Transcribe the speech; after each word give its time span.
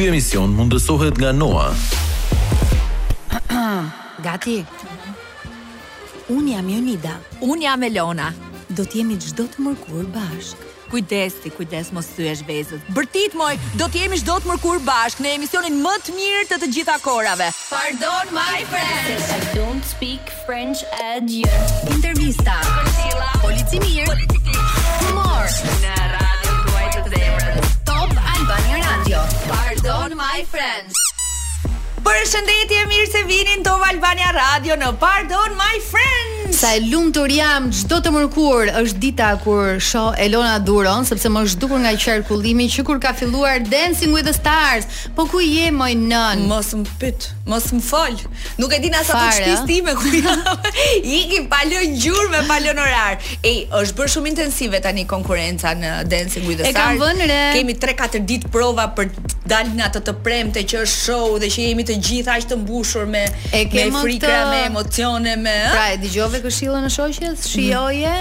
Ky 0.00 0.06
emision 0.08 0.48
mundësohet 0.56 1.18
nga 1.20 1.28
Noa. 1.36 1.66
Gati. 4.24 4.54
Un 6.32 6.46
jam 6.48 6.70
Jonida, 6.72 7.18
un 7.44 7.60
jam 7.60 7.84
Elona. 7.84 8.30
Do 8.72 8.86
të 8.88 9.02
jemi 9.02 9.18
çdo 9.20 9.44
të 9.52 9.60
mërkur 9.66 10.06
bashk. 10.14 10.56
Kujdes 10.88 11.36
ti, 11.44 11.52
kujdes 11.52 11.90
mos 11.92 12.08
thyesh 12.16 12.40
vezët. 12.48 12.88
Bërtit 12.96 13.36
moj, 13.36 13.58
do 13.76 13.90
të 13.92 14.06
jemi 14.06 14.22
çdo 14.24 14.38
të 14.40 14.54
mërkur 14.54 14.80
bashk 14.88 15.20
në 15.20 15.34
emisionin 15.36 15.76
më 15.84 15.92
të 16.06 16.16
mirë 16.16 16.46
të 16.54 16.62
të 16.64 16.70
gjitha 16.78 16.96
korave. 17.04 17.50
Pardon 17.68 18.32
my 18.38 18.64
friends. 18.72 19.28
I 19.28 19.52
don't 19.52 19.84
speak 19.92 20.32
French 20.48 20.80
adieu. 21.10 21.44
Intervista. 21.92 22.56
Policimir. 23.44 24.08
Policimir. 24.08 24.64
Humor. 25.04 25.56
Na. 25.84 26.19
my 30.40 30.46
friends. 30.52 31.00
Për 32.06 32.20
shëndetje 32.30 32.78
mirë 32.88 33.10
se 33.14 33.22
vini 33.28 33.58
në 33.60 33.66
Tova 33.68 33.90
Albania 33.92 34.32
Radio 34.36 34.78
në 34.82 34.94
Pardon 35.02 35.56
My 35.58 35.74
Friends. 35.92 36.39
Sa 36.50 36.74
e 36.74 36.80
lumtur 36.82 37.30
jam, 37.30 37.68
çdo 37.70 38.00
të 38.02 38.10
mërkur 38.10 38.68
është 38.80 39.00
dita 39.02 39.28
kur 39.44 39.78
shoh 39.82 40.16
Elona 40.20 40.56
Duron, 40.66 41.06
sepse 41.06 41.30
më 41.30 41.44
është 41.46 41.60
dukur 41.62 41.78
nga 41.84 41.92
qarkullimi 42.04 42.66
që 42.74 42.82
kur 42.88 42.98
ka 43.02 43.12
filluar 43.14 43.62
Dancing 43.68 44.10
with 44.14 44.26
the 44.26 44.34
Stars. 44.34 44.88
Po 45.14 45.28
ku 45.30 45.38
je 45.44 45.70
moj 45.70 45.94
nën? 45.94 46.42
Mos 46.50 46.72
më 46.74 46.90
pyet, 47.02 47.28
mos 47.46 47.68
më 47.74 47.80
fol 47.86 48.18
Nuk 48.58 48.74
e 48.76 48.80
di 48.82 48.90
nëse 48.90 49.14
ato 49.14 49.20
të 49.30 49.38
shtisti 49.38 49.78
me 49.86 49.94
ku 49.98 50.10
jam. 50.16 50.62
iki 51.20 51.44
pa 51.50 51.62
lënë 51.70 51.94
gjurmë, 52.02 52.42
pa 52.50 52.58
orar. 52.74 53.22
Ej, 53.46 53.62
është 53.82 53.96
bërë 54.00 54.12
shumë 54.16 54.32
intensive 54.34 54.82
tani 54.82 55.06
konkurenca 55.06 55.76
në 55.78 55.94
Dancing 56.10 56.50
with 56.50 56.64
the 56.64 56.74
Stars. 56.74 56.98
E 56.98 56.98
kam 56.98 57.04
vënë 57.04 57.30
re. 57.30 57.40
Kemi 57.58 57.78
3-4 57.78 58.24
ditë 58.26 58.50
prova 58.50 58.88
për 58.98 59.12
të 59.14 59.36
dalë 59.50 59.78
në 59.78 59.86
të 59.98 60.16
premte 60.26 60.66
që 60.68 60.82
është 60.84 60.98
show 61.06 61.38
dhe 61.42 61.46
që 61.50 61.70
jemi 61.70 61.86
të 61.88 61.96
gjithë 61.98 62.34
aq 62.36 62.44
të 62.52 62.58
mbushur 62.60 63.06
me 63.10 63.24
me 63.50 63.86
frikë, 64.00 64.36
me 64.50 64.60
emocione, 64.68 65.32
me. 65.40 65.54
Pra, 65.72 65.88
e 65.96 65.96
dëgjova 66.04 66.39
këshilla 66.44 66.80
në 66.84 66.92
shoqes, 66.94 67.20
mhm. 67.22 67.48
shijoje. 67.48 68.14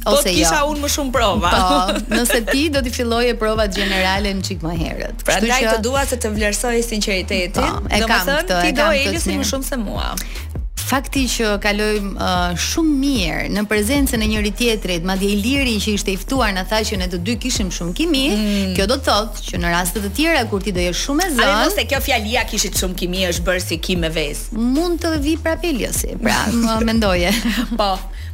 Po 0.00 0.14
të 0.16 0.32
kisha 0.32 0.62
jo. 0.62 0.70
unë 0.72 0.80
më 0.80 0.88
shumë 0.94 1.10
prova 1.12 1.48
Po, 1.52 1.94
nëse 2.16 2.38
ti 2.48 2.70
do 2.72 2.80
t'i 2.80 2.88
filloj 2.88 3.26
e 3.34 3.34
prova 3.36 3.66
generale 3.68 4.30
në 4.38 4.46
qikë 4.46 4.64
më 4.64 4.70
herët 4.80 5.24
Pra 5.28 5.34
daj 5.44 5.58
të 5.74 5.74
dua 5.84 6.06
se 6.08 6.16
të 6.24 6.30
vlerësoj 6.38 6.72
sinceritetin 6.86 7.74
Po, 7.74 7.82
e 7.92 8.00
kam 8.08 8.08
të, 8.08 8.08
e 8.08 8.08
kam 8.08 8.30
të 8.30 8.38
të 8.48 8.62
të 8.78 9.26
të 9.26 9.60
të 9.60 9.76
të 9.76 10.49
fakti 10.90 11.22
që 11.30 11.52
kalojm 11.62 12.06
uh, 12.16 12.38
shumë 12.58 12.94
mirë 13.04 13.46
në 13.54 13.62
prezencën 13.70 14.22
e 14.22 14.28
njëri 14.32 14.50
tjetrit, 14.58 15.04
madje 15.06 15.28
i 15.28 15.36
Iliri 15.38 15.76
që 15.82 15.94
ishte 15.94 16.14
i 16.14 16.18
ftuar 16.18 16.50
na 16.56 16.64
tha 16.68 16.80
që 16.86 16.98
ne 16.98 17.06
të 17.12 17.20
dy 17.26 17.36
kishim 17.44 17.70
shumë 17.74 17.94
kimi, 18.00 18.24
mm. 18.34 18.64
kjo 18.78 18.88
do 18.90 18.96
të 18.98 19.06
thotë 19.06 19.44
që 19.46 19.60
në 19.62 19.70
raste 19.76 20.02
të 20.02 20.10
tjera 20.16 20.42
kur 20.50 20.64
ti 20.66 20.74
do 20.74 20.82
je 20.82 20.90
shumë 21.04 21.28
e 21.28 21.32
zënë, 21.36 21.48
ajo 21.60 21.70
se 21.76 21.86
kjo 21.92 22.02
fjalia 22.06 22.42
kishit 22.50 22.74
shumë 22.80 22.98
kimi 23.02 23.22
është 23.30 23.46
bërë 23.46 23.64
si 23.68 23.78
kimë 23.88 24.10
vez. 24.16 24.42
Mund 24.58 24.98
të 25.04 25.14
vi 25.22 25.36
prapë 25.42 25.70
Eliosi, 25.70 26.10
pra 26.22 26.40
më 26.50 26.80
mendoje. 26.90 27.30
po, 27.78 27.90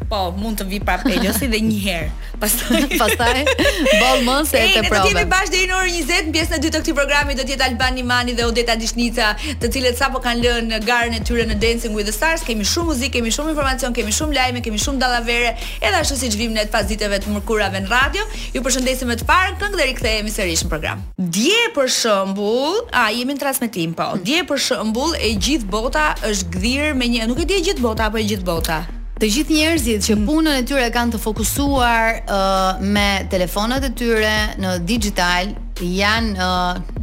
po, 0.08 0.22
mund 0.40 0.62
të 0.62 0.66
vi 0.72 0.80
prapë 0.80 1.12
Eliosi 1.18 1.50
dhe 1.52 1.60
një 1.66 1.82
herë. 1.84 2.08
Pastaj 2.40 2.82
pastaj 3.00 3.44
boll 3.48 4.22
më 4.26 4.32
se 4.48 4.58
e, 4.60 4.72
të 4.76 4.88
provoj. 4.88 4.88
Ne 4.88 4.96
do 4.96 4.96
të 4.96 5.12
jemi 5.12 5.28
bashkë 5.28 5.52
deri 5.54 5.68
në 5.70 5.76
orën 5.76 6.08
20, 6.32 6.32
pjesën 6.32 6.56
e 6.58 6.62
dytë 6.64 6.76
të 6.76 6.80
këtij 6.84 6.96
programi 7.02 7.36
do 7.38 7.44
të 7.46 7.54
jetë 7.54 7.64
Albani 7.68 8.02
Mani 8.04 8.34
dhe 8.36 8.44
Odeta 8.44 8.76
Dishnica, 8.76 9.30
të 9.62 9.70
cilët 9.72 9.96
sapo 9.98 10.20
kanë 10.24 10.44
lënë 10.44 10.80
garën 10.84 11.16
e 11.16 11.22
tyre 11.24 11.46
në 11.48 11.56
Dancing 11.62 11.94
with 11.96 12.08
the 12.10 12.16
Stars 12.16 12.44
kemi 12.46 12.62
shumë 12.66 12.90
muzikë, 12.92 13.12
kemi 13.18 13.32
shumë 13.34 13.52
informacion, 13.54 13.94
kemi 13.96 14.14
shumë 14.14 14.36
lajme, 14.38 14.62
kemi 14.64 14.78
shumë 14.82 15.02
dallavere, 15.02 15.50
edhe 15.82 15.98
ashtu 16.00 16.18
siç 16.20 16.36
vim 16.38 16.54
ne 16.54 16.64
të 16.68 16.72
pas 16.76 16.86
ditëve 16.88 17.18
të 17.24 17.34
mërkurave 17.34 17.82
në 17.84 17.90
radio. 17.92 18.24
Ju 18.54 18.62
përshëndesim 18.64 19.10
me 19.10 19.16
të 19.18 19.26
parën 19.28 19.58
këngë 19.60 19.80
dhe 19.80 19.88
rikthehemi 19.90 20.32
sërish 20.34 20.62
në 20.66 20.70
program. 20.72 21.02
Dje 21.34 21.64
për 21.76 21.90
shembull, 21.96 22.78
a 23.02 23.08
jemi 23.14 23.34
në 23.36 23.42
transmetim 23.42 23.94
po. 23.98 24.12
Mm. 24.14 24.24
Dje 24.28 24.42
për 24.50 24.62
shembull 24.68 25.16
e 25.18 25.32
gjithë 25.46 25.70
bota 25.74 26.10
është 26.26 26.52
gdhir 26.54 26.94
me 26.98 27.10
një, 27.16 27.26
nuk 27.32 27.42
e 27.42 27.48
di 27.50 27.58
e 27.58 27.64
gjithë 27.70 27.84
bota 27.86 28.08
apo 28.10 28.20
e 28.22 28.26
gjithë 28.30 28.46
bota. 28.46 28.80
Të 29.16 29.30
gjithë 29.32 29.54
njerëzit 29.58 30.04
që 30.10 30.16
mm. 30.16 30.26
punën 30.28 30.60
e 30.60 30.64
tyre 30.68 30.90
kanë 30.94 31.16
të 31.16 31.22
fokusuar 31.24 32.22
uh, 32.22 32.82
me 32.84 33.08
telefonat 33.32 33.86
e 33.88 33.90
tyre 33.98 34.34
në 34.60 34.74
digital 34.86 35.54
janë 35.82 36.36
uh, 36.36 37.00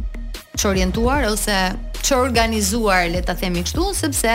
çorientuar 0.54 1.26
ose 1.32 1.58
çorganizuar, 2.04 3.06
le 3.08 3.22
ta 3.24 3.32
themi 3.34 3.62
kështu, 3.64 3.84
sepse 3.96 4.34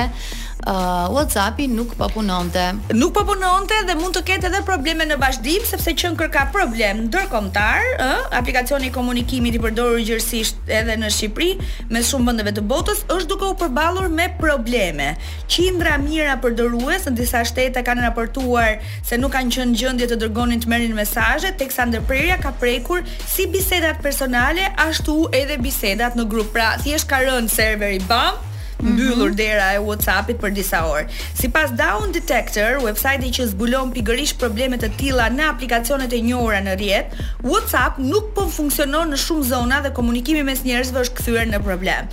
uh, 0.67 1.07
WhatsApp-i 1.13 1.67
nuk 1.71 1.95
po 1.97 2.07
punonte. 2.11 2.75
Nuk 2.91 3.13
po 3.15 3.23
punonte 3.23 3.73
dhe 3.87 3.95
mund 3.99 4.15
të 4.17 4.23
ketë 4.29 4.49
edhe 4.51 4.61
probleme 4.67 5.05
në 5.07 5.17
vazhdim 5.21 5.63
sepse 5.67 5.93
qen 6.01 6.17
kërka 6.19 6.47
problem 6.55 7.05
ndërkombëtar, 7.07 7.85
ë, 7.99 8.07
uh, 8.07 8.33
aplikacioni 8.39 8.89
i 8.89 8.93
komunikimit 8.95 9.55
i 9.55 9.61
përdorur 9.63 10.01
gjithësisht 10.01 10.59
edhe 10.79 10.97
në 10.99 11.11
Shqipëri 11.15 11.69
me 11.93 12.01
shumë 12.05 12.31
vendeve 12.33 12.55
të 12.57 12.65
botës 12.71 13.03
është 13.13 13.29
duke 13.33 13.51
u 13.53 13.57
përballur 13.61 14.09
me 14.13 14.29
probleme. 14.39 15.11
Qindra 15.51 15.95
mira 16.01 16.35
përdorues 16.43 17.07
në 17.09 17.15
disa 17.19 17.43
shtete 17.47 17.83
kanë 17.87 18.07
raportuar 18.07 18.77
se 19.05 19.19
nuk 19.21 19.33
kanë 19.37 19.55
qenë 19.55 19.79
gjendje 19.79 20.09
të 20.11 20.19
dërgonin 20.25 20.63
të 20.63 20.71
merrin 20.71 20.95
mesazhe, 20.97 21.53
teksa 21.59 21.87
ndërprerja 21.89 22.39
ka 22.43 22.53
prekur 22.59 23.05
si 23.27 23.47
bisedat 23.51 24.01
personale 24.03 24.69
ashtu 24.89 25.23
edhe 25.35 25.57
bisedat 25.63 26.19
në 26.19 26.27
grup. 26.27 26.45
Pra, 26.49 26.71
thjesht 26.81 27.05
ka 27.11 27.19
rënë 27.21 27.51
serveri 27.53 27.99
bam 28.09 28.39
Mhm. 28.83 28.93
mbyllur 28.93 29.27
mm 29.29 29.33
-hmm. 29.33 29.35
dera 29.35 29.73
e 29.73 29.79
WhatsAppit 29.79 30.37
për 30.39 30.51
disa 30.53 30.79
orë. 30.93 31.05
Sipas 31.39 31.71
Down 31.71 32.11
Detector, 32.11 32.69
websajti 32.87 33.29
që 33.37 33.45
zbulon 33.47 33.91
pikërisht 33.91 34.37
probleme 34.39 34.77
të 34.77 34.89
tilla 34.97 35.29
në 35.29 35.43
aplikacionet 35.53 36.13
e 36.13 36.21
njohura 36.21 36.61
në 36.61 36.75
rrjet, 36.79 37.07
WhatsApp 37.43 37.93
nuk 37.97 38.33
po 38.35 38.49
funksionon 38.49 39.07
në 39.13 39.17
shumë 39.25 39.43
zona 39.43 39.81
dhe 39.81 39.89
komunikimi 39.93 40.43
mes 40.43 40.59
njerëzve 40.63 40.99
është 41.03 41.15
kthyer 41.19 41.45
në 41.53 41.59
problem. 41.63 42.03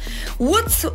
What's, 0.40 0.78
uh, 0.86 0.94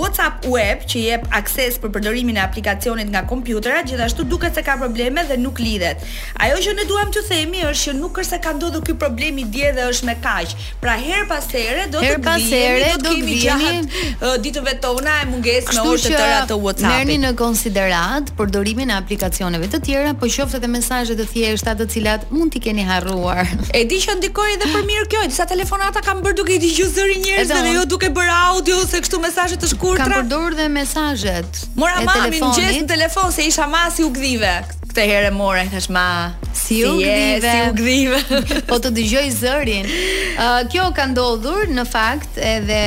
WhatsApp 0.00 0.36
Web, 0.54 0.78
që 0.90 0.98
jep 0.98 1.22
akses 1.30 1.78
për 1.82 1.88
përdorimin 1.94 2.36
e 2.36 2.40
aplikacionit 2.40 3.08
nga 3.10 3.22
kompjutera, 3.26 3.82
gjithashtu 3.82 4.24
duket 4.24 4.54
se 4.54 4.62
ka 4.62 4.76
probleme 4.76 5.20
dhe 5.28 5.36
nuk 5.36 5.58
lidhet. 5.58 5.96
Ajo 6.42 6.56
që 6.56 6.70
ne 6.78 6.84
duam 6.88 7.08
të 7.14 7.20
themi 7.30 7.58
është 7.70 7.82
që 7.86 7.92
nuk 8.02 8.14
është 8.18 8.30
se 8.32 8.38
ka 8.44 8.52
ndodhur 8.54 8.82
ky 8.86 8.94
problem 9.02 9.38
i 9.38 9.44
dje 9.44 9.72
dhe 9.72 9.82
është 9.90 10.04
me 10.08 10.14
kaq. 10.26 10.48
Pra 10.82 10.94
her 11.08 11.22
pas 11.28 11.44
here 11.52 11.82
do 11.92 11.98
të 11.98 12.18
bëjmë 12.26 12.92
do 12.94 13.08
të 13.08 13.14
kemi 13.14 13.34
gjatë 13.44 13.70
eh, 13.86 14.38
ditëve 14.44 14.72
tona 14.80 15.11
na 15.12 15.20
e 15.22 15.28
munges 15.30 15.64
me 15.74 15.82
orë 15.84 16.02
të 16.06 16.12
tëra 16.14 16.38
të 16.50 16.56
WhatsAppit. 16.62 16.88
Merrni 16.92 17.16
në 17.22 17.30
konsiderat 17.38 18.32
përdorimin 18.38 18.92
e 18.92 18.96
aplikacioneve 18.96 19.68
të 19.74 19.80
tjera, 19.86 20.12
po 20.18 20.28
qoftë 20.34 20.58
edhe 20.60 20.70
mesazhe 20.76 21.16
të 21.18 21.26
thjeshta 21.32 21.74
të 21.80 21.86
cilat 21.94 22.28
mund 22.34 22.52
t'i 22.54 22.62
keni 22.66 22.86
harruar. 22.88 23.46
E 23.76 23.84
di 23.90 23.98
që 24.04 24.16
ndikoi 24.20 24.50
edhe 24.56 24.70
për 24.74 24.86
mirë 24.90 25.06
kjo, 25.14 25.24
disa 25.32 25.46
telefonata 25.52 26.02
kanë 26.06 26.24
bërë 26.26 26.38
duke 26.42 26.56
i 26.56 26.60
dëgjuar 26.64 26.92
zërin 26.98 27.22
njerëzve 27.26 27.60
dhe 27.68 27.72
jo 27.78 27.86
duke 27.94 28.12
bërë 28.18 28.36
audio 28.50 28.80
ose 28.84 29.00
kështu 29.04 29.22
mesazhe 29.24 29.58
të 29.62 29.72
shkurtra. 29.74 30.06
Kam 30.08 30.14
përdorur 30.20 30.56
dhe 30.58 30.68
mesazhet. 30.78 31.62
Mora 31.80 32.02
mami 32.08 32.40
në 32.42 32.52
gjest 32.58 32.78
në 32.84 32.90
telefon 32.94 33.32
se 33.34 33.46
isha 33.50 33.68
masi 33.72 34.06
u 34.06 34.12
gdhive 34.14 34.54
këtë 34.92 35.04
herë 35.08 35.28
more 35.32 35.62
thash 35.72 35.86
ma 35.88 36.06
si 36.52 36.82
u 36.84 36.90
gdhive 36.98 37.48
si 37.48 37.62
u 37.64 37.70
gdhive 37.78 38.18
po 38.68 38.76
të 38.82 38.90
dëgjoj 38.98 39.24
zërin 39.38 39.88
kjo 40.74 40.90
ka 40.98 41.06
ndodhur 41.14 41.72
në 41.72 41.86
fakt 41.88 42.36
edhe 42.44 42.82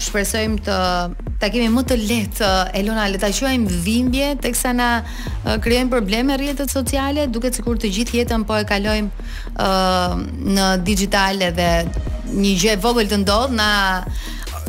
shpresojmë 0.00 0.62
të 0.64 0.78
ta 1.40 1.48
kemi 1.52 1.68
më 1.72 1.82
të 1.90 1.96
lehtë 2.00 2.50
Elona 2.80 3.06
le 3.12 3.18
ta 3.20 3.28
quajmë 3.34 3.78
vimbje 3.84 4.28
teksa 4.44 4.70
na 4.76 4.88
krijojnë 5.62 5.92
probleme 5.92 6.36
rrjetet 6.40 6.72
sociale, 6.72 7.26
duket 7.32 7.58
sikur 7.58 7.78
të 7.80 7.90
gjithë 7.98 8.20
jetën 8.22 8.46
po 8.48 8.56
e 8.60 8.64
kalojmë 8.68 9.28
uh, 9.52 10.16
në 10.56 10.70
digjitale 10.86 11.50
dhe 11.58 11.70
një 12.40 12.52
gjë 12.62 12.76
e 12.76 12.80
vogël 12.86 13.10
të 13.12 13.20
ndodh 13.24 13.56
na 13.58 13.70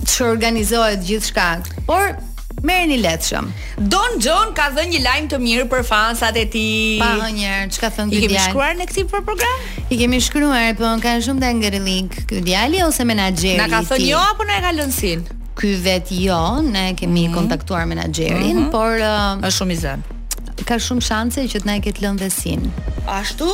që 0.07 0.25
organizohet 0.27 1.03
gjithë 1.07 1.31
shkak. 1.31 1.71
Por, 1.87 2.11
merë 2.67 2.89
një 2.91 2.97
letëshëm 3.03 3.47
Don 3.93 4.15
John 4.23 4.53
ka 4.57 4.67
dhe 4.73 4.87
një 4.91 5.01
lajmë 5.05 5.29
të 5.33 5.39
mirë 5.43 5.65
për 5.71 5.83
fansat 5.87 6.39
e 6.41 6.45
ti 6.55 6.65
Pa 7.01 7.11
hë 7.21 7.29
njerë, 7.37 7.67
që 7.75 7.83
ka 7.83 7.91
thënë 7.99 8.17
këtë 8.17 8.31
djali? 8.33 8.33
I 8.33 8.33
kemi 8.33 8.49
shkruar 8.49 8.77
në 8.81 8.89
këti 8.91 9.05
për 9.13 9.25
program? 9.29 9.63
I 9.87 10.01
kemi 10.01 10.21
shkruar, 10.27 10.69
po 10.81 10.91
në 10.91 11.03
ka 11.05 11.15
shumë 11.29 11.45
në 11.45 11.53
ngërë 11.61 11.83
link 11.85 12.21
Këtë 12.25 12.43
djali 12.51 12.83
ose 12.87 13.07
i 13.07 13.31
ti? 13.39 13.55
Na 13.61 13.69
ka 13.77 13.83
thënë 13.89 14.09
jo 14.09 14.21
apo 14.33 14.43
në 14.49 14.57
e 14.59 14.63
ka 14.65 14.73
lënsin? 14.81 15.25
ky 15.57 15.75
vet 15.81 16.11
jo, 16.11 16.61
ne 16.71 16.93
kemi 16.93 17.27
mm. 17.27 17.33
kontaktuar 17.33 17.85
menaxherin, 17.89 18.57
mm 18.57 18.63
-hmm. 18.63 18.71
por 18.71 18.91
uh, 19.01 19.47
është 19.47 19.57
shumë 19.57 19.71
i 19.71 19.77
zënë. 19.77 20.01
Ka 20.69 20.75
shumë 20.87 21.01
shanse 21.09 21.41
që 21.51 21.57
të 21.59 21.65
na 21.69 21.73
e 21.77 21.81
ketë 21.85 21.99
lënë 22.05 22.19
vesin. 22.23 22.69
Ashtu? 23.07 23.49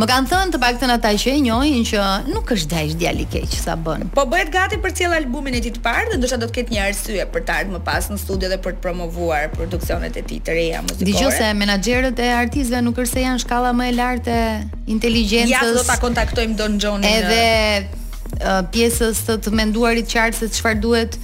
Më 0.00 0.08
kanë 0.08 0.30
thënë 0.30 0.54
të 0.54 0.60
pak 0.62 0.78
të 0.80 0.88
në 0.88 0.96
taj 1.04 1.12
që 1.20 1.34
e 1.34 1.42
njojnë 1.50 1.82
që 1.90 2.06
Nuk 2.30 2.54
është 2.56 2.80
ishtë 2.86 2.98
djali 3.02 3.26
keq, 3.34 3.58
sa 3.60 3.76
bënë 3.88 4.08
Po 4.16 4.24
bëhet 4.32 4.48
gati 4.54 4.80
për 4.80 4.96
cilë 5.02 5.18
albumin 5.20 5.58
e 5.60 5.60
ti 5.66 5.74
të 5.74 5.82
parë 5.84 6.14
Dhe 6.14 6.20
ndësha 6.22 6.38
do 6.40 6.48
të 6.48 6.56
ketë 6.62 6.74
një 6.78 6.82
arsye 6.86 7.28
për 7.34 7.44
të 7.50 7.58
ardhë 7.60 7.76
më 7.76 7.82
pas 7.90 8.08
në 8.14 8.20
studio 8.24 8.52
Dhe 8.54 8.58
për 8.64 8.78
të 8.78 8.84
promovuar 8.88 9.52
produksionet 9.58 10.16
e 10.16 10.24
ti 10.32 10.40
të 10.40 10.56
reja 10.56 10.80
muzikore 10.86 11.10
Dijo 11.10 11.34
se 11.36 11.52
menagerët 11.60 12.24
e 12.24 12.32
artizve 12.40 12.80
nuk 12.88 13.04
është 13.04 13.12
se 13.20 13.26
janë 13.26 13.44
shkala 13.44 13.74
më 13.76 13.90
e 13.92 13.96
lartë 14.00 14.38
Inteligentës 14.96 15.58
Ja, 15.58 15.68
do 15.68 15.84
ta 15.84 16.00
kontaktojmë 16.00 16.56
Don 16.88 17.04
Edhe 17.04 17.84
pjesës 18.72 19.18
të 19.26 19.34
të 19.44 19.50
menduarit 19.54 20.06
qartë 20.08 20.38
se 20.40 20.46
çfarë 20.56 20.78
duhet 20.80 21.18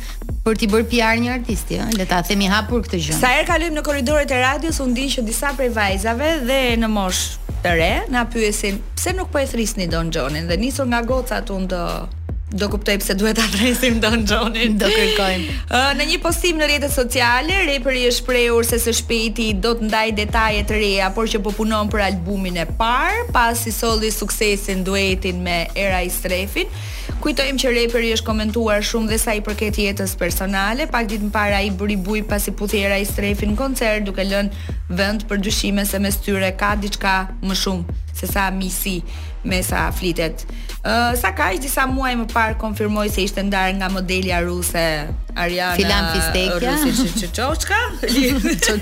për 0.44 0.58
t'i 0.58 0.68
bërë 0.72 0.86
PR 0.90 1.20
një 1.22 1.32
artisti, 1.38 1.78
ëh, 1.82 1.92
le 1.98 2.06
ta 2.10 2.20
themi 2.26 2.48
hapur 2.50 2.82
këtë 2.84 3.00
gjë. 3.06 3.16
Sa 3.18 3.30
herë 3.34 3.46
kalojmë 3.48 3.78
në 3.78 3.84
korridoret 3.86 4.34
e 4.36 4.40
radios, 4.42 4.80
u 4.82 4.86
ndiq 4.90 5.10
që 5.16 5.24
disa 5.26 5.54
prej 5.58 5.70
vajzave 5.76 6.34
dhe 6.48 6.60
në 6.82 6.92
moshë 6.94 7.56
të 7.64 7.74
re 7.80 7.90
na 8.14 8.26
pyesin, 8.32 8.78
pse 8.98 9.16
nuk 9.18 9.32
po 9.34 9.42
e 9.42 9.48
thrisni 9.50 9.88
Don 9.90 10.12
Johnin 10.14 10.46
dhe 10.50 10.60
nisur 10.62 10.86
nga 10.92 11.02
goca 11.10 11.40
atun 11.42 11.66
të 11.70 11.82
Do 12.50 12.64
kuptoj 12.72 12.94
pse 12.98 13.12
duhet 13.12 13.36
ta 13.36 13.44
vresim 13.52 13.98
Don 14.00 14.22
Johnin. 14.24 14.78
Do 14.80 14.86
kërkojmë. 14.88 15.56
Në 15.98 16.04
një 16.08 16.14
postim 16.24 16.56
në 16.56 16.68
rrjetet 16.70 16.94
sociale, 16.94 17.58
Reperi 17.68 18.06
është 18.08 18.22
shprehur 18.22 18.64
se 18.64 18.78
së 18.80 18.94
shpejti 19.02 19.50
do 19.60 19.74
të 19.76 19.84
ndaj 19.90 20.12
detaje 20.16 20.62
të 20.70 20.78
reja, 20.80 21.10
por 21.12 21.28
që 21.28 21.42
po 21.44 21.52
punon 21.52 21.90
për 21.92 22.06
albumin 22.06 22.56
e 22.62 22.64
parë 22.80 23.26
pasi 23.36 23.72
solli 23.74 24.08
suksesin 24.14 24.80
duetin 24.86 25.44
me 25.44 25.58
Era 25.76 26.00
Istrefin. 26.08 26.72
Kujtojmë 27.20 27.60
që 27.60 27.72
Reperi 27.76 28.14
është 28.16 28.28
komentuar 28.30 28.80
shumë 28.84 29.10
dhe 29.12 29.18
sa 29.20 29.34
i 29.36 29.44
përket 29.44 29.82
jetës 29.84 30.16
personale, 30.20 30.88
pak 30.88 31.10
ditë 31.12 31.28
më 31.28 31.34
parë 31.36 31.58
ai 31.60 31.70
bëri 31.76 31.98
buj 32.00 32.22
pasi 32.32 32.54
puthi 32.56 32.80
Era 32.86 32.96
Istrefin 33.02 33.52
në 33.52 33.60
koncert, 33.60 34.06
duke 34.08 34.24
lënë 34.24 34.72
vend 34.96 35.28
për 35.28 35.44
dyshime 35.44 35.84
se 35.84 36.00
mes 36.00 36.16
tyre 36.24 36.54
ka 36.56 36.72
diçka 36.80 37.18
më 37.44 37.60
shumë 37.66 37.98
se 38.18 38.26
sa 38.26 38.48
misi 38.50 38.98
me 39.48 39.62
sa 39.64 39.88
flitet. 39.92 40.44
Ë 40.78 40.86
uh, 40.92 41.10
sa 41.18 41.32
kaq 41.36 41.58
disa 41.60 41.86
muaj 41.90 42.12
më 42.20 42.26
parë 42.30 42.54
konfirmoi 42.60 43.08
se 43.12 43.24
ishte 43.26 43.42
ndarë 43.44 43.74
nga 43.80 43.88
modelja 43.92 44.38
ruse 44.46 44.84
Ariana 45.34 45.74
Filan 45.74 46.06
Fistekja. 46.14 46.74
Çoçka? 47.38 47.80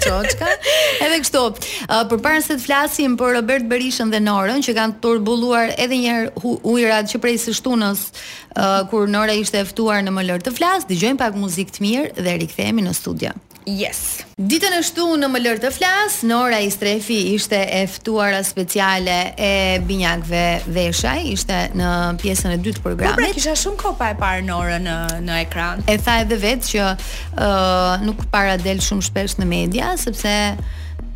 Çoçka. 0.05 0.47
Edhe 1.07 1.19
kështu. 1.23 1.43
Uh, 1.89 2.03
përpara 2.11 2.43
se 2.45 2.59
të 2.59 2.67
flasim 2.67 3.17
për 3.21 3.39
Robert 3.39 3.67
Berishën 3.71 4.13
dhe 4.13 4.21
Norën 4.27 4.61
që 4.67 4.77
kanë 4.77 5.01
turbulluar 5.05 5.73
edhe 5.77 5.99
një 6.03 6.13
herë 6.19 6.55
ujrat 6.75 7.11
që 7.13 7.23
prej 7.25 7.39
së 7.47 7.57
shtunës 7.63 8.05
uh, 8.13 8.83
kur 8.93 9.09
Nora 9.13 9.35
ishte 9.41 9.63
e 9.63 9.69
ftuar 9.73 10.05
në 10.05 10.13
Molor 10.19 10.45
të 10.45 10.53
flas, 10.59 10.85
dëgjojmë 10.91 11.23
pak 11.25 11.39
muzikë 11.41 11.79
të 11.79 11.87
mirë 11.87 12.13
dhe 12.21 12.39
rikthehemi 12.45 12.85
në 12.87 12.95
studio. 13.03 13.35
Yes. 13.67 14.23
Ditën 14.41 14.73
e 14.79 14.83
shtu 14.87 15.05
në 15.19 15.27
më 15.33 15.39
lërë 15.43 15.63
të 15.65 15.71
flasë, 15.75 16.27
Nora 16.31 16.61
i 16.63 16.69
strefi 16.71 17.17
ishte 17.33 17.59
eftuara 17.81 18.39
speciale 18.47 19.17
e 19.35 19.49
binjakve 19.89 20.43
veshaj, 20.71 21.25
ishte 21.33 21.59
në 21.75 21.91
pjesën 22.23 22.55
e 22.55 22.61
dytë 22.63 22.85
programit. 22.87 23.19
Po 23.19 23.25
pra 23.25 23.33
kisha 23.35 23.57
shumë 23.59 23.97
pa 23.99 24.13
e 24.15 24.19
parë 24.23 24.47
Nora 24.47 24.79
në, 24.79 24.97
në 25.27 25.41
ekran. 25.49 25.83
E 25.91 25.99
tha 25.99 26.21
edhe 26.23 26.39
vetë 26.47 26.71
që 26.71 26.89
uh, 26.95 28.07
nuk 28.07 28.23
para 28.31 28.55
del 28.63 28.79
shumë 28.79 29.09
shpesh 29.11 29.39
në 29.43 29.51
media, 29.57 29.97
sepse 29.99 30.37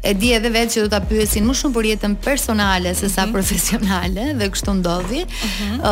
e 0.01 0.15
di 0.17 0.31
edhe 0.33 0.49
vetë 0.51 0.73
që 0.73 0.83
do 0.87 0.91
ta 0.95 0.99
pyesin 1.05 1.45
më 1.47 1.55
shumë 1.61 1.75
për 1.77 1.87
jetën 1.91 2.13
personale 2.25 2.95
se 2.97 3.11
sa 3.13 3.27
mhm. 3.27 3.35
profesionale 3.37 4.29
dhe 4.41 4.47
kështu 4.51 4.75
ndodhi. 4.81 5.23
Ëh, 5.23 5.47
mm 5.47 5.83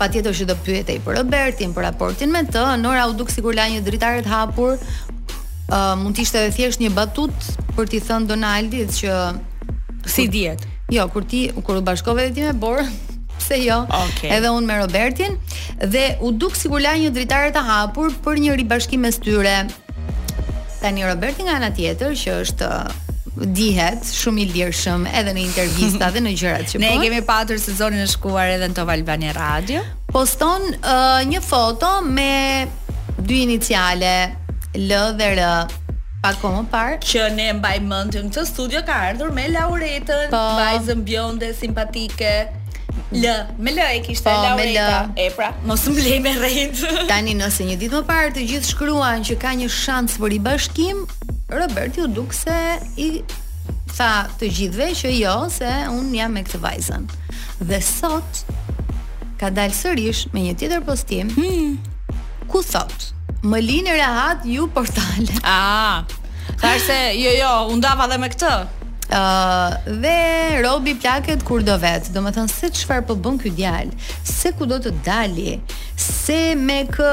patjetër 0.00 0.34
që 0.38 0.44
do 0.50 0.54
pyetej 0.64 0.98
për 1.04 1.16
Robertin, 1.20 1.72
për 1.76 1.84
raportin 1.88 2.30
me 2.34 2.42
të, 2.54 2.62
Nora 2.82 3.06
u 3.10 3.14
duk 3.16 3.30
sikur 3.32 3.54
la 3.56 3.64
një 3.72 3.80
dritare 3.86 4.20
të 4.26 4.30
hapur, 4.32 4.74
uh, 5.70 5.94
mund 6.00 6.16
të 6.16 6.24
ishte 6.26 6.42
edhe 6.42 6.54
thjesht 6.56 6.82
një 6.82 6.92
batut 6.96 7.46
për 7.76 7.88
t'i 7.92 8.02
thënë 8.06 8.28
Donaldit 8.30 8.92
që 9.00 9.16
si 10.08 10.26
dihet. 10.30 10.62
Jo, 10.94 11.06
kur 11.10 11.24
ti 11.26 11.48
kur 11.66 11.80
u 11.80 11.84
bashkove 11.86 12.28
ti 12.34 12.44
me 12.46 12.52
Bor, 12.54 12.78
pse 13.40 13.58
jo? 13.64 13.80
Okay. 14.04 14.30
Edhe 14.36 14.52
unë 14.54 14.68
me 14.70 14.76
Robertin 14.84 15.38
dhe 15.82 16.04
u 16.22 16.30
duk 16.44 16.56
sikur 16.58 16.82
la 16.84 16.94
një 17.00 17.10
dritare 17.16 17.50
të 17.54 17.62
hapur 17.66 18.12
për 18.26 18.38
një 18.44 18.54
ribashkim 18.62 19.02
mes 19.08 19.18
tyre. 19.22 19.58
Tani 20.80 21.04
Roberti 21.08 21.46
nga 21.48 21.56
ana 21.58 21.72
tjetër 21.74 22.14
që 22.20 22.38
është 22.44 22.66
uh, 22.70 23.50
dihet 23.56 24.06
shumë 24.14 24.44
i 24.44 24.48
lirshëm 24.54 25.04
edhe 25.10 25.34
në 25.36 25.44
intervista 25.48 26.10
dhe 26.14 26.22
në 26.22 26.36
gjërat 26.40 26.72
që 26.72 26.78
po. 26.78 26.84
Ne 26.86 26.94
kemi 27.02 27.20
patur 27.26 27.58
sezonin 27.60 28.06
e 28.06 28.08
shkuar 28.12 28.54
edhe 28.54 28.70
në 28.70 28.78
Top 28.78 28.94
Albania 28.94 29.34
Radio. 29.36 29.82
Poston 30.14 30.70
uh, 30.78 31.22
një 31.28 31.42
foto 31.44 31.96
me 32.06 32.32
dy 33.26 33.42
iniciale 33.48 34.14
L 34.78 35.12
dhe 35.18 35.32
R 35.36 35.66
Pa 36.24 36.32
kohë 36.40 36.62
parë 36.72 36.96
që 37.06 37.26
ne 37.36 37.46
mbaj 37.58 37.76
mend 37.86 38.16
në 38.16 38.20
këtë 38.30 38.42
studio 38.48 38.80
ka 38.88 38.94
ardhur 39.10 39.30
me 39.36 39.44
Lauretën, 39.52 40.30
po, 40.32 40.40
vajzën 40.58 41.02
bjonde 41.06 41.52
simpatike. 41.56 42.30
L, 43.14 43.24
me 43.62 43.74
L 43.76 43.80
e 43.84 44.00
kishte 44.04 44.26
po, 44.26 44.34
Laureta. 44.40 45.04
E 45.20 45.28
pra, 45.36 45.52
mos 45.68 45.84
mblej 45.92 46.18
me 46.24 46.32
rrejt. 46.40 46.80
Tani 47.10 47.34
nëse 47.38 47.66
një 47.68 47.76
ditë 47.82 48.00
më 48.00 48.08
parë 48.10 48.32
të 48.38 48.46
gjithë 48.50 48.70
shkruan 48.72 49.22
që 49.28 49.36
ka 49.44 49.52
një 49.60 49.68
shans 49.70 50.16
për 50.22 50.34
i 50.38 50.42
bashkim, 50.48 51.02
Roberti 51.52 52.02
u 52.02 52.08
duk 52.16 52.34
se 52.34 52.56
i 52.98 53.10
tha 53.96 54.10
të 54.40 54.50
gjithve 54.56 54.90
që 55.02 55.12
jo 55.20 55.36
se 55.52 55.70
un 55.92 56.08
jam 56.16 56.34
me 56.34 56.42
këtë 56.48 56.62
vajzën. 56.64 57.06
Dhe 57.70 57.78
sot 57.86 58.42
ka 59.40 59.52
dalë 59.60 59.76
sërish 59.84 60.26
me 60.34 60.48
një 60.48 60.56
tjetër 60.64 60.88
postim. 60.88 61.30
Hmm. 61.36 61.76
Ku 62.50 62.62
thotë? 62.64 63.12
Më 63.46 63.60
linë 63.62 63.92
rehat 64.00 64.42
ju 64.48 64.66
portale. 64.74 65.30
Ah. 65.46 66.02
Thar 66.62 66.78
se 66.82 66.96
jo 67.18 67.32
jo, 67.38 67.50
u 67.70 67.76
ndava 67.78 68.08
edhe 68.08 68.18
me 68.22 68.28
këtë. 68.32 68.54
Uh, 69.16 69.74
dhe 70.02 70.14
robi 70.64 70.96
plaket 70.98 71.44
kur 71.46 71.62
do 71.62 71.76
vetë 71.78 72.10
Do 72.10 72.18
më 72.24 72.32
thënë 72.34 72.50
se 72.50 72.70
qëfar 72.74 73.04
për 73.04 73.06
po 73.06 73.14
bën 73.22 73.36
kjo 73.38 73.52
djalë 73.54 73.92
Se 74.26 74.50
ku 74.58 74.66
do 74.66 74.80
të 74.82 74.90
dali 75.06 75.52
Se 76.02 76.40
me 76.58 76.80
kë 76.90 77.12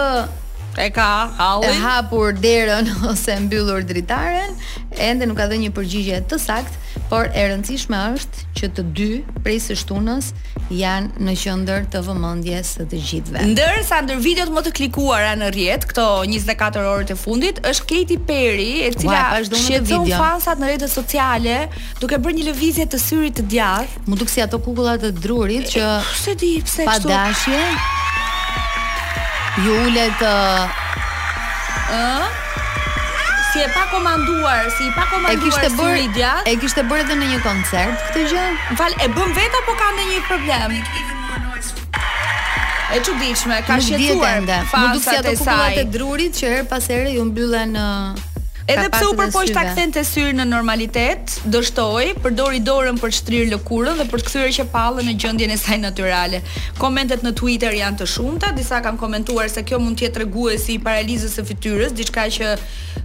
E 0.78 0.90
ka 0.90 1.30
halli. 1.38 1.68
E 1.68 1.74
hapur 1.86 2.34
derën 2.34 2.88
ose 3.10 3.36
mbyllur 3.40 3.82
dritaren, 3.88 4.56
ende 4.98 5.28
nuk 5.30 5.38
ka 5.38 5.46
dhënë 5.52 5.68
një 5.68 5.72
përgjigje 5.78 6.22
të 6.32 6.40
saktë, 6.48 6.80
por 7.12 7.30
e 7.30 7.44
rëndësishme 7.52 8.00
është 8.18 8.46
që 8.58 8.70
të 8.78 8.86
dy 8.98 9.08
prej 9.46 9.60
së 9.68 9.78
shtunës 9.84 10.32
janë 10.74 11.26
në 11.28 11.36
qendër 11.44 11.86
të 11.94 12.02
vëmendjes 12.08 12.72
së 12.78 12.88
të 12.90 13.02
gjithëve. 13.10 13.44
Ndërsa 13.52 14.00
ndër 14.06 14.22
videot 14.26 14.54
më 14.54 14.64
të 14.68 14.74
klikuara 14.80 15.36
në 15.38 15.52
rrjet 15.54 15.86
këto 15.92 16.08
24 16.32 16.86
orët 16.94 17.14
e 17.14 17.18
fundit 17.22 17.62
është 17.70 17.88
Katy 17.94 18.18
Perry, 18.30 18.70
e 18.88 18.94
cila 18.96 19.28
wow, 19.44 20.14
fansat 20.18 20.62
në 20.62 20.72
rrjetet 20.72 20.94
sociale 20.94 21.58
duke 22.02 22.18
bërë 22.18 22.40
një 22.40 22.48
lëvizje 22.50 22.88
të 22.94 23.02
syrit 23.06 23.38
të 23.42 23.46
djathtë. 23.54 24.08
Mu 24.10 24.18
duk 24.22 24.32
si 24.32 24.42
ato 24.46 24.62
kukullat 24.62 25.06
të 25.06 25.14
drurit 25.22 25.70
që 25.76 25.84
e, 25.90 26.16
se 26.24 26.34
di 26.42 26.56
pse 26.66 26.88
kështu. 26.90 27.12
Pa 27.12 27.28
dashje. 27.30 27.62
Ju 29.62 29.70
ulet 29.86 30.18
uh, 30.26 30.64
ë 30.66 31.98
uh... 31.98 32.24
uh? 32.26 32.40
Si 33.54 33.62
e 33.62 33.68
pa 33.70 33.84
komanduar, 33.92 34.66
si 34.74 34.88
i 34.90 34.94
pa 34.98 35.06
komanduar. 35.12 35.38
E 35.38 35.46
kishte 35.46 35.70
bërë 35.78 35.92
si 35.94 36.06
Lidia. 36.08 36.32
E 36.50 36.54
kishte 36.58 36.82
bërë 36.90 37.04
edhe 37.06 37.18
në 37.22 37.26
një 37.36 37.42
koncert 37.46 38.02
këtë 38.08 38.24
gjë. 38.32 38.46
Mfal, 38.74 38.96
e 38.98 39.10
bëm 39.14 39.36
vetë 39.38 39.60
apo 39.62 39.76
ka 39.78 39.92
ndonjë 39.94 40.22
problem? 40.32 40.76
E 42.98 43.02
çuditshme, 43.06 43.60
ka 43.70 43.78
shjetuar. 43.78 44.42
Nuk 44.42 44.98
duhet 44.98 45.32
të 45.38 45.60
E 45.84 45.88
drurit 45.94 46.42
që 46.42 46.54
her 46.56 46.66
pas 46.72 46.90
here 46.90 47.14
ju 47.14 47.28
mbyllen 47.30 47.78
uh, 47.78 48.18
Edhe 48.66 48.86
pse 48.88 49.06
u 49.12 49.16
përpoq 49.20 49.50
ta 49.52 49.64
kthente 49.68 50.00
syrin 50.08 50.38
në 50.40 50.44
normalitet, 50.48 51.34
dështoi, 51.52 52.14
përdori 52.24 52.62
dorën 52.64 52.96
për 53.02 53.12
të 53.12 53.18
shtrirë 53.18 53.50
lëkurën 53.52 53.98
dhe 54.00 54.06
për 54.08 54.24
të 54.24 54.28
kthyer 54.30 54.54
që 54.58 54.66
pallën 54.72 55.10
në 55.10 55.16
gjendjen 55.20 55.52
e 55.52 55.58
saj 55.60 55.78
natyrale. 55.84 56.40
Komentet 56.80 57.26
në 57.28 57.34
Twitter 57.42 57.76
janë 57.76 58.00
të 58.04 58.08
shumta, 58.14 58.54
disa 58.56 58.80
kanë 58.86 59.02
komentuar 59.02 59.52
se 59.52 59.66
kjo 59.68 59.82
mund 59.84 60.00
të 60.00 60.08
jetë 60.08 60.18
treguesi 60.22 60.78
i 60.78 60.82
paralizës 60.86 61.36
së 61.42 61.46
fytyrës, 61.52 61.92
diçka 61.98 62.28
që 62.38 62.54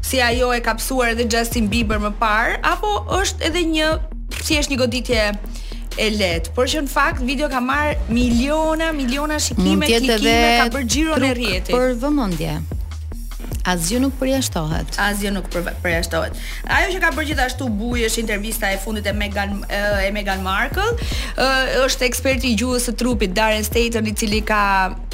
si 0.07 0.23
ajo 0.23 0.53
e 0.55 0.61
kapsuar 0.69 1.17
edhe 1.17 1.27
Justin 1.35 1.67
Bieber 1.73 1.99
më 2.07 2.13
parë, 2.23 2.61
apo 2.77 2.95
është 3.19 3.51
edhe 3.51 3.67
një 3.75 3.91
thjesht 4.39 4.71
një 4.71 4.79
goditje 4.85 5.23
e 5.99 6.11
lehtë, 6.21 6.55
por 6.55 6.71
që 6.71 6.87
në 6.87 6.95
fakt 6.95 7.25
video 7.27 7.51
ka 7.51 7.59
marr 7.59 7.97
miliona, 8.15 8.93
miliona 8.95 9.43
shikime, 9.43 9.91
klikime, 9.91 10.39
ka 10.63 10.71
bërë 10.77 10.93
xhiron 10.95 11.33
e 11.33 11.35
rrjetit. 11.35 11.75
Për 11.75 11.97
vëmendje. 12.07 12.59
Asgjë 13.71 13.99
nuk 14.03 14.15
përjashtohet. 14.21 14.97
Asgjë 15.07 15.31
nuk 15.35 15.47
përjashtohet. 15.85 16.39
Ajo 16.77 16.89
që 16.95 17.01
ka 17.05 17.11
bërë 17.19 17.29
gjithashtu 17.31 17.69
bujë 17.83 18.09
është 18.09 18.23
intervista 18.25 18.71
e 18.75 18.79
fundit 18.85 19.07
e 19.07 19.13
Megan 19.21 19.55
e 19.81 20.09
Megan 20.17 20.43
Markle. 20.47 20.89
Është 21.87 22.07
eksperti 22.09 22.55
i 22.55 22.59
gjuhës 22.63 22.89
së 22.91 22.97
trupit 23.05 23.37
Darren 23.41 23.67
Staten 23.71 24.09
i 24.13 24.17
cili 24.19 24.41
ka 24.53 24.63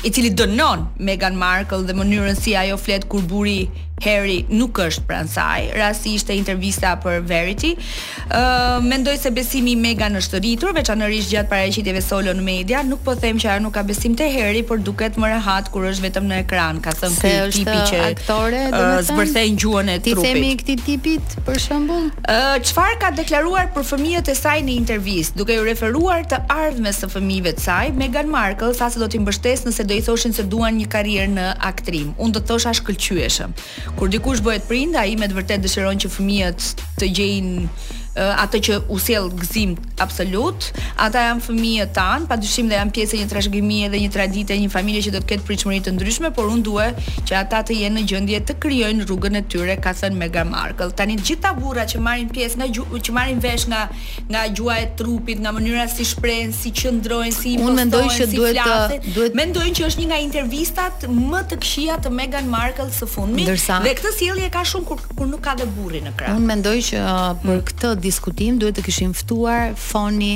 i 0.05 0.11
cili 0.13 0.31
dënon 0.37 0.85
Meghan 1.05 1.37
Markle 1.39 1.85
dhe 1.89 1.97
mënyrën 1.97 2.37
si 2.39 2.55
ajo 2.61 2.77
flet 2.81 3.07
kur 3.09 3.25
buri 3.31 3.59
Harry 4.05 4.41
nuk 4.51 4.75
është 4.83 5.05
pranë 5.07 5.31
saj, 5.31 5.69
rasti 5.79 6.17
ishte 6.19 6.35
intervista 6.35 6.91
për 7.01 7.21
Verity. 7.31 7.71
Ëh, 7.75 8.33
uh, 8.35 8.83
mendoj 8.83 9.15
se 9.23 9.31
besimi 9.33 9.77
i 9.77 9.79
Meghan 9.79 10.19
është 10.19 10.41
rritur 10.43 10.73
veçanërisht 10.77 11.31
gjatë 11.31 11.49
paraqitjeve 11.53 12.03
solo 12.05 12.35
në 12.37 12.43
media, 12.45 12.83
nuk 12.85 13.05
po 13.07 13.15
them 13.17 13.39
që 13.41 13.53
ajo 13.53 13.63
nuk 13.69 13.73
ka 13.77 13.85
besim 13.87 14.17
te 14.19 14.27
Harry, 14.35 14.65
por 14.67 14.83
duket 14.85 15.17
më 15.23 15.31
rehat 15.37 15.71
kur 15.73 15.87
është 15.93 16.07
vetëm 16.09 16.27
në 16.33 16.41
ekran, 16.43 16.83
ka 16.85 16.93
thënë 16.99 17.19
se 17.21 17.33
është 17.45 17.61
tipi 17.61 17.77
që 17.93 18.01
aktore, 18.09 18.65
domethënë 18.75 19.07
zbërthejn 19.13 19.61
gjuhën 19.63 19.93
e 19.95 19.97
trupit. 20.09 20.27
Ti 20.27 20.27
themi 20.27 20.53
këtij 20.65 20.83
tipit 20.91 21.39
për 21.49 21.63
shembull? 21.65 22.11
Ëh, 22.27 22.35
uh, 22.35 22.59
çfarë 22.67 22.99
ka 23.07 23.13
deklaruar 23.23 23.71
për 23.79 23.89
fëmijët 23.93 24.33
e 24.35 24.37
saj 24.41 24.57
në 24.67 24.75
intervistë, 24.83 25.39
duke 25.39 25.57
u 25.63 25.65
referuar 25.71 26.27
të 26.35 26.43
ardhmes 26.53 26.99
së 27.05 27.13
fëmijëve 27.15 27.55
të 27.61 27.67
saj, 27.71 27.95
Meghan 28.03 28.29
Markle 28.35 28.75
sa 28.75 28.91
se 28.91 29.01
do 29.01 29.09
t'i 29.09 29.23
mbështesë 29.23 29.71
nëse 29.71 29.87
dhe 29.95 29.99
i 29.99 30.03
thoshin 30.05 30.35
se 30.35 30.43
duan 30.51 30.79
një 30.79 30.87
karrierë 30.91 31.33
në 31.39 31.49
aktrim. 31.71 32.11
Unë 32.25 32.35
do 32.37 32.43
të 32.43 32.49
thosha 32.51 32.73
shkëlqyeshëm. 32.81 33.55
Kur 33.99 34.11
dikush 34.11 34.43
bëhet 34.47 34.67
prind, 34.71 34.97
ai 34.99 35.15
me 35.23 35.31
të 35.31 35.39
vërtetë 35.39 35.67
dëshiron 35.69 36.03
që 36.07 36.11
fëmijët 36.19 36.69
të 37.01 37.11
gjejnë 37.19 37.69
atë 38.17 38.59
që 38.67 38.77
u 38.93 38.97
sjell 39.03 39.27
gëzim 39.41 39.73
absolut. 40.05 40.69
Ata 41.03 41.23
janë 41.29 41.43
fëmijët 41.45 41.93
tan, 41.97 42.27
padyshim 42.31 42.69
dhe 42.71 42.79
janë 42.79 42.93
pjesë 42.95 43.17
e 43.19 43.23
një 43.23 43.31
trashëgimie 43.33 43.89
dhe 43.91 44.01
një 44.05 44.45
e 44.55 44.59
një 44.65 44.71
familje 44.71 45.03
që 45.09 45.13
do 45.17 45.21
të 45.25 45.29
ketë 45.33 45.47
pritshmëri 45.49 45.81
të 45.89 45.95
ndryshme, 45.97 46.31
por 46.35 46.47
unë 46.51 46.63
dua 46.63 46.87
që 47.27 47.37
ata 47.41 47.63
të 47.71 47.77
jenë 47.81 47.99
në 47.99 48.05
gjendje 48.13 48.41
të 48.51 48.57
krijojnë 48.63 49.07
rrugën 49.09 49.37
e 49.39 49.43
tyre, 49.51 49.77
ka 49.83 49.93
thënë 49.99 50.19
Megan 50.23 50.51
Markle. 50.51 50.91
Tani 50.95 51.17
të 51.19 51.27
gjitha 51.31 51.53
burrat 51.59 51.91
që 51.95 52.03
marrin 52.07 52.29
pjesë 52.35 52.61
nga 52.61 52.99
që 53.09 53.15
marrin 53.17 53.41
vesh 53.43 53.67
nga 53.73 53.83
nga 54.31 54.45
gjuha 54.53 54.77
e 54.85 54.89
trupit, 54.99 55.41
nga 55.43 55.53
mënyra 55.55 55.89
si 55.91 56.05
shprehen, 56.11 56.53
si 56.55 56.71
qëndrojnë, 56.75 57.35
si 57.35 57.55
impostojnë. 57.57 57.77
mendoj 57.83 58.05
si 58.15 58.29
duhet 58.35 58.61
uh, 58.63 58.95
duhet 59.15 59.35
mendojnë 59.39 59.75
që 59.79 59.87
është 59.89 60.01
një 60.03 60.09
nga 60.11 60.19
intervistat 60.27 61.07
më 61.11 61.41
të 61.51 61.59
këqija 61.61 61.97
të 62.05 62.13
Meghan 62.15 62.49
Markle 62.51 62.87
së 62.95 63.09
fundmi. 63.11 63.45
Dhe 63.47 63.95
këtë 63.99 64.15
sjellje 64.19 64.51
ka 64.55 64.65
shumë 64.69 64.87
kur, 64.91 65.01
kur 65.17 65.27
nuk 65.31 65.41
ka 65.45 65.57
dhe 65.59 65.67
burri 65.77 66.01
në 66.07 66.15
krah. 66.19 66.35
Unë 66.39 66.49
mendoj 66.55 66.77
që 66.91 67.03
uh, 67.03 67.31
për 67.43 67.63
këtë 67.73 67.95
diskutim 68.07 68.59
duhet 68.61 68.77
të 68.81 68.85
kishim 68.89 69.15
ftuar 69.17 69.73
Foni 69.79 70.35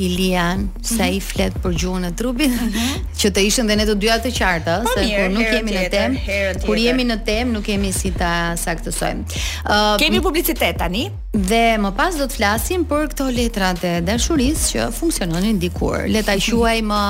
Ilian, 0.00 0.64
sa 0.84 1.04
i 1.12 1.18
flet 1.20 1.52
për 1.64 1.72
gjuhën 1.80 2.04
e 2.08 2.10
trupit, 2.16 2.52
mhm. 2.52 2.88
që 3.20 3.28
të 3.36 3.42
ishin 3.44 3.68
dhe 3.68 3.74
ne 3.76 3.84
të 3.88 3.94
dyja 4.00 4.14
të 4.24 4.30
qarta, 4.36 4.74
po 4.86 4.92
se 4.96 5.04
kur 5.12 5.32
nuk 5.34 5.44
jemi 5.52 5.74
në 5.76 5.82
temë, 5.92 6.62
kur 6.64 6.80
jemi 6.80 7.04
në 7.08 7.16
temë 7.26 7.54
nuk 7.58 7.64
kemi 7.68 7.90
si 7.96 8.12
ta 8.16 8.30
saktësojmë. 8.60 9.24
Ë 9.28 9.62
uh, 9.68 9.96
kemi 10.00 10.20
publicitet 10.24 10.80
tani 10.80 11.06
dhe 11.36 11.62
më 11.84 11.92
pas 12.00 12.16
do 12.20 12.28
të 12.28 12.38
flasim 12.38 12.84
për 12.88 13.06
këto 13.14 13.28
letra 13.36 13.72
e 13.88 13.94
dashurisë 14.04 14.76
që 14.76 14.88
funksiononin 14.96 15.60
dikur. 15.64 16.00
Le 16.12 16.24
ta 16.28 16.38
quajmë 16.44 17.00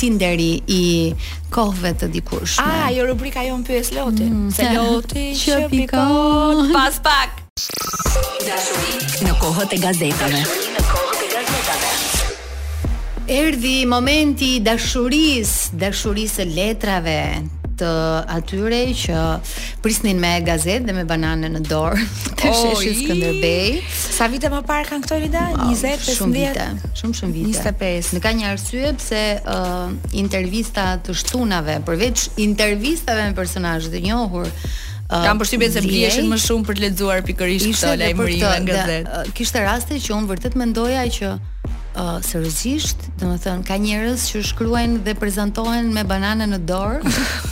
Tinderi 0.00 0.52
i 0.80 0.84
kohëve 1.56 1.92
të 2.04 2.12
dikurshme. 2.16 2.64
Ah, 2.68 2.86
ajo 2.88 3.08
rubrika 3.12 3.44
jon 3.48 3.64
pyes 3.68 3.92
Loti, 3.96 4.28
mm. 4.28 4.48
se 4.60 4.70
Loti 4.76 5.28
që 5.44 5.66
pikon 5.76 6.72
pas 6.72 7.00
pak. 7.08 7.44
Dashuri 8.18 8.96
në 9.26 9.32
kohët 9.42 9.74
e 9.74 9.78
gazetave. 9.82 10.40
Erdi 13.28 13.74
momenti 13.86 14.56
dashurisë, 14.64 15.76
dashurisë 15.78 16.46
letrave 16.56 17.18
të 17.78 17.90
atyre 18.34 18.80
që 18.98 19.18
prisnin 19.84 20.18
me 20.22 20.32
gazetë 20.42 20.88
dhe 20.88 20.96
me 20.96 21.04
banane 21.06 21.50
në 21.52 21.60
dorë 21.68 22.00
të 22.40 22.48
oh, 22.48 22.62
sheshit 22.62 23.04
Skënderbej. 23.04 23.78
Sa 24.18 24.26
vite 24.32 24.50
më 24.50 24.64
parë 24.66 24.88
kanë 24.88 25.04
këto 25.06 25.20
lidha? 25.22 25.44
20, 25.60 26.00
15. 26.08 26.08
Shumë 26.16 26.38
vite. 26.42 26.68
Shumë 27.02 27.20
shumë 27.20 27.36
vite. 27.36 27.52
25. 27.60 28.10
Në 28.18 28.24
ka 28.24 28.34
një 28.40 28.50
arsye 28.54 28.92
pse 28.98 29.22
uh, 29.44 29.86
intervista 30.24 30.90
të 31.06 31.14
shtunave, 31.22 31.78
përveç 31.86 32.30
intervistave 32.42 33.28
me 33.28 33.38
personazhe 33.38 33.92
të 33.94 34.02
njohur, 34.08 34.50
Kam 35.08 35.38
përshtypjen 35.40 35.72
se 35.72 35.80
bliheshin 35.80 36.26
më 36.28 36.36
shumë 36.44 36.66
për 36.68 36.76
të 36.76 36.82
lexuar 36.84 37.22
pikërisht 37.24 37.68
këtë 37.70 37.92
lajmëri 38.02 38.34
nga 38.42 38.50
gazet. 38.66 39.14
Kishte 39.36 39.62
raste 39.64 39.96
që 40.04 40.16
un 40.20 40.26
vërtet 40.32 40.56
mendoja 40.60 41.06
që 41.18 41.36
Uh, 41.98 42.20
seriozisht, 42.22 43.00
domethën 43.18 43.64
ka 43.66 43.74
njerëz 43.82 44.28
që 44.30 44.40
shkruajn 44.52 44.92
dhe 45.02 45.14
prezantohen 45.18 45.88
me 45.90 46.04
banane 46.06 46.46
në 46.46 46.58
dorë. 46.68 47.00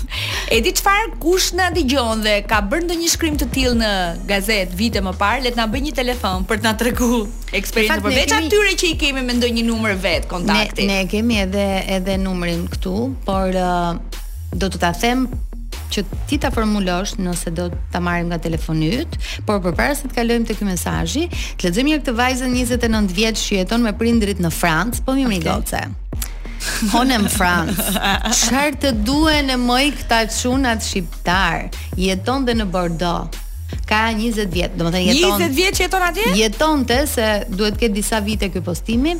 e 0.54 0.60
di 0.62 0.70
çfarë 0.78 1.16
kush 1.24 1.48
na 1.58 1.66
dëgjon 1.74 2.22
dhe 2.22 2.34
ka 2.46 2.60
bërë 2.70 2.86
ndonjë 2.86 3.08
shkrim 3.10 3.40
të 3.42 3.48
tillë 3.56 3.80
në 3.80 3.90
gazet 4.30 4.76
vite 4.78 5.02
më 5.02 5.16
parë, 5.18 5.40
le 5.48 5.52
të 5.56 5.58
na 5.58 5.66
bëj 5.72 5.82
një 5.88 5.96
telefon 5.98 6.46
për 6.46 6.62
të 6.62 6.66
na 6.68 6.74
treguar 6.78 7.56
eksperiencën 7.58 8.04
përveç 8.06 8.36
kemi... 8.36 8.52
atyre 8.52 8.76
që 8.84 8.92
i 8.92 9.00
kemi 9.02 9.24
me 9.32 9.36
ndonjë 9.40 9.66
numër 9.72 9.98
vet 10.04 10.30
kontakti. 10.30 10.86
Ne, 10.92 11.00
ne 11.02 11.10
kemi 11.10 11.40
edhe 11.48 11.66
edhe 11.98 12.18
numrin 12.22 12.68
këtu, 12.76 12.94
por 13.26 13.50
uh, 13.50 13.96
do 14.54 14.70
të 14.70 14.84
ta 14.86 14.92
them 15.00 15.26
që 15.90 16.02
ti 16.28 16.36
ta 16.40 16.50
formulosh 16.54 17.16
nëse 17.22 17.52
do 17.56 17.66
ta 17.92 18.00
marrim 18.02 18.30
nga 18.30 18.38
telefoni 18.42 18.88
yt, 19.02 19.16
por 19.46 19.60
përpara 19.64 19.94
se 19.98 20.08
të 20.10 20.16
kalojmë 20.18 20.48
te 20.48 20.56
ky 20.58 20.66
mesazh, 20.68 21.16
të 21.60 21.68
lexojmë 21.70 21.92
një 21.92 21.98
këtë 22.02 22.14
vajzën 22.20 22.54
29 22.54 23.14
vjeç 23.20 23.42
që 23.46 23.60
jeton 23.60 23.84
me 23.86 23.92
prindrit 23.98 24.42
në 24.42 24.50
Francë, 24.56 25.04
po 25.06 25.16
më 25.18 25.26
mirë 25.36 25.46
gocë. 25.50 25.84
Honem 26.96 27.26
Franc. 27.30 27.74
Çfarë 28.34 28.78
të 28.82 28.90
duhen 29.06 29.52
e 29.54 29.58
moj 29.60 29.84
këta 30.00 30.22
çunat 30.34 30.82
shqiptar? 30.82 31.68
Jeton 32.00 32.46
dhe 32.48 32.54
në 32.58 32.66
Bordeaux. 32.72 33.36
Ka 33.86 34.06
20 34.14 34.50
vjet, 34.54 34.74
domethënë 34.78 35.12
jeton. 35.12 35.42
20 35.44 35.54
vjet 35.56 35.78
që 35.78 35.84
jeton 35.86 36.04
atje? 36.08 36.26
Jetonte 36.40 36.96
se 37.10 37.26
duhet 37.52 37.76
të 37.76 37.82
ketë 37.84 37.96
disa 38.00 38.20
vite 38.22 38.48
ky 38.54 38.62
postimi. 38.66 39.14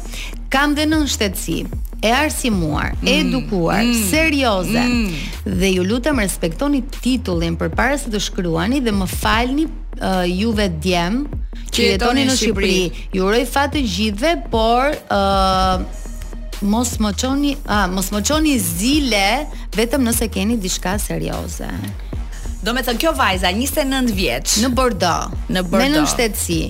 Kam 0.51 0.75
dhe 0.75 0.87
nën 0.89 1.07
shtetësi 1.13 1.61
e 2.03 2.11
arsimuar, 2.13 2.95
mm, 3.03 3.09
edukuar, 3.09 3.83
mm, 3.85 4.05
serioze. 4.11 4.79
Mm. 4.81 5.15
Dhe 5.47 5.67
ju 5.77 5.83
lutem 5.85 6.19
respektoni 6.19 6.83
titullin 7.01 7.57
përpara 7.57 7.99
se 7.99 8.11
të 8.13 8.21
shkruani 8.21 8.81
dhe 8.85 8.93
më 8.93 9.07
falni 9.09 9.65
uh, 9.67 10.25
juve 10.27 10.69
djem 10.81 11.23
që 11.73 11.93
jetoni 11.93 12.27
në 12.29 12.37
Shqipëri. 12.37 12.81
Ju 13.17 13.25
uroj 13.27 13.45
fat 13.53 13.73
të 13.75 13.85
gjithëve, 13.85 14.33
por 14.53 14.93
uh, 14.93 15.79
mos 16.63 16.95
më 17.01 17.13
çoni, 17.21 17.57
a 17.67 17.87
mos 17.89 18.13
më 18.13 18.23
çoni 18.29 18.59
zile 18.61 19.47
vetëm 19.77 20.05
nëse 20.09 20.29
keni 20.29 20.57
diçka 20.57 20.99
serioze. 21.01 21.69
Do 22.65 22.73
me 22.75 22.83
thënë 22.83 22.99
kjo 22.99 23.13
vajza, 23.17 23.53
29 23.55 24.13
vjeç. 24.17 24.57
Në 24.65 24.73
Bordeaux, 24.75 25.33
në 25.49 25.63
Bordeaux. 25.69 25.97
Me 25.97 26.03
në 26.03 26.09
shtetësi. 26.11 26.61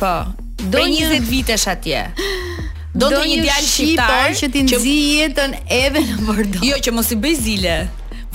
Po. 0.00 0.14
Do 0.62 0.78
20 0.78 1.20
vitesh 1.26 1.68
atje. 1.68 2.06
Do 2.94 3.08
të 3.08 3.22
një 3.24 3.36
djalë 3.40 3.66
shqiptar 3.72 4.34
që 4.36 4.48
ti 4.52 4.62
nxi 4.66 4.94
jetën 5.22 5.54
edhe 5.72 6.02
në 6.08 6.16
Bordeaux. 6.26 6.64
Jo 6.66 6.76
që 6.84 6.92
mos 6.92 7.08
i 7.14 7.18
bëj 7.22 7.36
zile. 7.40 7.76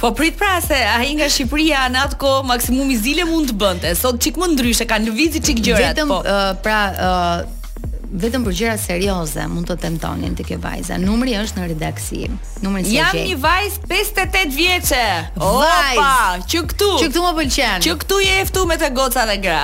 Po 0.01 0.11
prit 0.17 0.35
pra 0.37 0.57
se 0.61 0.77
ai 0.97 1.09
nga 1.17 1.25
Shqipëria 1.29 1.85
në 1.93 2.01
atë 2.07 2.17
kohë 2.21 2.45
maksimumi 2.51 2.93
zile 3.01 3.25
mund 3.29 3.49
të 3.51 3.57
bënte. 3.57 3.93
Sot 3.97 4.19
çik 4.21 4.37
më 4.37 4.51
ndryshe 4.55 4.85
kanë 4.89 5.09
lëvizi 5.11 5.41
çik 5.47 5.61
gjërat. 5.65 5.93
Vetëm 5.93 6.11
po. 6.13 6.19
uh, 6.21 6.51
pra 6.61 6.79
uh, 6.93 7.39
vetëm 8.15 8.43
për 8.45 8.55
gjëra 8.55 8.75
serioze 8.79 9.43
mund 9.51 9.67
të 9.67 9.75
tentonin 9.83 10.35
të 10.37 10.43
ke 10.47 10.57
vajza. 10.63 10.95
Numri 11.01 11.33
është 11.39 11.59
në 11.59 11.65
redaksi. 11.73 12.19
Numri 12.63 12.83
është. 12.85 12.93
Jam 12.93 13.17
një 13.17 13.37
vajz 13.43 13.77
58 13.89 14.55
vjeçë. 14.55 15.03
Opa, 15.43 16.37
që 16.47 16.61
këtu. 16.71 16.89
Që 17.01 17.09
këtu 17.11 17.23
më 17.27 17.33
pëlqen. 17.39 17.83
Që 17.85 17.95
këtu 18.03 18.19
je 18.23 18.37
ftu 18.51 18.63
me 18.69 18.77
të 18.79 18.91
goca 18.95 19.25
dhe 19.29 19.37
gra. 19.43 19.61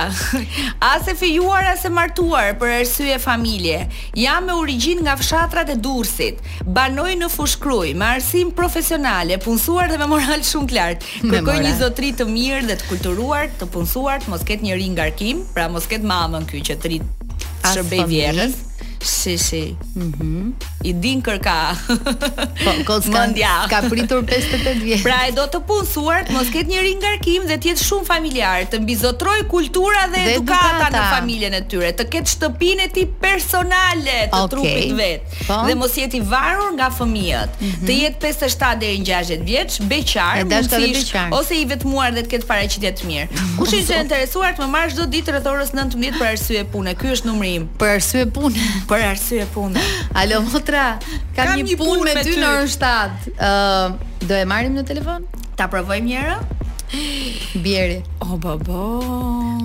As 0.90 1.08
e 1.10 1.16
fejuara 1.20 1.72
as 1.78 1.84
e 1.88 1.92
martuar 1.94 2.52
për 2.60 2.74
arsye 2.82 3.16
familje. 3.22 3.80
Jam 4.24 4.50
me 4.50 4.58
origjinë 4.60 5.06
nga 5.06 5.16
fshatrat 5.20 5.72
e 5.74 5.78
Durrësit. 5.84 6.42
Banoj 6.76 7.14
në 7.20 7.30
Fushkruj 7.32 7.94
me 7.96 8.10
arsim 8.18 8.52
profesionale, 8.54 9.40
punsuar 9.44 9.88
dhe 9.92 10.00
me 10.02 10.10
moral 10.12 10.44
shumë 10.44 10.72
qartë. 10.74 11.12
Kërkoj 11.32 11.58
një 11.64 11.74
zotëri 11.80 12.12
të 12.20 12.28
mirë 12.30 12.68
dhe 12.70 12.78
të 12.82 12.92
kulturuar, 12.92 13.48
të 13.60 13.70
punsuar, 13.74 14.20
të 14.24 14.34
mos 14.34 14.44
ketë 14.48 14.68
njëri 14.68 14.92
ngarkim, 14.98 15.44
pra 15.56 15.68
mos 15.72 15.88
ketë 15.88 16.10
mamën 16.12 16.50
këtu 16.50 16.66
që 16.70 16.80
të 16.82 16.92
rit 16.96 17.12
as 17.64 17.76
abreviadas. 17.76 18.54
Famílias 18.54 18.73
Si, 19.04 19.36
si. 19.38 19.76
Mhm. 19.96 20.52
I 20.82 20.92
din 20.92 21.20
kërka. 21.22 21.76
Po, 22.64 22.70
ka 22.88 22.96
ka, 23.04 23.54
ka 23.68 23.78
pritur 23.92 24.24
58 24.24 24.80
vjet. 24.84 25.02
Pra 25.04 25.24
e 25.28 25.32
do 25.36 25.44
të 25.48 25.60
punsuart, 25.68 26.28
mos 26.32 26.48
ketë 26.52 26.68
një 26.72 26.80
ringarkim 26.86 27.44
dhe 27.48 27.56
të 27.60 27.70
jetë 27.72 27.84
shumë 27.84 28.04
familiar, 28.08 28.64
të 28.68 28.80
mbizotroj 28.84 29.38
kultura 29.52 30.04
dhe, 30.12 30.24
dhe 30.28 30.34
edukata 30.40 30.88
në 30.94 31.04
familjen 31.14 31.56
e 31.56 31.62
tyre, 31.72 31.92
të 31.96 32.06
ketë 32.14 32.32
shtëpinë 32.34 32.84
e 32.84 32.90
tij 32.96 33.06
personale 33.22 34.16
të 34.32 34.40
okay. 34.44 34.50
trupit 34.54 34.94
vet. 34.98 35.38
Po? 35.48 35.56
Dhe 35.68 35.76
mos 35.80 35.96
jetë 35.96 36.20
i 36.20 36.20
varur 36.34 36.68
nga 36.76 36.88
fëmijët. 36.98 37.56
Mm 37.60 37.70
-hmm. 37.70 37.86
Të 37.88 37.96
jetë 38.02 38.18
57 38.28 38.80
deri 38.84 38.98
në 39.00 39.08
60 39.08 39.44
vjeç, 39.50 39.78
beqar, 39.92 40.34
mundësish, 40.44 41.14
ose 41.38 41.54
i 41.60 41.64
vetmuar 41.68 42.10
dhe 42.14 42.22
të 42.22 42.28
ketë 42.32 42.46
paraqitje 42.50 42.92
të 42.98 43.02
mirë. 43.08 43.28
Mhm. 43.32 43.56
Kushin 43.58 43.84
që 43.88 43.98
e 43.98 44.00
interesuar 44.00 44.50
të 44.56 44.60
më 44.64 44.68
marrë 44.76 44.90
çdo 44.92 45.04
ditë 45.06 45.30
rreth 45.32 45.46
orës 45.48 45.70
19 45.74 46.18
për 46.20 46.26
arsye 46.32 46.64
pune. 46.64 46.94
Ky 46.94 47.06
është 47.16 47.26
numri 47.26 47.50
im. 47.54 47.68
Për 47.78 47.88
arsye 47.96 48.26
pune. 48.26 48.56
për 48.94 49.02
arsye 49.10 49.44
pune. 49.54 49.80
Alo 50.18 50.38
Motra, 50.46 50.84
kam, 51.34 51.48
kam 51.48 51.56
një, 51.58 51.64
një 51.72 51.76
punë 51.80 52.04
me 52.06 52.22
ty 52.22 52.36
në 52.38 52.50
orën 52.54 52.70
7. 52.70 53.32
Ë, 53.32 53.48
uh, 53.48 54.12
do 54.22 54.36
e 54.38 54.44
marrim 54.48 54.76
në 54.78 54.84
telefon? 54.86 55.26
Ta 55.58 55.66
provojmë 55.72 56.06
një 56.10 56.20
herë? 56.20 56.36
Bieri. 57.64 57.98
O 58.22 58.30
oh, 58.30 58.38
baba. 58.38 58.84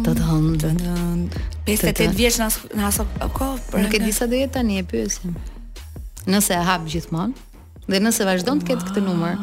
Të 0.08 0.16
hëndë. 0.26 1.46
58 1.70 2.16
vjeç 2.18 2.40
na 2.42 2.48
na 2.80 2.88
aso 2.90 3.06
kohë, 3.36 3.84
nuk 3.84 3.94
e 3.94 4.00
di 4.02 4.10
sa 4.16 4.26
do 4.26 4.34
jetë 4.34 4.56
tani 4.56 4.80
e 4.82 4.86
pyesim. 4.90 5.36
Nëse 6.30 6.56
e 6.58 6.64
hap 6.66 6.88
gjithmonë 6.90 7.46
dhe 7.90 8.00
nëse 8.02 8.26
vazhdon 8.26 8.60
të 8.62 8.74
ketë 8.74 8.90
këtë 8.90 9.06
numër. 9.06 9.38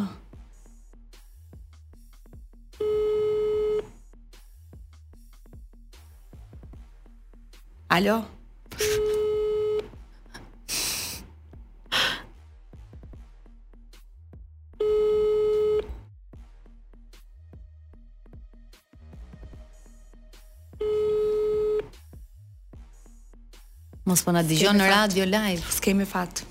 Alo. 7.96 8.18
Mos 24.06 24.22
po 24.22 24.30
na 24.30 24.44
dëgjon 24.46 24.76
në 24.78 24.84
radio 24.86 25.24
live, 25.26 25.64
s'kemë 25.80 26.04
fat. 26.06 26.44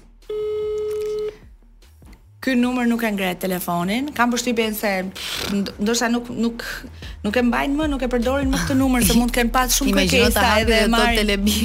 Ky 2.44 2.52
numër 2.60 2.90
nuk 2.92 3.04
e 3.08 3.12
ngre 3.16 3.30
telefonin, 3.40 4.10
kam 4.18 4.34
përshtypjen 4.36 4.76
se 4.76 4.92
ndoshta 5.80 6.10
nuk 6.12 6.28
nuk 6.36 6.66
nuk 7.24 7.40
e 7.40 7.44
mbajnë 7.48 7.80
më, 7.80 7.88
nuk 7.96 8.04
e 8.06 8.10
përdorin 8.12 8.52
më 8.52 8.60
këtë 8.66 8.78
numër 8.82 9.08
se 9.08 9.16
mund 9.18 9.32
të 9.32 9.38
kenë 9.40 9.54
pas 9.56 9.80
shumë 9.80 9.96
kërkesa 10.04 10.46
edhe 10.66 10.82
të 10.84 10.92
marrin 10.92 11.22
telebi. 11.22 11.56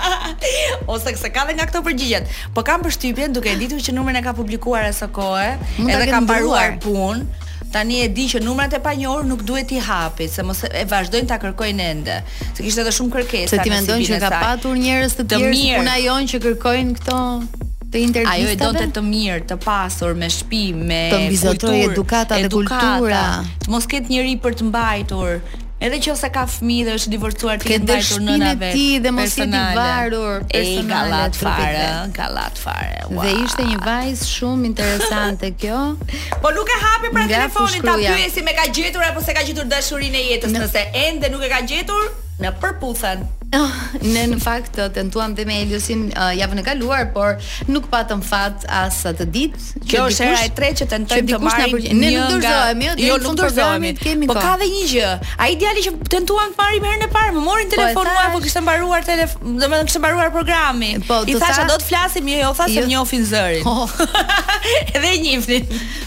Ose 0.94 1.16
se 1.24 1.32
ka 1.34 1.42
dhënë 1.50 1.66
këto 1.66 1.82
përgjigjet. 1.90 2.30
Po 2.54 2.62
kam 2.68 2.86
përshtypjen 2.86 3.34
duke 3.34 3.58
ditur 3.60 3.82
që 3.82 3.98
numrin 3.98 4.22
e 4.22 4.22
ka 4.24 4.36
publikuar 4.38 4.86
asaj 4.92 5.10
kohe, 5.18 5.50
edhe 5.90 6.06
kam 6.14 6.22
mbaruar 6.24 6.78
punë, 6.86 7.26
Tani 7.74 7.96
e 8.04 8.08
di 8.14 8.28
që 8.30 8.38
numrat 8.46 8.76
e 8.76 8.78
panjohur 8.78 9.24
nuk 9.26 9.40
duhet 9.46 9.72
i 9.74 9.80
hapi, 9.82 10.28
se 10.30 10.42
mos 10.46 10.60
e 10.62 10.82
vazhdojnë 10.86 11.26
ta 11.26 11.40
kërkojnë 11.42 11.86
ende. 11.94 12.20
Se 12.54 12.62
kishte 12.62 12.84
edhe 12.84 12.92
shumë 12.94 13.10
kërkesa. 13.16 13.50
Se 13.56 13.64
ti 13.66 13.72
mendon 13.72 14.04
që 14.10 14.20
ka 14.22 14.30
patur 14.34 14.76
njerëz 14.78 15.16
të 15.18 15.26
tjerë 15.32 15.80
që 15.88 15.96
jonë 16.04 16.30
që 16.32 16.40
kërkojnë 16.44 16.94
këto 17.00 17.18
të 17.18 18.04
intervistave. 18.04 18.44
Ajo 18.44 18.54
e 18.54 18.60
do 18.62 18.70
të 18.78 18.86
të 18.94 19.02
mirë, 19.08 19.40
të 19.50 19.58
pasur 19.66 20.14
me 20.20 20.30
shtëpi, 20.36 20.62
me 20.92 21.00
të 21.16 21.20
mbizotroj 21.24 21.80
edukata 21.88 22.38
dhe 22.46 22.52
kultura. 22.54 23.24
Të 23.66 23.74
mos 23.74 23.90
ketë 23.90 24.14
njëri 24.14 24.36
për 24.46 24.58
të 24.60 24.70
mbajtur, 24.70 25.36
Edhe 25.82 25.98
që 25.98 26.12
ose 26.12 26.28
ka 26.32 26.44
fmi 26.46 26.76
dhe 26.86 26.92
është 26.96 27.10
divorcuar 27.12 27.58
të 27.58 27.68
këndajtur 27.72 28.20
nëna 28.22 28.52
vetë. 28.60 28.68
Këtë 28.70 28.78
ti 28.78 29.00
dhe 29.04 29.10
mos 29.12 29.34
i 29.34 29.42
t'i 29.42 29.62
varur 29.74 30.44
personale. 30.52 30.54
E, 30.60 30.86
ka 30.92 31.00
latë 31.10 31.40
fare, 31.40 31.88
ka 32.14 32.28
latë 32.30 32.62
fare. 32.62 33.00
Wow. 33.10 33.18
Dhe 33.24 33.32
ishte 33.42 33.66
një 33.72 33.80
vajzë 33.88 34.28
shumë 34.30 34.70
interesante 34.70 35.50
kjo. 35.60 35.80
po 36.44 36.54
nuk 36.54 36.70
e 36.70 36.78
hapi 36.86 37.10
pra 37.18 37.26
Nga 37.26 37.40
telefonin 37.40 37.88
ta 37.90 37.96
pyesi 38.06 38.46
me 38.46 38.54
ka 38.56 38.68
gjetur 38.78 39.02
apo 39.10 39.20
se 39.26 39.34
ka 39.34 39.42
gjetur 39.48 39.66
dashurin 39.70 40.14
e 40.14 40.24
jetës 40.30 40.54
në... 40.54 40.62
nëse 40.62 40.84
ende 41.08 41.34
nuk 41.34 41.42
e 41.42 41.50
ka 41.52 41.60
gjetur 41.66 42.06
në 42.44 42.54
përputhen. 42.62 43.26
Ne 44.14 44.24
në 44.32 44.38
fakt 44.42 44.78
tentuam 44.96 45.34
dhe 45.36 45.44
me 45.48 45.60
Eliosin 45.62 46.06
uh, 46.12 46.30
javën 46.36 46.60
e 46.60 46.64
kaluar, 46.66 47.04
por 47.14 47.34
nuk 47.70 47.86
patëm 47.92 48.22
fat 48.26 48.64
as 48.68 49.00
atë 49.08 49.26
ditë. 49.36 49.64
Kjo 49.88 50.04
është 50.10 50.24
era 50.26 50.40
e 50.44 50.50
tretë 50.58 50.80
që 50.82 50.88
tentojmë 50.92 51.24
të 51.30 51.38
marrim. 51.44 52.00
Ne 52.00 52.10
nuk 52.16 52.34
dorëzohemi, 52.34 52.88
jo, 53.06 53.16
nuk 53.24 53.36
dorëzohemi. 53.40 53.92
Po 54.30 54.36
ka 54.36 54.54
edhe 54.58 54.68
një 54.74 54.82
gjë. 54.92 55.12
Ai 55.46 55.54
djali 55.60 55.84
që 55.86 55.94
tentuan 56.14 56.52
të 56.52 56.60
marrim 56.64 56.88
herën 56.88 57.06
e 57.06 57.10
parë, 57.14 57.34
më 57.36 57.44
morën 57.48 57.70
po, 57.70 57.76
telefonuar, 57.76 58.14
po, 58.14 58.18
thash... 58.18 58.34
po 58.38 58.42
kishte 58.46 58.64
mbaruar 58.64 59.06
telefon, 59.08 59.58
domethënë 59.62 59.88
kishte 59.90 60.02
mbaruar 60.04 60.34
programi. 60.34 60.90
Po, 61.08 61.20
I 61.30 61.38
thashë 61.44 61.68
do 61.70 61.78
të 61.84 61.88
flasim, 61.88 62.30
jo, 62.34 62.40
jo 62.44 62.52
tha 62.60 62.68
se 62.72 62.80
jo. 62.80 62.86
njohin 62.90 63.26
zërin. 63.32 63.70
Oh. 63.70 63.96
Edhe 64.92 65.04
e 65.06 65.16
njëfni. 65.24 65.60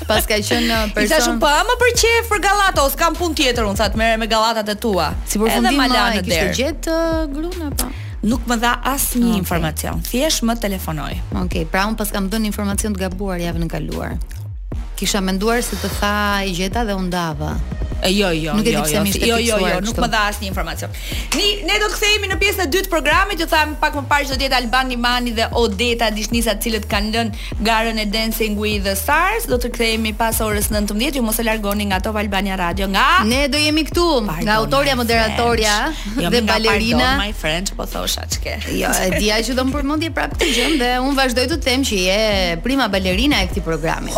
Pas 0.08 0.28
ka 0.30 0.38
qenë 0.38 0.68
uh, 0.68 0.92
po, 0.92 1.00
person. 1.00 1.10
Isha 1.10 1.24
shumë 1.28 1.42
pa, 1.44 1.56
më 1.68 1.80
për 1.82 1.96
çef 2.04 2.30
për 2.32 2.44
Gallatos, 2.48 3.00
kam 3.00 3.18
punë 3.20 3.40
tjetër, 3.42 3.68
unë 3.72 3.82
thatë 3.82 4.00
merre 4.00 4.22
me 4.22 4.30
Gallatat 4.32 4.70
e 4.72 4.78
tua. 4.80 5.10
Si 5.28 5.42
përfundim 5.42 5.82
ai 5.84 5.90
uh, 5.92 6.16
kishte 6.24 6.52
gjetë 6.62 6.94
uh, 6.94 7.36
gruan 7.38 7.62
apo? 7.70 7.88
Nuk 8.28 8.48
më 8.50 8.58
dha 8.64 8.74
asnjë 8.94 9.26
okay. 9.30 9.42
informacion. 9.42 10.02
Thjesht 10.10 10.44
më 10.48 10.56
telefonoi. 10.64 11.14
Okej, 11.30 11.44
okay, 11.46 11.64
pra 11.74 11.86
un 11.90 11.96
paskam 12.00 12.30
dhënë 12.32 12.50
informacion 12.50 12.96
të 12.98 13.06
gabuar 13.06 13.42
javën 13.46 13.68
e 13.68 13.74
kaluar. 13.76 14.18
Kisha 14.98 15.22
menduar 15.24 15.62
se 15.66 15.78
të 15.78 15.94
tha 16.00 16.16
i 16.50 16.56
gjeta 16.58 16.82
dhe 16.90 16.96
u 16.98 17.04
ndava. 17.06 17.54
Jo, 18.06 18.30
jo, 18.30 18.54
nuk 18.54 18.66
e 18.66 18.72
jo 18.72 18.82
jo, 18.86 19.02
jo, 19.02 19.26
jo, 19.26 19.38
jo, 19.38 19.38
jo, 19.42 19.68
jo, 19.74 19.80
nuk 19.82 19.98
më 19.98 20.08
dha 20.14 20.20
asnjë 20.30 20.48
informacion. 20.52 20.92
Ni 21.34 21.64
ne 21.66 21.78
do 21.82 21.88
kthehemi 21.90 22.30
në 22.30 22.38
pjesën 22.42 22.64
e 22.68 22.70
dytë 22.74 22.86
të 22.86 22.92
programit, 22.94 23.42
ju 23.42 23.48
tham 23.50 23.74
pak 23.82 23.96
më 23.98 24.04
parë 24.12 24.28
që 24.30 24.34
do 24.34 24.38
të 24.42 24.46
jetë 24.46 24.58
Albani 24.60 24.98
Mani 25.02 25.34
dhe 25.38 25.48
Odeta 25.58 26.12
Dishnisa, 26.14 26.54
të 26.56 26.66
cilët 26.68 26.86
kanë 26.92 27.10
lënë 27.16 27.64
garën 27.66 28.00
e 28.04 28.06
Dancing 28.14 28.60
with 28.62 28.86
the 28.86 28.94
Stars. 29.00 29.48
Do 29.50 29.58
të 29.64 29.72
kthehemi 29.74 30.14
pas 30.18 30.38
orës 30.46 30.70
19, 30.72 31.18
ju 31.18 31.26
mos 31.26 31.42
e 31.42 31.46
largoni 31.48 31.90
nga 31.90 32.00
Top 32.06 32.16
Albania 32.22 32.56
Radio 32.62 32.86
nga 32.94 33.26
Ne 33.26 33.48
do 33.52 33.58
jemi 33.62 33.84
këtu 33.90 34.08
nga 34.46 34.60
autoria 34.62 34.96
moderatorja 34.96 35.78
jo, 36.22 36.30
dhe 36.30 36.44
balerina. 36.46 37.00
Pardon, 37.18 37.26
my 37.26 37.34
friend, 37.34 37.74
po 37.80 37.86
thosha 37.90 38.28
çke. 38.30 38.60
Jo, 38.78 38.94
e 39.08 39.18
dia 39.18 39.42
që 39.42 39.58
do 39.58 39.66
përmendje 39.74 40.14
prapë 40.14 40.38
këtë 40.38 40.52
gjë 40.54 40.68
dhe 40.84 40.92
un 41.02 41.18
vazhdoj 41.18 41.50
të 41.56 41.60
them 41.66 41.82
që 41.90 42.04
je 42.06 42.22
prima 42.68 42.88
balerina 42.94 43.42
e 43.42 43.50
këtij 43.50 43.66
programi. 43.66 44.14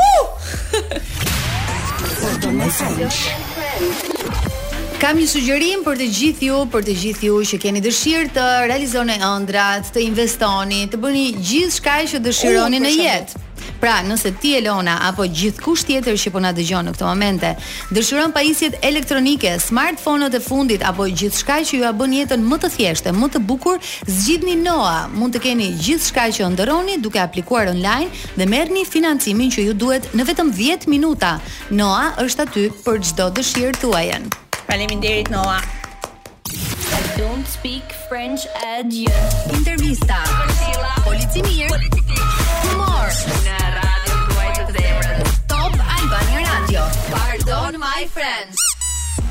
Kam 5.03 5.15
një 5.17 5.27
sugjerim 5.31 5.85
për 5.85 5.99
të 6.01 6.07
gjithë 6.17 6.47
ju, 6.49 6.57
për 6.73 6.83
të 6.89 6.95
gjithë 7.01 7.25
ju 7.29 7.37
që 7.51 7.59
keni 7.63 7.81
dëshirë 7.85 8.31
të 8.35 8.47
realizoni 8.71 9.15
ëndrat, 9.23 9.93
të 9.95 10.03
investoni, 10.09 10.81
të 10.91 10.99
bëni 11.05 11.27
gjithë 11.39 11.75
shkaj 11.77 12.01
që 12.13 12.21
dëshironi 12.27 12.81
në 12.83 12.91
jetë. 12.97 13.45
Pra, 13.79 13.99
nëse 14.03 14.31
ti 14.41 14.53
Elona 14.59 14.95
apo 15.07 15.23
gjithkusht 15.31 15.87
tjetër 15.89 16.17
që 16.19 16.31
po 16.33 16.41
na 16.43 16.51
dëgjon 16.55 16.89
në 16.89 16.93
këtë 16.95 17.05
momente, 17.07 17.51
dëshiron 17.95 18.33
pajisjet 18.35 18.77
elektronike, 18.85 19.53
smartphone-ët 19.63 20.35
e 20.35 20.41
fundit 20.43 20.83
apo 20.85 21.07
gjithçka 21.09 21.59
që 21.69 21.79
ju 21.79 21.87
a 21.89 21.93
bën 21.99 22.15
jetën 22.19 22.45
më 22.51 22.59
të 22.63 22.71
thjeshtë, 22.75 23.15
më 23.17 23.31
të 23.33 23.43
bukur, 23.51 23.79
zgjidhni 24.07 24.57
Noa. 24.63 25.07
Mund 25.15 25.33
të 25.35 25.41
keni 25.47 25.71
gjithçka 25.79 26.27
që 26.35 26.43
ëndrroni 26.49 26.97
duke 27.01 27.21
aplikuar 27.23 27.71
online 27.71 28.09
dhe 28.37 28.49
merrni 28.51 28.83
financimin 28.87 29.51
që 29.55 29.69
ju 29.69 29.73
duhet 29.85 30.11
në 30.15 30.25
vetëm 30.31 30.51
10 30.59 30.89
minuta. 30.91 31.37
Noa 31.71 32.11
është 32.25 32.47
aty 32.47 32.67
për 32.83 32.99
çdo 33.07 33.29
dëshirë 33.39 33.75
tuajën. 33.81 34.29
Faleminderit 34.67 35.31
Noa 35.33 35.61
speak 37.45 37.91
French 38.07 38.45
adieu. 38.65 39.07
Intervista. 39.53 40.19
Polici 41.05 41.41
mirë. 41.43 41.79
Humor. 42.67 43.13
Në 43.43 43.59
radio 43.77 44.71
të 44.71 45.37
Top 45.51 45.75
Albania 45.75 46.47
Radio. 46.47 46.81
Pardon 47.11 47.79
my 47.81 48.05
friends. 48.13 48.68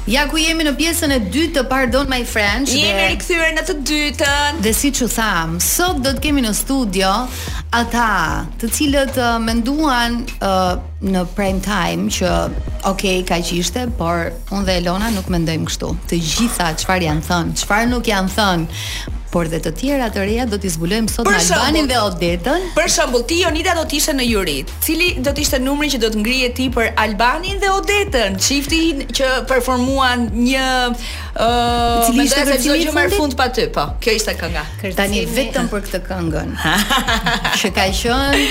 Ja 0.08 0.22
ku 0.24 0.38
jemi 0.40 0.64
në 0.64 0.70
pjesën 0.78 1.12
e 1.12 1.16
dytë 1.28 1.52
të 1.58 1.62
Pardon 1.68 2.08
My 2.08 2.22
Friend. 2.24 2.64
Dhe... 2.64 2.78
Jemi 2.80 3.10
rikthyer 3.10 3.50
në 3.52 3.64
të 3.68 3.74
dytën. 3.90 4.60
Dhe 4.64 4.72
siç 4.74 5.02
u 5.04 5.08
tham, 5.12 5.58
sot 5.60 5.98
do 6.04 6.14
të 6.16 6.22
kemi 6.24 6.40
në 6.46 6.54
studio 6.56 7.10
ata 7.76 8.08
të 8.62 8.70
cilët 8.72 9.18
uh, 9.20 9.34
menduan 9.44 10.22
uh, 10.40 10.78
në 11.04 11.26
prime 11.36 11.60
time 11.60 12.08
që 12.16 12.30
ok 12.88 13.04
ka 13.28 13.36
që 13.44 13.58
ishte 13.60 13.84
por 14.00 14.30
unë 14.48 14.64
dhe 14.70 14.78
Elona 14.80 15.12
nuk 15.12 15.28
mendojmë 15.34 15.68
kështu 15.68 15.92
të 16.08 16.22
gjitha 16.24 16.70
qëfar 16.80 17.04
janë 17.04 17.26
thënë 17.28 17.60
qëfar 17.60 17.84
nuk 17.92 18.08
janë 18.08 18.32
thënë 18.38 18.78
por 19.32 19.46
dhe 19.50 19.58
të 19.60 19.72
tjera 19.76 20.06
të 20.12 20.22
reja 20.24 20.46
do 20.48 20.56
t'i 20.60 20.70
zbulojmë 20.72 21.12
sot 21.12 21.28
në 21.28 21.36
Albanin 21.38 21.88
dhe 21.90 21.98
Odetën. 22.00 22.64
Për 22.76 22.88
shembull, 22.92 23.24
ti 23.28 23.40
Jonida 23.42 23.74
do 23.76 23.82
të 23.90 23.98
ishe 23.98 24.14
në 24.16 24.26
juri. 24.28 24.56
Cili 24.84 25.08
do 25.24 25.34
të 25.36 25.42
ishte 25.44 25.58
numri 25.60 25.90
që 25.92 26.00
do 26.04 26.10
të 26.14 26.22
ngrihej 26.22 26.52
ti 26.56 26.68
për 26.74 26.88
Albanin 27.04 27.60
dhe 27.60 27.72
Odetën, 27.76 28.38
çifti 28.44 28.80
që 29.18 29.30
performuan 29.50 30.28
një 30.32 30.64
ëh, 30.64 31.44
uh, 31.44 32.16
mendoj 32.16 32.28
se 32.32 32.60
do 32.68 32.78
të 32.88 32.96
marr 32.96 33.12
fund 33.12 33.36
pa 33.38 33.50
ty, 33.52 33.68
po. 33.76 33.88
Kjo 34.02 34.16
ishte 34.16 34.36
kënga. 34.40 34.64
Tani 34.96 35.26
vetëm 35.36 35.68
për 35.72 35.86
këtë 35.88 36.02
këngën. 36.08 36.56
që 37.60 37.72
ka 37.76 37.84
qenë 38.00 38.46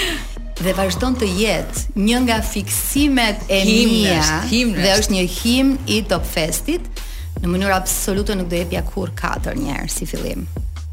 dhe 0.62 0.74
vazhdon 0.78 1.18
të 1.22 1.32
jetë 1.40 1.98
një 2.02 2.22
nga 2.28 2.38
fiksimet 2.46 3.50
e 3.54 3.62
mia 3.66 4.22
dhe 4.50 4.96
është 4.98 5.18
një 5.18 5.26
himn 5.40 5.76
i 5.94 6.02
Top 6.10 6.26
Festit 6.26 7.06
në 7.42 7.46
mënyrë 7.54 7.76
absolute 7.78 8.34
nuk 8.40 8.50
do 8.50 8.58
jepja 8.58 8.82
kur 8.82 9.14
katër 9.14 9.60
njëherë 9.62 9.94
si 9.94 10.08
fillim. 10.10 10.48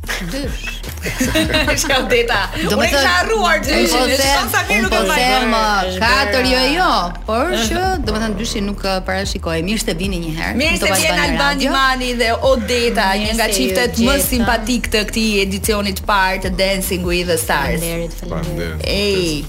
Dysh. 0.06 0.80
Shka 1.84 1.96
Odeta 2.08 2.44
Do 2.68 2.72
të 2.78 2.86
thotë 2.92 3.00
harruar 3.04 3.58
dy. 3.60 3.82
Po 3.88 4.44
sa 4.54 4.62
mirë 4.68 4.84
nuk 4.84 4.94
e 4.96 5.00
vajmë. 5.10 5.52
Po 5.52 5.60
uh, 5.60 5.96
katër 6.00 6.48
jo 6.48 6.60
jo, 6.72 6.88
por 7.28 7.52
që 7.68 7.82
do 8.08 8.12
të 8.14 8.22
thënë 8.22 8.38
dyshi 8.40 8.62
nuk 8.64 8.84
uh, 8.88 8.94
parashikoj. 9.04 9.56
Mirë 9.66 9.84
se 9.84 9.94
vini 10.00 10.20
një 10.22 10.32
herë. 10.38 10.58
Mirë 10.60 10.80
se 10.80 10.92
vjen 10.94 11.22
Albani 11.26 11.68
Mani 11.72 12.10
dhe 12.20 12.30
Odeta, 12.50 13.10
një 13.20 13.36
nga 13.38 13.48
çiftet 13.52 14.00
më 14.04 14.16
simpatik 14.24 14.88
të 14.94 15.04
këtij 15.10 15.40
edicioni 15.44 15.92
të 15.98 16.06
parë 16.08 16.40
të 16.46 16.52
Dancing 16.62 17.04
with 17.08 17.28
the 17.32 17.36
Stars. 17.42 17.84
Faleminderit. 18.20 18.86
Ej. 18.88 19.42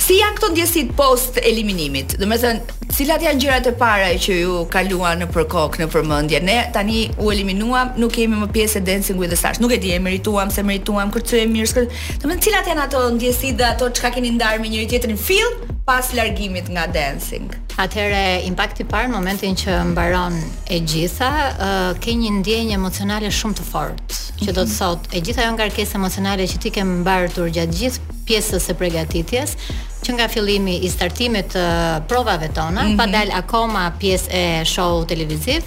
Si 0.00 0.18
janë 0.20 0.38
këto 0.38 0.52
ndjesit 0.54 0.94
post 0.98 1.40
eliminimit? 1.42 2.16
Do 2.20 2.26
të 2.30 2.42
thënë 2.44 2.78
Cilat 2.90 3.22
janë 3.22 3.38
gjërat 3.38 3.68
e 3.70 3.70
para 3.78 4.08
që 4.18 4.34
ju 4.40 4.54
kaluan 4.68 5.20
në 5.22 5.28
përkok 5.30 5.76
në 5.78 5.86
përmendje? 5.92 6.40
Ne 6.42 6.56
tani 6.74 7.04
u 7.22 7.30
eliminuam, 7.30 7.92
nuk 8.02 8.10
kemi 8.16 8.34
më 8.42 8.48
pjesë 8.56 8.82
Dancing 8.84 9.20
with 9.20 9.30
the 9.30 9.38
Stars. 9.38 9.60
Nuk 9.62 9.70
e 9.76 9.78
di 9.78 9.92
merituam, 10.02 10.48
se 10.52 10.62
merituam, 10.66 11.10
kërcyem 11.14 11.50
mirë. 11.54 11.72
Kër... 11.76 11.88
Domethënë 12.22 12.44
cilat 12.46 12.70
janë 12.72 12.84
ato 12.88 13.02
ndjesitë 13.16 13.58
dhe 13.60 13.66
ato 13.74 13.90
çka 13.96 14.10
keni 14.16 14.32
ndarë 14.38 14.62
me 14.62 14.70
njëri 14.72 14.88
tjetrin 14.92 15.16
fill 15.20 15.50
pas 15.88 16.10
largimit 16.16 16.68
nga 16.70 16.84
dancing? 16.94 17.50
Atëherë 17.80 18.40
impakti 18.50 18.84
i 18.84 18.88
parë 18.90 19.08
në 19.10 19.14
momentin 19.16 19.54
që 19.56 19.78
mbaron 19.94 20.34
e 20.70 20.80
gjitha, 20.92 21.30
uh, 21.50 21.76
ke 22.02 22.12
një 22.20 22.32
ndjenjë 22.40 22.76
emocionale 22.76 23.30
shumë 23.34 23.58
të 23.60 23.64
fortë, 23.70 24.18
që 24.44 24.48
do 24.58 24.64
të 24.64 24.68
mhm. 24.68 24.74
thotë 24.78 25.16
e 25.16 25.22
gjitha 25.28 25.46
janë 25.46 25.58
ngarkesë 25.60 25.96
emocionale 26.00 26.48
që 26.50 26.60
ti 26.64 26.74
ke 26.76 26.84
mbartur 26.90 27.50
gjatë 27.56 27.78
gjithë 27.80 28.10
pjesës 28.28 28.68
së 28.68 28.76
përgatitjes, 28.82 29.56
që 30.04 30.16
nga 30.18 30.28
fillimi 30.32 30.76
i 30.86 30.90
startimit 30.92 31.54
të 31.56 31.64
provave 32.08 32.48
tona, 32.56 32.82
mm 32.84 32.88
-hmm. 32.92 32.96
pa 32.98 33.04
mhm. 33.06 33.12
dal 33.16 33.28
akoma 33.40 33.90
pjesë 34.00 34.28
e 34.30 34.44
show 34.68 35.04
televiziv, 35.08 35.62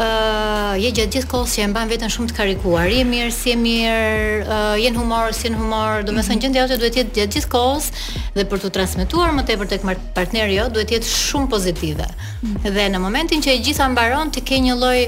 uh, 0.00 0.74
je 0.80 0.90
gjatë 0.94 1.16
gjithë 1.16 1.30
kohës 1.30 1.54
që 1.56 1.64
e 1.64 1.68
mban 1.72 1.90
veten 1.90 2.12
shumë 2.12 2.30
të 2.30 2.36
karikuar. 2.36 2.90
Je 2.92 3.04
mirë, 3.08 3.30
si 3.34 3.52
je 3.52 3.56
mirë, 3.60 4.44
uh, 4.44 4.74
je 4.80 4.90
në 4.92 5.00
humor, 5.00 5.32
si 5.36 5.50
në 5.52 5.60
humor. 5.60 6.04
Domethënë 6.08 6.34
mhm. 6.36 6.44
gjendja 6.44 6.64
jote 6.64 6.78
duhet 6.82 6.94
të 6.94 7.02
jetë 7.02 7.18
gjatë 7.22 7.36
gjithë 7.38 7.52
kohës 7.56 7.88
dhe 8.36 8.46
për 8.52 8.64
të 8.66 8.72
transmetuar 8.76 9.34
më 9.38 9.46
tepër 9.50 9.70
tek 9.72 9.86
partneri 10.16 10.58
jo 10.58 10.68
duhet 10.74 10.92
të 10.92 10.98
jetë 10.98 11.12
shumë 11.14 11.50
pozitive. 11.52 12.08
Mm. 12.36 12.56
Dhe 12.76 12.88
në 12.92 13.00
momentin 13.00 13.42
që 13.44 13.54
e 13.56 13.62
gjitha 13.64 13.88
mbaron 13.94 14.32
të 14.36 14.44
ke 14.48 14.60
një 14.66 14.76
lloj 14.76 14.98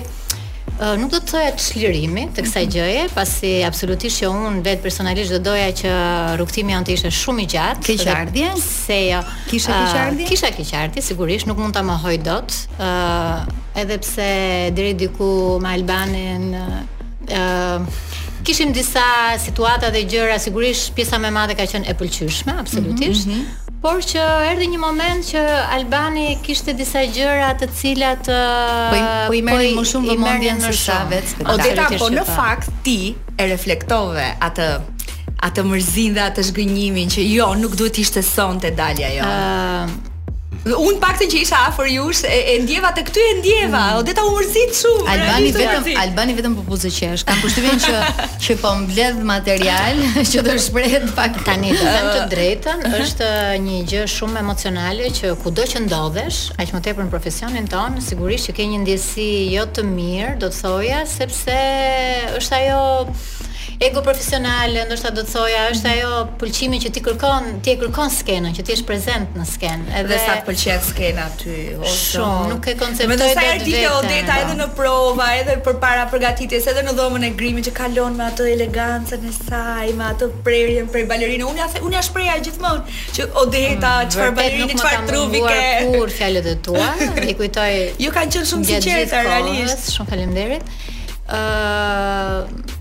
nuk 0.98 1.10
do 1.12 1.18
të 1.18 1.28
thoja 1.32 1.50
çlirimi 1.58 2.26
të 2.36 2.44
kësaj 2.46 2.62
mm 2.64 2.70
-hmm. 2.70 2.74
gjëje, 2.74 3.08
pasi 3.14 3.52
absolutisht 3.66 4.20
që 4.22 4.26
un 4.28 4.60
vet 4.64 4.82
personalisht 4.82 5.32
do 5.32 5.38
doja 5.38 5.70
që 5.80 5.88
rrugtimi 6.36 6.72
të 6.72 6.92
ishte 6.92 7.10
shumë 7.10 7.42
i 7.42 7.46
gjatë. 7.46 7.84
Ke 7.86 7.96
qartë? 8.04 8.60
Se 8.86 8.98
jo. 9.10 9.20
Kisha 9.50 9.72
uh, 9.72 9.94
qartë? 9.94 10.28
Kisha 10.28 10.50
ke 10.56 10.62
qartë, 10.64 11.02
sigurisht 11.02 11.46
nuk 11.46 11.58
mund 11.58 11.74
ta 11.74 11.82
mohoj 11.82 12.16
dot. 12.28 12.50
ë 12.78 12.88
uh, 12.88 13.80
edhe 13.80 13.96
pse 13.98 14.30
deri 14.76 14.94
diku 14.94 15.58
me 15.62 15.68
Albanin 15.78 16.44
ë 17.26 17.80
uh, 17.80 17.86
kishim 18.44 18.72
disa 18.72 19.06
situata 19.38 19.90
dhe 19.94 20.02
gjëra 20.10 20.38
sigurisht 20.38 20.94
pjesa 20.94 21.16
më 21.18 21.28
e 21.28 21.30
madhe 21.38 21.54
ka 21.54 21.62
qenë 21.72 21.86
e 21.90 21.94
pëlqyeshme 22.00 22.52
absolutisht 22.62 23.26
mm 23.26 23.32
-hmm. 23.34 23.67
Por 23.78 24.00
që 24.02 24.22
erdhi 24.50 24.66
një 24.72 24.78
moment 24.82 25.20
që 25.22 25.40
Albani 25.70 26.32
kishte 26.42 26.72
disa 26.74 27.04
gjëra 27.06 27.52
të 27.60 27.68
cilat 27.78 28.24
po 28.26 28.98
i 28.98 29.04
po 29.04 29.42
merrin 29.48 29.76
po 29.78 29.84
më 29.84 29.84
shumë 29.92 30.10
vëmendjen 30.16 30.62
se 30.64 30.72
sa 30.80 30.96
vetë. 31.12 31.46
O 31.46 31.56
deta 31.62 31.84
po 32.00 32.08
në 32.16 32.24
fakt 32.26 32.72
ti 32.86 32.96
e 33.38 33.46
reflektove 33.52 34.26
atë 34.48 34.68
atë 35.48 35.62
mërzin 35.70 36.16
dhe 36.18 36.26
atë 36.26 36.48
zhgënjimin 36.48 37.14
që 37.14 37.28
jo, 37.30 37.52
nuk 37.62 37.78
duhet 37.78 38.02
ishte 38.02 38.24
sonte 38.26 38.74
dalja 38.74 39.12
jo. 39.14 39.26
Ëm 39.28 39.42
ehm, 39.46 39.98
Un 40.66 40.98
paktën 41.00 41.30
që 41.30 41.38
isha 41.44 41.58
afër 41.70 41.86
jush 41.92 42.20
e, 42.26 42.34
e 42.52 42.54
ndjeva 42.64 42.90
te 42.96 43.04
e 43.04 43.34
ndjeva, 43.38 43.78
mm. 43.94 43.98
odeta 44.02 44.24
u 44.26 44.32
mërzit 44.34 44.74
shumë. 44.80 45.04
Albani 45.12 45.52
vetëm 45.54 45.72
jazit. 45.76 45.96
Albani 46.02 46.34
vetëm 46.38 46.56
po 46.58 46.64
buzëqesh. 46.66 47.24
Kam 47.28 47.40
kushtimin 47.44 47.78
që 47.80 47.94
që 48.44 48.56
po 48.62 48.72
mbledh 48.82 49.22
material 49.30 50.02
që 50.32 50.44
do 50.48 50.56
shprehet 50.64 51.06
pak 51.16 51.38
tani. 51.46 51.70
Të 51.78 51.94
them 51.94 52.10
të 52.14 52.24
drejtën, 52.34 52.84
është 53.00 53.30
një 53.64 53.78
gjë 53.92 54.04
shumë 54.16 54.42
emocionale 54.42 55.12
që 55.20 55.32
kudo 55.44 55.66
që 55.72 55.84
ndodhesh, 55.86 56.40
aq 56.58 56.74
më 56.76 56.82
tepër 56.88 57.06
në 57.08 57.14
profesionin 57.14 57.70
ton, 57.70 58.00
sigurisht 58.04 58.50
që 58.50 58.56
ke 58.58 58.68
një 58.74 58.82
ndjesi 58.84 59.28
jo 59.54 59.68
të 59.78 59.86
mirë, 59.88 60.36
do 60.42 60.50
të 60.52 60.62
thoja, 60.64 61.04
sepse 61.12 61.60
është 62.38 62.60
ajo 62.62 62.82
ego 63.80 64.02
profesionale, 64.02 64.82
ndoshta 64.86 65.10
do 65.14 65.22
të 65.22 65.30
thoja, 65.30 65.58
është 65.72 65.90
ajo 65.92 66.14
pëlqimi 66.40 66.80
që 66.82 66.90
ti 66.96 67.00
kërkon, 67.04 67.44
ti 67.62 67.72
e 67.72 67.76
kërkon 67.78 68.10
skenën, 68.10 68.54
që 68.56 68.62
ti 68.66 68.72
je 68.74 68.84
prezant 68.86 69.36
në 69.38 69.44
skenë. 69.52 69.84
Edhe 70.00 70.08
dhe 70.10 70.16
sa 70.24 70.34
të 70.40 70.46
pëlqen 70.48 70.80
skena 70.88 71.26
ty 71.38 71.54
ose 71.76 71.94
shumë, 71.94 72.32
po. 72.32 72.48
nuk 72.52 72.66
e 72.72 72.74
konceptoj 72.80 73.12
vetë. 73.12 73.28
Me 73.28 73.36
sa 73.38 73.44
erdhi 73.52 73.76
Odeta 73.92 74.38
edhe 74.42 74.56
në 74.58 74.66
prova, 74.78 75.28
edhe 75.38 75.54
përpara 75.66 76.08
përgatitjes, 76.10 76.66
edhe 76.72 76.82
në 76.88 76.94
dhomën 76.98 77.28
e 77.28 77.30
grimit 77.38 77.68
që 77.70 77.74
kalon 77.78 78.18
me 78.18 78.24
atë 78.26 78.48
elegancën 78.56 79.28
e 79.30 79.34
saj, 79.36 79.92
me 80.00 80.08
atë 80.10 80.28
prerjen 80.46 80.90
për 80.90 81.06
balerinë. 81.12 81.46
Unë 81.46 81.62
ja 81.62 81.68
se 81.76 81.82
unë 81.86 82.00
ja 82.00 82.02
shpreha 82.08 82.34
gjithmonë 82.48 82.98
që 83.14 83.28
Odeta, 83.44 83.92
mm, 83.92 84.10
çfarë 84.16 84.34
balerinë, 84.40 84.80
çfarë 84.82 85.04
truvi 85.12 85.44
ke? 85.46 85.62
Kur 85.94 86.12
fjalët 86.18 86.50
e 86.50 86.56
tua, 86.66 86.90
i 87.28 87.32
kujtoj. 87.38 87.78
Ju 88.02 88.10
kanë 88.18 88.34
qenë 88.38 88.50
shumë 88.54 88.68
sinqertë 88.72 89.22
realisht. 89.30 89.92
Shumë 89.94 90.10
faleminderit. 90.16 90.66
ë 92.74 92.76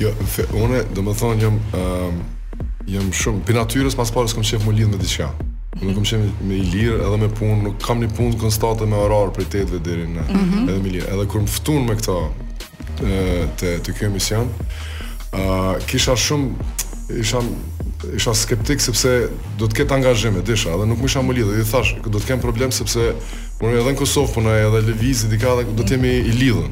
Jo, 0.00 0.14
unë 0.64 0.84
do 0.96 1.04
të 1.08 1.16
thonë 1.20 1.44
jam 1.44 1.60
ëm 1.60 1.86
um, 2.08 2.20
jam 2.90 3.10
shumë 3.20 3.44
pi 3.46 3.54
natyrës 3.58 3.94
pas 3.98 4.08
parës 4.14 4.32
kam 4.36 4.42
qef 4.46 4.64
më 4.66 4.74
lidhë 4.80 4.92
me 4.94 4.98
diqka 5.04 5.26
mhm. 5.28 5.82
Nuk 5.84 5.98
kam 5.98 6.06
qef 6.12 6.44
me 6.48 6.56
i 6.56 6.64
lirë 6.72 6.96
edhe 7.04 7.18
me 7.20 7.28
punë 7.40 7.58
Nuk 7.66 7.76
kam 7.84 8.00
një 8.02 8.08
punë 8.16 8.38
konstante 8.40 8.88
me 8.88 8.96
orar 9.04 9.30
për 9.36 9.44
i 9.44 9.48
tetëve 9.54 9.80
dherin 9.86 10.14
mm 10.14 10.30
-hmm. 10.30 10.64
Edhe 10.70 10.80
me 10.86 10.92
lirë 10.96 11.12
Edhe 11.14 11.26
kur 11.30 11.44
më 11.44 11.82
me 11.90 11.96
këta 12.00 12.16
të 13.00 13.68
të 13.86 13.94
kjo 13.96 14.08
emision. 14.10 14.48
Ë 15.30 15.42
uh, 15.42 15.74
kisha 15.88 16.16
shumë 16.16 16.70
isha 17.20 17.40
isha 18.16 18.34
skeptik 18.34 18.80
sepse 18.80 19.12
do 19.60 19.68
të 19.68 19.80
ketë 19.82 19.96
angazhim 19.98 20.36
e 20.40 20.44
disha, 20.46 20.72
edhe 20.76 20.86
nuk 20.88 21.00
më 21.04 21.10
isha 21.10 21.22
më 21.24 21.34
lidhë, 21.38 21.58
i 21.62 21.66
thash, 21.68 21.94
do 22.06 22.16
të 22.18 22.28
kem 22.32 22.40
problem 22.42 22.72
sepse 22.72 23.10
unë 23.60 23.74
edhe 23.80 23.92
në 23.92 23.98
Kosovë 24.00 24.34
punoj 24.36 24.54
edhe 24.68 24.82
lëviz 24.88 25.24
do 25.30 25.82
të 25.82 25.92
jemi 25.96 26.14
i 26.24 26.32
lidhur. 26.40 26.68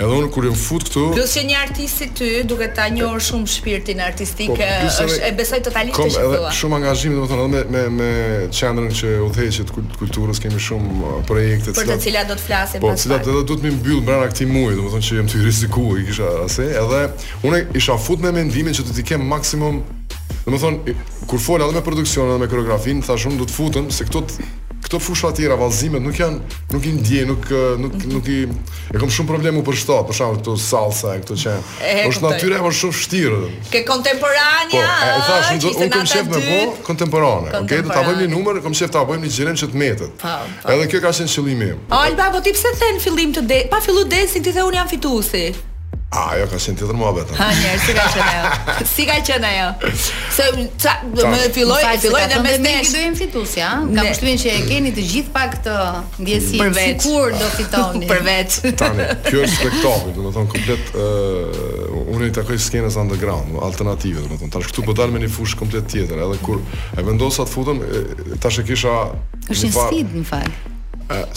Edhe 0.00 0.16
unë 0.16 0.30
kur 0.32 0.46
jam 0.48 0.54
fut 0.56 0.84
këtu. 0.88 1.02
Do 1.12 1.24
të 1.28 1.42
një 1.50 1.56
artist 1.60 2.00
i 2.00 2.06
ty, 2.16 2.28
duke 2.48 2.70
ta 2.76 2.86
njohur 2.92 3.20
shumë 3.24 3.50
shpirtin 3.52 3.98
artistik, 4.00 4.48
po, 4.56 4.68
është 5.04 5.18
e 5.28 5.32
besoj 5.36 5.60
totalisht 5.66 5.98
kjo. 5.98 6.06
Kom 6.14 6.36
edhe 6.38 6.52
shumë 6.56 6.78
angazhim, 6.78 7.16
domethënë 7.18 7.60
edhe 7.60 7.74
me 7.74 7.82
me 7.82 8.12
me 8.16 8.48
qendrën 8.56 8.94
që 9.00 9.10
udhëheqet 9.26 9.72
kulturës 10.00 10.40
kemi 10.40 10.62
shumë 10.68 10.96
uh, 11.04 11.18
projekte 11.28 11.74
të 11.74 11.74
tjera. 11.74 11.86
Për 11.90 11.92
të 12.00 12.06
cilat 12.06 12.32
do 12.32 12.38
të 12.40 12.46
flasim 12.46 12.84
po, 12.84 12.88
pas. 12.88 12.96
Po, 12.96 12.96
të 12.96 13.04
cilat 13.04 13.28
edhe 13.34 13.42
do 13.50 13.58
të 13.58 13.66
më 13.68 13.72
mbyll 13.76 14.00
brenda 14.08 14.30
këtij 14.32 14.48
muaji, 14.54 14.78
domethënë 14.78 15.08
që 15.10 15.20
jam 15.20 15.28
të 15.34 15.42
rrezikuar, 15.44 16.00
i 16.04 16.08
kisha 16.08 16.30
asë, 16.46 16.70
Edhe 16.84 17.02
unë 17.50 17.60
isha 17.82 17.98
fut 18.00 18.24
me 18.24 18.32
mendimin 18.40 18.78
që 18.80 18.86
do 18.88 18.96
të 18.96 19.08
kem 19.12 19.28
maksimum 19.34 19.82
Domethën 20.40 20.78
kur 21.28 21.40
fola 21.42 21.66
edhe 21.68 21.76
me 21.76 21.82
produksionin 21.84 22.32
edhe 22.32 22.40
me 22.46 22.48
koreografin, 22.48 23.02
thashëm 23.04 23.36
do 23.38 23.44
të 23.46 23.52
futem 23.58 23.90
se 23.92 24.06
këto 24.08 24.22
këto 24.90 24.98
fusha 24.98 25.28
të 25.30 25.44
tjera 25.44 25.54
vallëzimet 25.54 26.02
nuk 26.02 26.16
janë 26.18 26.38
nuk 26.74 26.86
i 26.90 26.94
ndjej, 26.98 27.24
nuk 27.30 27.44
nuk 27.78 27.94
nuk 28.10 28.26
i 28.26 28.38
e 28.90 28.98
kam 28.98 29.12
shumë 29.14 29.30
probleme 29.30 29.62
për 29.62 29.78
shto, 29.78 29.98
për 30.08 30.18
shkak 30.18 30.40
të 30.48 30.54
salsa 30.64 31.12
e 31.14 31.20
këto 31.22 31.36
që. 31.44 31.54
Është 32.10 32.24
natyrë 32.26 32.58
e 32.58 32.64
më 32.64 32.72
shumë 32.80 32.96
vështirë. 32.96 33.38
Ke 33.70 33.84
kontemporanja. 33.86 34.82
Po, 34.82 35.14
e 35.14 35.22
thash 35.28 35.54
unë 35.54 35.72
unë 35.76 35.90
kam 35.94 36.10
shef 36.14 36.32
me 36.34 36.42
po 36.42 36.82
kontemporane. 36.90 37.54
Okej, 37.62 37.84
do 37.86 37.94
ta 37.94 38.02
bëjmë 38.08 38.26
një 38.26 38.28
numër, 38.34 38.60
kam 38.66 38.74
shef 38.82 38.90
ta 38.98 39.04
bëjmë 39.06 39.26
një 39.28 39.34
gjerem 39.38 39.60
që 39.62 39.70
të 39.70 39.80
metet. 39.84 40.20
Po, 40.26 40.36
po. 40.66 40.74
Edhe 40.74 40.90
kjo 40.90 41.04
ka 41.06 41.14
qenë 41.22 41.34
qëllimi 41.38 41.70
im. 41.76 41.86
Alba, 42.02 42.30
po 42.34 42.42
ti 42.46 42.56
pse 42.58 42.74
thën 42.82 43.00
fillim 43.06 43.38
të 43.38 43.46
de, 43.52 43.62
pa 43.70 43.78
fillu 43.86 44.02
desin 44.10 44.42
ti 44.42 44.50
the 44.58 44.66
un 44.66 44.74
jam 44.80 44.90
fituesi. 44.90 45.46
A, 46.10 46.24
ajo 46.34 46.46
ka 46.50 46.58
qenë 46.58 46.74
tjetër 46.74 46.96
mua 46.98 47.10
betë. 47.14 47.36
Ha, 47.38 47.46
njerë, 47.54 47.80
si 47.86 47.92
ka 47.94 48.04
qenë 48.10 48.30
ajo? 48.36 48.46
Si 48.92 49.04
ka 49.06 49.18
qenë 49.28 49.50
ajo? 49.52 49.90
Se, 50.34 50.46
ca, 50.82 50.94
më 51.06 51.38
filloj, 51.54 51.84
më 51.86 51.92
filloj 52.02 52.24
dhe 52.32 52.40
me 52.42 52.54
nesh. 52.64 52.80
Ne 52.80 52.88
kdo 52.88 53.02
jenë 53.04 53.18
fitusja, 53.20 53.68
ka 53.94 54.04
pështuin 54.08 54.40
që 54.42 54.54
e 54.56 54.64
keni 54.66 54.92
të 54.96 55.04
gjithë 55.12 55.32
pak 55.36 55.54
të 55.68 55.76
ndjesi, 56.24 56.64
si 56.80 56.88
kur 57.04 57.30
do 57.38 57.50
fitoni. 57.54 58.08
Për 58.10 58.24
veç. 58.26 58.58
Tani, 58.82 59.06
kjo 59.28 59.44
është 59.44 59.54
spektakli, 59.60 60.16
dhe 60.18 60.26
me 60.26 60.34
thonë, 60.34 60.54
komplet, 60.56 60.90
uh, 60.96 62.02
unë 62.16 62.32
i 62.32 62.36
takoj 62.40 62.58
skenës 62.66 62.98
underground, 63.04 63.54
alternative, 63.70 64.24
dhe 64.26 64.32
me 64.34 64.40
thonë, 64.42 64.50
tash 64.58 64.72
këtu 64.74 64.86
po 64.90 64.90
pëtar 64.96 65.14
me 65.14 65.22
një 65.22 65.30
fushë 65.38 65.60
komplet 65.62 65.86
tjetër, 65.94 66.26
edhe 66.26 66.42
kur 66.42 66.58
e 66.98 67.06
vendosa 67.06 67.46
të 67.46 67.54
futëm, 67.54 67.84
tash 68.42 68.58
e 68.58 68.66
kisha... 68.66 68.98
është 69.46 69.62
një 69.62 69.74
sfit, 69.78 70.12
në 70.18 70.26
fakt. 70.34 70.70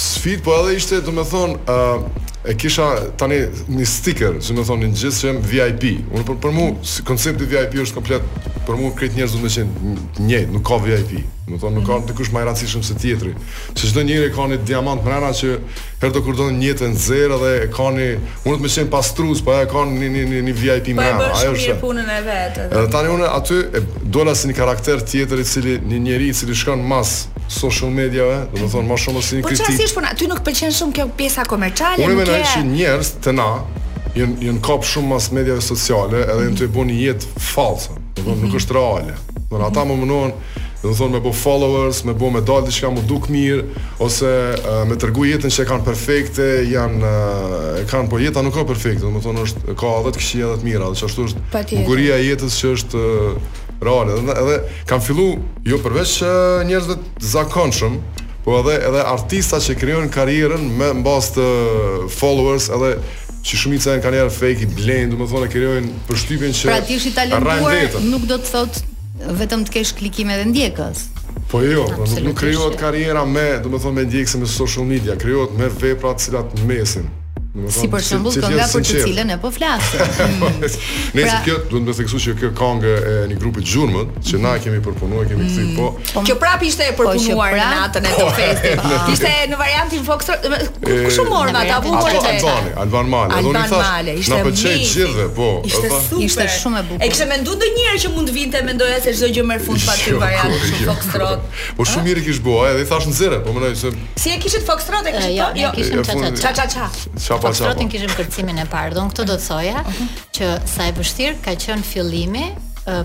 Sfit, 0.01 0.41
po 0.45 0.57
edhe 0.63 0.79
ishte, 0.81 1.03
dhe 1.05 1.13
me 1.17 1.21
thonë, 1.29 1.61
uh, 1.69 2.29
e 2.47 2.53
kisha 2.59 2.87
tani 3.17 3.35
një 3.71 3.85
sticker, 3.87 4.35
si 4.43 4.51
më 4.57 4.63
një 4.83 4.89
gjithë 4.99 5.19
që 5.21 5.27
jam 5.29 5.37
VIP. 5.47 5.85
Unë 6.11 6.25
për, 6.27 6.39
për 6.43 6.55
mua 6.55 6.89
si 6.91 7.05
koncepti 7.07 7.47
VIP 7.47 7.77
është 7.85 7.95
komplet 7.95 8.49
për 8.67 8.79
mua 8.79 8.91
këtë 8.97 9.15
njerëz 9.19 9.35
do 9.35 9.39
të 9.43 9.51
thënë 9.55 10.09
një, 10.27 10.41
nuk 10.51 10.65
ka 10.67 10.77
VIP. 10.83 11.13
Do 11.47 11.57
thonë 11.59 11.77
nuk 11.77 11.87
ka 11.87 11.97
të 12.01 12.03
mhm. 12.11 12.17
kush 12.19 12.33
më 12.35 12.43
i 12.43 12.47
rancishëm 12.49 12.83
se 12.87 12.97
tjetri. 12.99 13.31
Se 13.77 13.87
çdo 13.89 14.03
njëri 14.07 14.29
ka 14.35 14.47
një 14.51 14.59
diamant 14.67 14.99
në 14.99 15.31
që 15.39 15.53
për 16.01 16.13
të 16.17 16.23
kurdon 16.25 16.59
një 16.59 16.67
jetë 16.73 16.89
në 16.91 16.99
zer 17.05 17.31
dhe 17.39 17.53
ka 17.61 17.75
kanë 17.77 18.07
unë 18.45 18.57
të 18.57 18.61
më 18.63 18.71
qenë 18.75 18.89
pas 18.93 19.13
po 19.15 19.35
pa 19.47 19.57
ajo 19.57 19.67
ka 19.67 19.73
kanë 19.73 19.91
një, 20.01 20.09
një, 20.17 20.23
një, 20.33 20.41
një 20.49 20.53
VIP 20.59 20.87
më. 20.99 21.09
Po 21.15 21.23
ajo 21.23 21.31
është. 21.31 21.47
Po 21.47 21.53
bësh 21.53 21.69
një 21.69 21.79
punën 21.83 22.13
e 22.17 22.19
vet. 22.27 22.61
Edhe 22.67 22.87
tani 22.97 23.13
unë 23.15 23.31
aty 23.39 23.61
e 23.63 23.79
dola 24.13 24.35
si 24.35 24.51
një 24.51 24.55
karakter 24.59 24.99
tjetëri 25.03 25.47
cili 25.47 25.79
një 25.79 26.03
njerëz 26.09 26.33
i 26.35 26.39
cili 26.43 26.59
shkon 26.59 26.83
mas 26.91 27.21
social 27.53 27.91
mediave, 27.93 28.43
do 28.53 28.61
të 28.65 28.69
thonë 28.73 28.89
më 28.89 28.97
shumë 29.05 29.23
se 29.23 29.37
një 29.39 29.43
po 29.45 29.51
kritik. 29.51 29.63
Po 29.63 29.75
çfarë 29.75 29.89
si 29.91 29.97
puna? 29.97 30.13
Ty 30.19 30.29
nuk 30.31 30.41
pëlqen 30.47 30.75
shumë 30.79 30.97
kjo 30.99 31.05
pjesa 31.19 31.45
komerciale, 31.49 32.01
Unë 32.01 32.03
e. 32.03 32.15
Unë 32.15 32.21
mendoj 32.21 32.65
njerëz 32.73 33.13
të 33.23 33.35
na 33.37 33.47
jën 34.17 34.35
jën 34.47 34.59
kap 34.65 34.85
shumë 34.87 35.13
mas 35.13 35.29
mediave 35.35 35.63
sociale, 35.65 36.23
edhe 36.25 36.49
mm. 36.51 36.59
të 36.59 36.69
bën 36.75 36.91
një 36.91 36.97
jetë 37.07 37.31
false, 37.53 37.93
do 38.17 38.19
të 38.19 38.27
thonë 38.27 38.41
nuk 38.45 38.51
mhm. 38.51 38.59
është 38.61 38.77
reale. 38.77 39.17
Do 39.53 39.63
ata 39.69 39.83
më 39.87 39.97
mënohen 40.03 40.33
do 40.83 40.89
të 40.91 40.97
thonë 40.99 41.13
me 41.15 41.19
bë 41.23 41.31
followers, 41.39 42.01
me 42.09 42.15
bë 42.19 42.29
me 42.35 42.41
dalë 42.43 42.67
diçka 42.67 42.89
më 42.91 43.03
duk 43.07 43.29
mirë 43.31 43.85
ose 44.03 44.31
uh, 44.57 44.81
me 44.89 44.97
tregu 44.99 45.23
jetën 45.29 45.53
që 45.55 45.63
e 45.63 45.69
kanë 45.69 45.85
perfekte, 45.87 46.47
janë 46.67 47.11
uh, 47.13 47.77
kanë 47.87 48.09
po 48.11 48.19
jeta 48.19 48.43
nuk 48.43 48.57
ka 48.57 48.65
perfekte, 48.67 49.05
do 49.05 49.13
të 49.15 49.23
thonë 49.29 49.45
është 49.47 49.75
ka 49.79 49.91
edhe 50.01 50.13
të 50.17 50.23
këqija 50.25 50.49
edhe 50.49 50.59
të 50.59 50.67
mira, 50.67 50.89
do 50.91 50.97
të 50.99 51.07
thotë 51.13 51.29
është 51.29 51.63
bukuria 51.79 52.19
e 52.19 52.25
jetës 52.33 52.59
që 52.59 52.73
është 52.75 53.05
rale 53.85 54.11
edhe, 54.13 54.31
edhe 54.31 54.63
kam 54.87 55.01
fillu 55.01 55.29
jo 55.67 55.77
përveç 55.83 56.13
njerëzve 56.67 56.95
të 57.03 57.31
zakonshëm 57.33 57.99
po 58.45 58.57
edhe 58.61 58.77
edhe 58.89 59.03
artista 59.11 59.59
që 59.63 59.77
krijojnë 59.81 60.11
karrierën 60.17 60.65
me 60.79 60.89
mbas 61.01 61.31
të 61.37 61.45
followers 62.17 62.69
edhe 62.77 62.93
që 63.43 63.59
shumica 63.59 63.97
në 63.97 64.03
kanë 64.05 64.23
fake 64.31 64.65
i 64.65 64.67
blend, 64.77 65.13
do 65.13 65.17
të 65.25 65.29
thonë 65.33 65.47
krijojnë 65.55 65.97
përshtypjen 66.07 66.53
që 66.59 66.69
Pra 66.69 66.77
ti 66.87 66.99
je 67.01 67.11
talentuar, 67.15 67.97
nuk 68.07 68.27
do 68.29 68.37
të 68.39 68.53
thotë 68.53 69.33
vetëm 69.41 69.65
të 69.67 69.75
kesh 69.77 69.91
klikime 69.99 70.37
dhe 70.39 70.45
ndjekës. 70.51 71.03
Po 71.51 71.59
jo, 71.63 71.83
por 71.97 72.07
nuk 72.23 72.37
krijohet 72.39 72.79
karriera 72.79 73.25
me, 73.27 73.57
do 73.63 73.71
të 73.73 73.83
thonë 73.83 73.99
me 73.99 74.23
e 74.23 74.37
me 74.43 74.47
social 74.59 74.85
media, 74.87 75.15
krijohet 75.19 75.59
me 75.59 75.67
vepra 75.81 76.15
të 76.15 76.23
cilat 76.29 76.55
mesin. 76.69 77.11
Si 77.69 77.85
për 77.85 78.01
shembull 78.01 78.33
konga 78.41 78.65
për 78.65 78.81
të 78.81 78.93
cilën 79.03 79.27
ne 79.29 79.35
po 79.37 79.51
flasim. 79.53 79.99
Nëse 81.13 81.35
kjo 81.45 81.57
pra- 81.57 81.57
do 81.69 81.73
të 81.73 81.81
mbesë 81.83 82.05
kështu 82.07 82.21
që 82.23 82.31
kjo 82.39 82.47
këngë 82.57 82.93
e 83.11 83.17
një 83.29 83.35
grupi 83.43 83.61
të 83.61 83.65
Gjurmët, 83.69 84.15
që 84.25 84.39
na 84.41 84.53
kemi 84.63 84.79
përpunuar, 84.87 85.27
kemi 85.29 85.45
kthy 85.51 85.65
po-, 85.75 85.91
mm. 85.93 86.07
po. 86.15 86.23
Kjo 86.25 86.35
prapë 86.41 86.65
ishte 86.71 86.87
e 86.89 86.95
po, 86.97 87.05
përpunuar 87.11 87.53
po, 87.53 87.59
në 87.59 87.67
natën 87.77 88.07
e 88.09 88.13
të 88.15 88.31
festit. 88.39 88.87
Ishte 89.13 89.33
në 89.51 89.59
variantin 89.59 90.01
Fox. 90.07 90.31
Kush 90.87 91.19
morva 91.29 91.61
ta 91.69 91.77
bukur 91.83 92.09
vetë? 92.09 92.55
Albani, 92.55 92.71
Alban 92.85 93.11
Male, 93.11 93.37
do 93.45 93.53
të 93.53 93.63
thash. 93.69 94.31
Na 94.33 94.41
pëlqej 94.49 94.81
gjithë, 94.95 95.27
po. 95.37 95.51
Ishte 95.69 95.93
Ishte 96.25 96.49
shumë 96.57 96.81
e 96.81 96.83
bukur. 96.89 97.05
E 97.05 97.11
kishe 97.13 97.29
menduar 97.29 97.61
ndonjëherë 97.61 98.01
që 98.07 98.13
mund 98.17 98.33
të 98.33 98.37
vinte 98.39 98.63
mendoja 98.65 98.97
se 99.05 99.13
çdo 99.13 99.29
gjë 99.37 99.45
merr 99.45 99.61
fund 99.69 99.85
pa 99.85 99.93
jo, 100.01 100.15
ty 100.15 100.19
variant 100.23 100.55
jo, 100.55 100.71
jo. 100.71 100.89
Fox 100.89 101.13
Trot. 101.13 101.45
Po 101.77 101.85
shumë 101.85 102.09
mirë 102.09 102.25
kish 102.25 102.41
bua, 102.43 102.65
edhe 102.73 102.81
i 102.81 102.89
thash 102.89 103.05
nxirë, 103.11 103.39
po 103.45 103.53
mendoj 103.55 103.75
se 103.83 103.93
Si 104.23 104.33
e 104.33 104.39
kishit 104.41 104.65
Fox 104.67 104.87
Trot 104.89 105.11
e 105.11 105.13
kishit? 105.13 105.35
Jo, 105.37 105.53
e 105.65 105.71
kishim 105.75 106.01
ça 106.03 106.53
ça 106.55 106.65
ça. 106.65 106.89
Ça 106.89 106.89
ça 107.25 107.35
ça 107.37 107.42
po 107.43 107.51
sotin 107.53 107.89
kishim 107.91 108.13
kërcimin 108.17 108.61
e 108.63 108.67
parë. 108.71 108.95
Don 108.97 109.09
këtë 109.11 109.25
do 109.27 109.35
të 109.39 109.47
thoja 109.47 109.81
që 110.37 110.51
sa 110.73 110.87
e 110.89 110.95
vështirë 110.99 111.39
ka 111.45 111.55
qenë 111.65 111.87
fillimi 111.89 112.45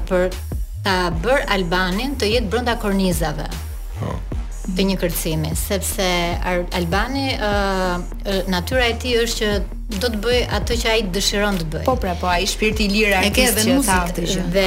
për 0.08 0.28
ta 0.86 0.98
bër 1.24 1.46
Albanin 1.56 2.14
të 2.20 2.30
jetë 2.36 2.52
brenda 2.54 2.78
kornizave. 2.82 3.48
Po 3.98 4.14
të 4.76 4.84
një 4.90 4.96
kërcimi, 5.00 5.52
sepse 5.56 6.06
Albani 6.78 7.28
uh, 7.34 7.96
natyra 8.52 8.88
e 8.92 8.96
tij 9.00 9.20
është 9.24 9.36
që 9.38 9.50
do 9.88 10.08
të 10.12 10.18
bëj 10.20 10.40
atë 10.58 10.74
që 10.82 10.88
ai 10.92 11.02
dëshiron 11.14 11.56
të 11.62 11.66
bëj. 11.72 11.82
Po 11.86 11.94
pra, 11.96 12.12
po 12.20 12.28
ai 12.28 12.44
shpirti 12.48 12.84
i 12.84 12.92
lirë 12.92 13.14
artistik 13.22 13.70
që 13.70 13.78
ka 13.86 13.96
këtë 14.10 14.24
gjë. 14.28 14.42
Dhe 14.52 14.66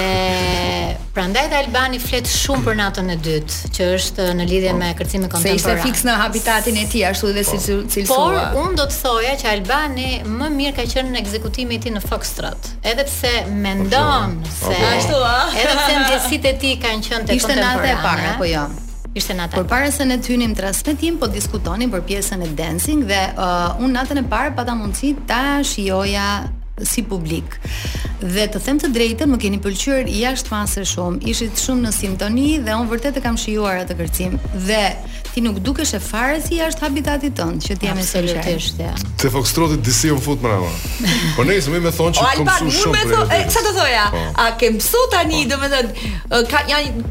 prandaj 1.13 1.43
dhe 1.51 1.59
Albani 1.61 1.99
flet 2.01 2.25
shumë 2.33 2.65
për 2.65 2.79
natën 2.81 3.11
e 3.13 3.19
dytë, 3.27 3.59
që 3.77 3.89
është 3.99 4.25
në 4.41 4.47
lidhje 4.49 4.73
po, 4.73 4.79
me 4.81 4.89
kërcimin 4.97 5.29
kontemporan. 5.35 5.61
Se 5.61 5.61
ishte 5.61 5.77
fiks 5.85 6.03
në 6.09 6.15
habitatin 6.23 6.81
e 6.81 6.87
tij 6.95 7.05
ashtu 7.11 7.31
dhe 7.37 7.45
po, 7.45 7.59
si 7.61 7.77
cilësua. 7.95 8.41
Por 8.55 8.61
unë 8.65 8.81
do 8.81 8.89
të 8.89 9.01
thoja 9.05 9.35
që 9.45 9.51
Albani 9.55 10.09
më 10.25 10.49
mirë 10.57 10.77
ka 10.81 10.87
qenë 10.97 11.13
në 11.13 11.21
ekzekutimin 11.25 11.77
e 11.77 11.83
tij 11.85 11.95
në 11.99 12.03
Foxtrot, 12.09 12.73
edhe 12.81 13.05
pse 13.11 13.35
mendon 13.61 14.39
po, 14.47 14.59
se 14.63 14.85
ashtu 14.91 15.19
po, 15.19 15.25
ëh. 15.29 15.49
Po. 15.51 15.59
Edhe 15.61 15.81
pse 15.83 16.05
ndjesitë 16.05 16.55
e 16.55 16.61
tij 16.65 16.79
kanë 16.79 17.11
qenë 17.11 17.27
të 17.29 17.37
kontemporane. 17.43 17.59
Ishte 17.61 17.61
natë 17.61 17.91
e 17.91 18.31
apo 18.33 18.49
jo? 18.55 18.55
Ja. 18.65 18.87
Ishte 19.13 19.33
natën. 19.35 19.53
Por 19.55 19.65
para 19.67 19.91
se 19.91 20.05
ne 20.07 20.15
të 20.17 20.31
hynim 20.35 20.53
transmetim, 20.55 21.17
po 21.19 21.27
diskutonin 21.27 21.91
për 21.91 22.03
pjesën 22.11 22.43
e 22.45 22.49
dancing 22.55 23.01
dhe 23.09 23.19
uh, 23.35 23.83
natën 23.95 24.21
e 24.23 24.23
parë 24.33 24.53
pata 24.55 24.75
mundësi 24.77 25.11
ta 25.27 25.43
shijoja 25.67 26.27
si 26.87 27.03
publik. 27.03 27.57
Dhe 28.21 28.47
të 28.53 28.61
them 28.63 28.79
të 28.83 28.87
drejtën, 28.95 29.29
më 29.33 29.39
keni 29.43 29.59
pëlqyer 29.65 30.07
jashtë 30.21 30.55
masë 30.55 30.85
shumë. 30.93 31.25
Ishit 31.33 31.59
shumë 31.59 31.89
në 31.89 31.91
sintoni 31.97 32.47
dhe 32.63 32.77
unë 32.79 32.91
vërtet 32.93 33.19
e 33.19 33.25
kam 33.25 33.35
shijuar 33.37 33.83
atë 33.83 33.99
kërcim. 33.99 34.39
Dhe 34.69 34.83
ti 35.33 35.41
nuk 35.41 35.59
dukesh 35.63 35.93
e 35.95 35.99
fare 36.03 36.39
si 36.43 36.57
është 36.63 36.83
habitati 36.83 37.29
tënd 37.37 37.63
që 37.65 37.75
ti 37.79 37.87
jam 37.87 37.99
e 38.01 38.05
sinqertisht. 38.05 38.81
Te 39.21 39.29
Foxtroti 39.31 39.77
disi 39.85 40.09
u 40.11 40.17
fut 40.19 40.41
mrava. 40.43 40.71
Po 41.37 41.45
nejse 41.47 41.71
më 41.71 41.79
me 41.85 41.91
thon 41.95 42.13
që 42.15 42.25
kam 42.25 42.41
mësuar 42.43 42.73
shumë. 42.77 43.03
Po 43.11 43.21
më 43.29 43.39
çfarë 43.53 43.65
do 43.69 43.73
thoja, 43.77 44.05
po. 44.11 44.23
a 44.43 44.47
ke 44.59 44.71
mësuar 44.75 45.07
tani, 45.15 45.39
po. 45.45 45.53
domethënë 45.53 46.41
ka 46.51 46.63
janë 46.71 47.05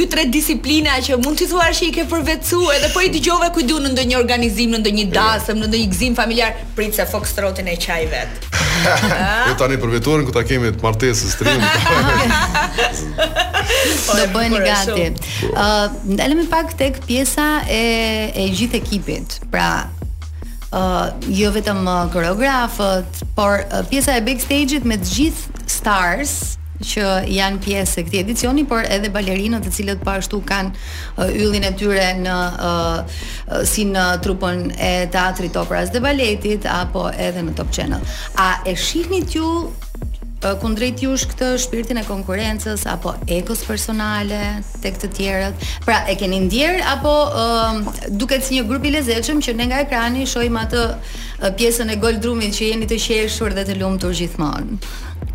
2-3 0.00 0.26
disiplina 0.38 0.96
që 1.04 1.20
mund 1.24 1.40
të 1.42 1.50
thuash 1.52 1.82
që 1.82 1.90
i 1.90 1.96
ke 1.98 2.06
përvetsu 2.12 2.62
edhe 2.76 2.90
po 2.94 3.04
i 3.04 3.12
dëgjove 3.18 3.50
kujdu 3.56 3.80
në 3.84 3.92
ndonjë 3.94 4.16
organizim, 4.22 4.72
në 4.74 4.80
ndonjë 4.84 5.06
dasëm, 5.12 5.60
në 5.60 5.70
ndonjë 5.72 5.92
gzim 5.96 6.16
familjar, 6.16 6.56
prit 6.78 6.96
se 6.96 7.04
Foxtrotin 7.12 7.68
e 7.72 7.76
çaj 7.76 8.06
vet. 8.14 8.40
Jo 9.48 9.54
tani 9.58 9.74
përvetuarën 9.82 10.24
ku 10.28 10.32
ta 10.32 10.44
kemi 10.46 10.68
të 10.76 10.84
martesës 10.84 11.32
të 11.36 11.48
rinë. 11.48 11.70
Do 14.08 14.12
po, 14.12 14.26
bëheni 14.36 14.60
gati. 14.62 15.06
Ëh, 15.50 15.96
dalemi 16.18 16.44
pak 16.52 16.76
tek 16.78 17.00
pjesa 17.08 17.48
e 17.66 18.30
e 18.34 18.50
gjithë 18.54 18.78
ekipit. 18.78 19.38
Pra, 19.52 19.88
ë 20.68 20.78
uh, 20.82 21.28
jo 21.32 21.50
vetëm 21.54 21.82
koreografët, 22.12 23.22
por 23.36 23.62
uh, 23.64 23.82
pjesa 23.88 24.18
e 24.20 24.24
backstage-it 24.26 24.84
me 24.86 24.98
të 25.00 25.10
gjithë 25.14 25.66
stars 25.72 26.34
që 26.88 27.04
janë 27.26 27.58
pjesë 27.64 28.00
e 28.00 28.04
këtij 28.06 28.20
edicioni, 28.22 28.62
por 28.68 28.84
edhe 28.86 29.08
balerinat 29.14 29.64
të 29.66 29.72
cilët 29.78 30.04
po 30.06 30.12
ashtu 30.14 30.40
kanë 30.46 30.70
uh, 31.18 31.32
yllin 31.32 31.66
e 31.66 31.72
tyre 31.80 32.10
në 32.20 32.36
uh, 32.68 33.18
si 33.66 33.88
në 33.88 34.04
trupën 34.22 34.68
e 34.76 34.92
teatrit 35.10 35.58
Operas 35.58 35.90
dhe 35.94 36.02
Baletit 36.04 36.68
apo 36.70 37.08
edhe 37.10 37.42
në 37.48 37.56
Top 37.58 37.72
Channel. 37.74 38.04
A 38.38 38.52
e 38.70 38.76
shihni 38.78 39.24
ju 39.34 39.48
kundrejt 40.62 41.02
jush 41.02 41.26
këtë 41.32 41.46
shpirtin 41.58 41.98
e 41.98 42.04
konkurencës 42.06 42.84
apo 42.86 43.14
egos 43.26 43.64
personale 43.66 44.38
tek 44.84 44.98
të 45.02 45.08
tjerët. 45.16 45.64
Pra 45.82 46.04
e 46.10 46.14
keni 46.20 46.38
ndier 46.46 46.78
apo 46.86 47.14
uh, 47.34 47.80
duket 48.20 48.44
si 48.46 48.54
një 48.60 48.68
grup 48.68 48.86
i 48.86 48.92
lezetshëm 48.94 49.42
që 49.42 49.56
ne 49.58 49.66
nga 49.72 49.80
ekrani 49.86 50.28
shohim 50.30 50.60
atë 50.62 50.84
uh, 50.86 51.50
pjesën 51.58 51.90
e 51.90 51.98
goldrumit 51.98 52.54
që 52.54 52.70
jeni 52.72 52.86
të 52.86 53.00
qeshur 53.08 53.56
dhe 53.58 53.66
të 53.70 53.78
lumtur 53.80 54.14
gjithmonë. 54.14 54.78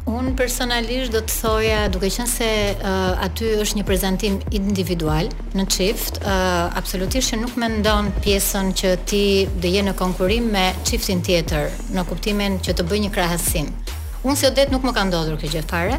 Un 0.07 0.33
personalisht 0.35 1.13
do 1.15 1.21
të 1.23 1.33
thoja, 1.41 1.81
duke 1.91 2.09
qenë 2.11 2.31
se 2.31 2.49
uh, 2.75 3.23
aty 3.27 3.53
është 3.63 3.79
një 3.81 3.85
prezantim 3.87 4.39
individual 4.55 5.27
në 5.55 5.67
çift, 5.71 6.19
uh, 6.23 6.71
absolutisht 6.79 7.31
që 7.35 7.39
nuk 7.43 7.55
mendon 7.59 8.11
pjesën 8.23 8.71
që 8.83 8.95
ti 9.09 9.23
do 9.63 9.71
je 9.71 9.83
në 9.87 9.95
konkurrim 9.99 10.47
me 10.55 10.69
çiftin 10.87 11.23
tjetër, 11.23 11.71
në 11.95 12.07
kuptimin 12.07 12.59
që 12.63 12.75
të 12.79 12.87
bëj 12.91 13.05
një 13.07 13.13
krahasim. 13.15 13.71
Unë 14.23 14.37
si 14.39 14.47
odet 14.47 14.71
nuk 14.71 14.85
më 14.87 14.93
ka 14.95 15.03
ndodhur 15.09 15.39
kjo 15.41 15.49
gjë 15.57 15.63
fare. 15.67 15.97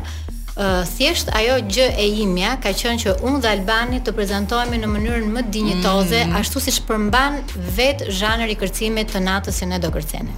Uh, 0.54 0.84
thjesht 0.86 1.32
ajo 1.34 1.56
gjë 1.66 1.86
e 1.98 2.04
imja 2.22 2.52
ka 2.62 2.70
qenë 2.78 3.00
që 3.02 3.14
unë 3.26 3.40
dhe 3.42 3.50
Albani 3.50 3.98
të 4.06 4.12
prezantohemi 4.14 4.78
në 4.80 4.90
mënyrën 4.92 5.26
më 5.34 5.42
dinjitoze, 5.54 6.20
mm. 6.28 6.36
ashtu 6.38 6.62
si 6.62 6.74
shpërmban 6.76 7.40
vet 7.76 8.04
zhanër 8.14 8.52
i 8.54 8.56
kërcimit 8.60 9.10
të 9.12 9.22
natës 9.26 9.56
si 9.60 9.66
ne 9.66 9.80
do 9.82 9.90
kërcenim. 9.96 10.36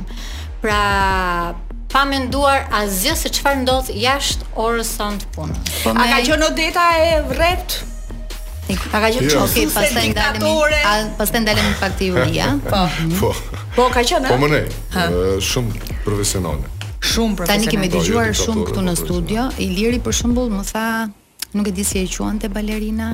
Pra, 0.63 1.53
pa 1.93 2.05
menduar 2.09 2.65
asgjë 2.81 3.17
se 3.23 3.31
çfarë 3.39 3.61
ndodh 3.67 3.91
jashtë 3.93 4.49
orës 4.67 4.95
sonë 4.97 5.21
të 5.23 5.29
punës. 5.35 5.75
Po 5.85 5.93
a 5.93 6.07
ka 6.15 6.21
qenë 6.31 6.49
Odeta 6.49 6.85
e 6.97 7.11
vret? 7.29 7.77
A 8.73 8.79
ka 8.97 9.05
qenë 9.11 9.31
çoki 9.37 9.67
pastaj 9.75 10.11
ndalemi, 10.15 11.11
pastaj 11.21 11.45
ndalemi 11.45 11.77
pak 11.83 11.93
te 12.01 12.09
Po. 13.21 13.31
Po, 13.77 13.91
ka 13.95 14.01
qenë. 14.03 14.33
Po 14.33 14.41
më 14.43 14.51
ne, 14.57 14.63
shumë 15.53 15.95
profesionale. 16.09 16.73
Shumë 17.07 17.39
profesional. 17.39 17.63
Tani 17.63 17.71
kemi 17.73 17.89
dëgjuar 17.93 18.33
shumë 18.37 18.65
këtu 18.71 18.83
në 18.87 18.97
studio. 18.99 19.47
Iliri 19.63 20.03
për 20.05 20.17
shembull 20.23 20.51
më 20.53 20.67
tha, 20.73 20.87
nuk 21.57 21.71
e 21.71 21.75
di 21.79 21.85
si 21.87 22.03
e 22.03 22.09
quante 22.13 22.51
balerina. 22.53 23.13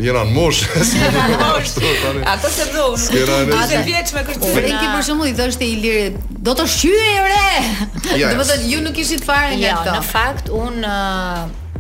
jena 0.01 0.25
në 0.25 0.33
moshë 0.33 0.87
Ato 1.45 1.69
se 1.69 1.93
dhu 1.93 2.25
Ato 2.33 2.51
se 2.57 2.71
dhu 2.73 2.89
Ato 2.89 3.85
vjeq 3.85 4.15
me 4.17 4.25
kërtyra 4.31 4.55
Frenki 4.57 4.89
për 4.97 5.07
shumë 5.11 5.29
i 5.31 5.37
dhështë 5.43 5.69
i 5.69 5.77
lirë 5.85 6.09
Do 6.49 6.57
të 6.59 6.67
shyë 6.81 7.05
e 7.13 7.21
re 7.29 7.61
Dhe 8.09 8.35
më 8.41 8.49
dhëtë, 8.49 8.65
ju 8.73 8.83
nuk 8.89 8.99
ishit 9.05 9.23
fare 9.29 9.53
nga 9.53 9.63
jo, 9.63 9.77
këto 9.85 9.95
Në 10.01 10.09
fakt, 10.11 10.51
unë 10.57 10.95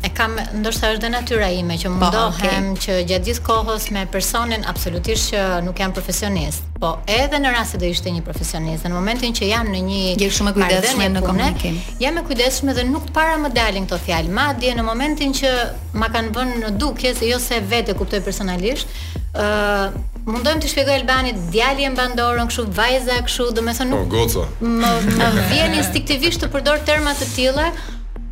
E 0.03 0.09
kam 0.17 0.33
ndoshta 0.57 0.89
është 0.95 1.03
dhe 1.05 1.09
natyra 1.13 1.49
ime 1.61 1.75
që 1.77 1.91
po, 1.91 1.99
mundohem 2.01 2.71
okay. 2.73 2.85
që 2.85 2.93
gjatë 3.11 3.27
gjithë 3.27 3.43
kohës 3.45 3.89
me 3.93 4.07
personin 4.09 4.63
absolutisht 4.71 5.33
që 5.35 5.43
nuk 5.67 5.83
jam 5.83 5.93
profesionist. 5.97 6.63
Po 6.81 6.95
edhe 7.05 7.41
në 7.45 7.51
rast 7.53 7.75
se 7.77 7.81
do 7.81 7.85
ishte 7.93 8.13
një 8.15 8.23
profesionist, 8.25 8.87
në 8.89 8.93
momentin 8.95 9.35
që 9.37 9.51
jam 9.51 9.69
në 9.69 9.83
një 9.91 9.99
je 10.23 10.31
shumë 10.39 10.55
e 10.55 10.57
kujdesshme 10.61 11.11
në 11.19 11.25
komunikim. 11.27 11.77
Jam 12.01 12.17
e 12.17 12.25
kujdesshme 12.31 12.77
dhe 12.81 12.87
nuk 12.89 13.11
para 13.17 13.37
më 13.43 13.53
dalin 13.59 13.85
këto 13.91 14.01
fjalë. 14.07 14.33
Madje 14.41 14.73
në 14.81 14.87
momentin 14.89 15.37
që 15.43 15.53
ma 16.01 16.09
kanë 16.15 16.33
vënë 16.39 16.59
në 16.65 16.73
dukje 16.81 17.13
se 17.21 17.29
jo 17.29 17.43
se 17.45 17.61
vetë 17.69 17.93
e 17.93 17.99
kuptoj 18.01 18.25
personalisht, 18.25 18.89
ë 19.37 19.93
uh, 19.93 20.01
të 20.25 20.59
shpjegoj 20.73 20.97
Albanit 21.03 21.45
djalin 21.53 21.91
e 21.93 21.95
mbandorën 21.99 22.49
kështu 22.49 22.65
vajza 22.77 23.21
kështu, 23.29 23.51
domethënë 23.61 23.93
po, 23.99 24.03
nuk. 24.07 24.09
Po 24.09 24.25
goca. 24.25 24.49
Më 24.65 25.49
vjen 25.53 25.77
instinktivisht 25.83 26.47
të 26.47 26.53
përdor 26.57 26.81
terma 26.89 27.13
të 27.21 27.29
tilla, 27.37 27.73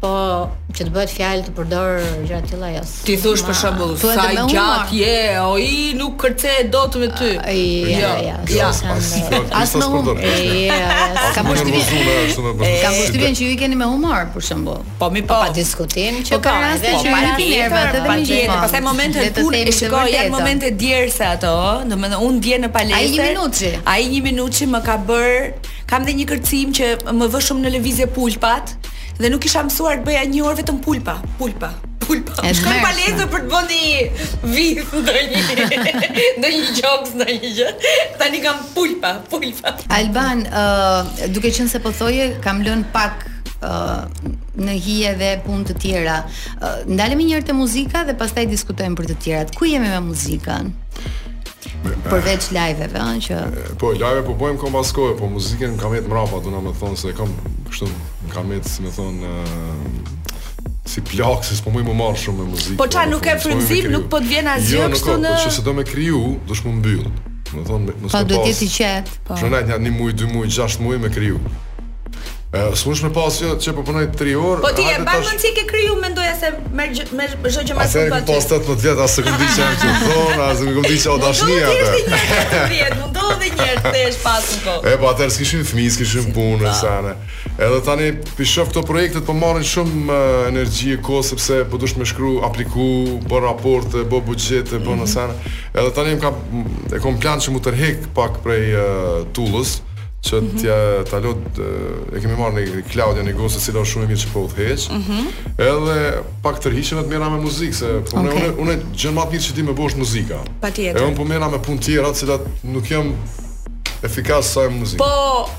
po 0.03 0.11
që 0.71 0.85
të 0.87 0.93
bëhet 0.95 1.13
fjalë 1.17 1.45
të 1.49 1.53
përdor 1.57 1.91
gjëra 2.29 2.39
të 2.45 2.49
tilla 2.53 2.69
jo. 2.75 2.83
Ti 3.09 3.15
thosh 3.23 3.43
për 3.47 3.57
shembull 3.59 3.95
sa 3.99 4.27
gjat 4.51 4.93
je, 4.95 5.21
o 5.43 5.57
i 5.59 5.91
nuk 5.99 6.17
kërce 6.23 6.53
dot 6.73 6.99
me 7.03 7.09
ty. 7.19 7.31
Uh, 7.39 7.51
i, 7.51 7.65
jo, 7.99 8.11
jo. 8.27 8.35
Ja, 8.55 8.69
as 9.59 9.73
me 9.75 9.89
humor. 9.91 10.21
Ka 11.35 11.43
mos 11.47 11.63
të 11.65 11.73
vjen. 11.73 12.29
Ka 12.37 12.93
mos 12.95 13.15
që 13.19 13.49
ju 13.49 13.57
keni 13.61 13.79
me 13.81 13.89
humor 13.91 14.29
për 14.37 14.47
shembull. 14.51 14.85
Po 15.01 15.11
mi 15.15 15.23
po. 15.25 15.35
Pa 15.39 15.49
po. 15.51 15.57
diskutim 15.59 16.21
që 16.27 16.37
po, 16.37 16.45
ka 16.47 16.55
raste 16.67 16.93
që 16.99 17.09
ju 17.09 17.17
keni 17.17 17.49
nerva 17.57 17.83
të 17.97 18.05
dhe 18.05 18.43
Pastaj 18.53 18.83
momentin 18.87 19.27
të 19.27 19.43
punë 19.43 19.65
e 19.65 19.75
shikoj 19.79 20.05
janë 20.15 20.33
momente 20.35 20.71
djersa 20.81 21.33
ato, 21.39 21.57
domethënë 21.91 22.21
un 22.27 22.39
djer 22.45 22.63
në 22.67 22.71
palestër. 22.77 23.03
Ai 23.09 23.33
1 23.33 23.33
minutçi. 23.33 23.73
Ai 23.97 24.07
1 24.07 24.25
minutçi 24.31 24.71
më 24.71 24.85
ka 24.87 24.97
bër 25.09 25.37
Kam 25.89 26.03
dhe 26.05 26.13
një 26.13 26.25
kërcim 26.29 26.73
që 26.77 26.87
më 27.17 27.27
vë 27.33 27.39
shumë 27.41 27.63
në 27.65 27.71
lëvizje 27.79 28.07
pulpat, 28.13 28.75
Dhe 29.19 29.29
nuk 29.33 29.43
isha 29.49 29.65
mësuar 29.67 30.01
të 30.01 30.07
bëja 30.07 30.25
një 30.31 30.43
orë 30.47 30.59
vetëm 30.61 30.77
pulpa, 30.85 31.17
pulpa, 31.41 31.69
pulpa. 32.05 32.35
Shkoj 32.55 32.75
në 32.77 32.83
paletë 32.85 33.25
për 33.33 33.43
të 33.45 33.55
bënë 33.55 34.45
video 34.53 35.01
një. 35.33 36.11
Do 36.39 36.53
gjokës, 36.53 36.79
gjoks, 36.79 37.17
një 37.19 37.41
gjë. 37.49 37.97
Tani 38.21 38.43
kam 38.45 38.63
pulpa, 38.77 39.11
pulpa. 39.33 39.73
Alban, 39.99 40.45
ë, 40.47 40.63
uh, 40.63 41.27
duke 41.35 41.51
qenë 41.51 41.67
se 41.75 41.83
po 41.83 41.91
thoje, 42.03 42.33
kam 42.47 42.63
lënë 42.67 42.95
pak 42.95 43.27
Uh, 43.59 44.05
në 44.55 44.75
hije 44.79 45.09
dhe 45.19 45.29
punë 45.43 45.65
të 45.67 45.75
tjera. 45.83 46.21
Uh, 46.63 46.77
ndalemi 46.87 47.25
një 47.27 47.33
herë 47.41 47.47
te 47.49 47.57
muzika 47.59 48.05
dhe 48.07 48.15
pastaj 48.21 48.45
diskutojmë 48.47 48.95
për 49.01 49.09
të 49.11 49.17
tjera. 49.25 49.49
Ku 49.59 49.67
jemi 49.67 49.91
me 49.91 49.99
muzikën? 50.13 50.71
përveç 52.09 52.47
live-eve 52.55 53.01
ëh 53.03 53.17
që 53.27 53.37
po 53.83 53.91
live 53.99 54.21
po 54.29 54.35
bëjmë 54.39 54.61
kom 54.63 54.77
pas 54.79 54.91
kohë, 54.95 55.17
po 55.19 55.27
muzikën 55.33 55.75
kam 55.81 55.95
jetë 55.97 56.11
mrapa 56.13 56.39
do 56.45 56.53
na 56.55 56.61
më 56.63 56.73
thon 56.79 56.95
se 56.97 57.11
kam 57.19 57.33
kështu 57.69 57.89
kam 58.35 58.53
jetë 58.55 58.71
si 58.75 58.85
më 58.87 58.93
thon 58.95 59.17
si 60.89 61.03
plak, 61.05 61.43
se 61.45 61.57
s'po 61.59 61.73
më 61.75 61.83
më 61.89 61.95
marr 61.99 62.17
shumë 62.17 62.39
me 62.41 62.47
muzikë. 62.55 62.79
Po 62.81 62.87
ça 62.95 63.03
nuk 63.11 63.27
e 63.29 63.35
frymzim, 63.43 63.91
nuk 63.95 64.07
po 64.13 64.23
të 64.25 64.31
vjen 64.31 64.47
asgjë 64.55 64.79
jo, 64.79 64.87
kështu 64.95 65.11
po, 65.11 65.17
po, 65.17 65.25
në. 65.25 65.33
Jo, 65.35 65.41
po 65.51 65.57
se 65.59 65.65
do 65.67 65.75
më 65.79 65.85
kriju, 65.91 66.21
do 66.49 66.57
të 66.59 66.69
më 66.69 66.75
mbyll. 66.79 67.03
Do 67.09 67.51
të 67.61 67.65
thon, 67.69 67.85
mos 67.89 67.97
e 67.99 68.01
pas. 68.01 68.15
Po 68.15 68.23
do 68.31 68.37
të 68.39 68.51
jetë 68.53 68.65
i 68.65 68.71
qet, 68.79 69.13
po. 69.27 69.37
Shonat 69.43 69.73
një 69.85 69.93
muaj, 69.99 70.15
dy 70.23 70.31
muaj, 70.33 70.53
gjashtë 70.57 70.87
muaj 70.87 71.03
me 71.05 71.11
kriju 71.13 71.43
s'mush 72.75 73.03
me 73.05 73.11
pas 73.13 73.35
që 73.37 73.51
që 73.61 73.73
po 73.77 73.83
punoj 73.85 74.07
3 74.17 74.35
orë. 74.41 74.63
Po 74.65 74.71
ti 74.73 74.85
e 74.89 74.95
bën 74.97 75.05
tash... 75.05 75.27
mendje 75.29 75.51
ke 75.59 75.65
kriju, 75.69 75.97
mendoja 76.01 76.35
se 76.41 76.49
me 76.73 76.87
me 77.13 77.27
çdo 77.53 77.61
po 77.61 77.65
që 77.69 77.75
më 77.77 77.89
thua. 77.93 78.05
Atë 78.17 78.21
po 78.31 78.37
stat 78.41 78.69
më 78.73 78.77
vjet 78.85 79.01
as 79.05 79.17
sekondë 79.19 79.49
që 79.49 79.59
jam 79.61 79.75
këtu 79.75 79.91
zonë, 80.03 80.39
as 80.47 80.63
më 80.65 80.73
kundi 80.77 81.01
çau 81.03 81.17
dashnia. 81.21 81.59
Do 81.59 81.75
të 81.79 81.99
vjet, 81.99 82.07
më 83.03 83.11
do 83.19 83.27
edhe 83.35 83.51
një 83.59 83.67
herë 83.69 83.83
të 83.93 84.01
jesh 84.05 84.21
pas 84.23 84.47
këto. 84.55 84.77
E 84.89 84.95
po 85.03 85.11
atëherë 85.13 85.35
s'kishim 85.37 85.67
fëmijë, 85.69 85.95
s'kishim 85.99 86.31
punë 86.37 86.65
si, 86.65 86.73
sana. 86.87 87.13
Edhe 87.59 87.83
tani 87.89 88.07
i 88.17 88.49
shoh 88.49 88.71
këto 88.73 88.85
projektet 88.89 89.27
po 89.29 89.35
marrin 89.43 89.67
shumë 89.69 90.07
uh, 90.07 90.41
energji 90.49 90.95
e 90.97 91.03
kohë 91.05 91.27
sepse 91.33 91.59
po 91.69 91.83
të 91.83 91.91
më 92.01 92.09
shkruaj, 92.15 92.39
aplikoj, 92.49 93.19
bë 93.29 93.43
raport, 93.45 93.99
bë 94.09 94.23
buxhet, 94.31 94.73
bë 94.73 94.81
mm 94.87 95.05
-hmm. 95.05 95.07
sana. 95.13 95.37
Edhe 95.77 95.93
tani 95.99 96.17
më 96.17 96.21
ka 96.25 96.33
e 96.97 97.01
kam 97.05 97.21
plan 97.21 97.39
që 97.45 97.53
më 97.53 97.61
tërhek 97.69 97.99
pak 98.17 98.41
prej 98.47 98.65
uh, 98.73 98.89
tullës 99.37 99.83
që 100.25 100.39
mm 100.41 100.47
-hmm. 100.47 100.59
t'ja 100.61 100.79
talot 101.11 101.43
e 102.17 102.21
kemi 102.21 102.35
marrë 102.39 102.55
në 102.55 102.83
Claudia 102.91 103.23
në 103.25 103.37
gosë 103.39 103.61
cila 103.65 103.83
është 103.85 103.91
shumë 103.93 104.05
e 104.05 104.09
mirë 104.11 104.23
që 104.25 104.33
po 104.33 104.41
udhëheq. 104.49 104.87
Mhm. 104.91 105.13
Mm 105.13 105.47
edhe 105.59 106.23
pak 106.43 106.59
tërhiqem 106.63 106.99
të 107.05 107.11
mëra 107.13 107.29
me 107.35 107.39
muzikë 107.43 107.75
se 107.81 107.89
po 108.11 108.21
okay. 108.23 108.29
unë 108.31 108.63
unë 108.65 108.75
gjën 108.99 109.15
më 109.17 109.25
mirë 109.33 109.45
që 109.47 109.55
ti 109.59 109.63
më 109.69 109.75
bosh 109.79 109.97
muzika. 109.99 110.39
Patjetër. 110.63 111.03
Unë 111.07 111.17
po 111.19 111.25
merra 111.31 111.49
me 111.53 111.59
punë 111.69 111.81
tjera 111.87 112.09
të 112.13 112.19
cilat 112.21 112.43
nuk 112.65 112.91
jam 112.91 113.13
efikas 114.07 114.53
sa 114.57 114.65
e 114.69 114.71
muzikë. 114.81 114.99
Po 114.99 115.51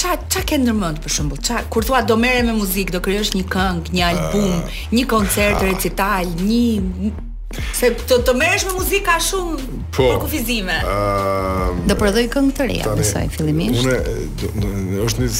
Qa, 0.00 0.14
qa 0.32 0.40
ke 0.48 0.56
për 0.56 1.10
shembull, 1.14 1.38
Qa, 1.48 1.62
kur 1.68 1.82
thua 1.84 2.00
do 2.00 2.16
mere 2.16 2.42
me 2.42 2.52
muzikë, 2.56 2.92
do 2.94 3.00
krijosh 3.00 3.32
një 3.38 3.44
këngë, 3.54 3.86
një 3.92 4.04
album, 4.10 4.56
uh, 4.58 4.70
një 4.96 5.04
koncert, 5.06 5.60
uh, 5.62 5.62
recital, 5.68 6.24
një 6.50 7.12
Se 7.74 7.88
të 7.98 8.18
të 8.26 8.32
merresh 8.38 8.66
me 8.68 8.76
muzikë 8.76 9.00
ka 9.08 9.16
shumë 9.26 9.56
po, 9.96 10.04
për 10.06 10.18
kufizime. 10.22 10.76
Ëh, 10.86 10.90
uh, 11.72 11.80
do 11.90 11.96
prodhoj 11.98 12.22
këngë 12.30 12.52
të 12.60 12.66
reja, 12.68 12.92
më 13.00 13.24
fillimisht. 13.34 13.88
Unë 14.52 15.00
është 15.06 15.24
një, 15.24 15.30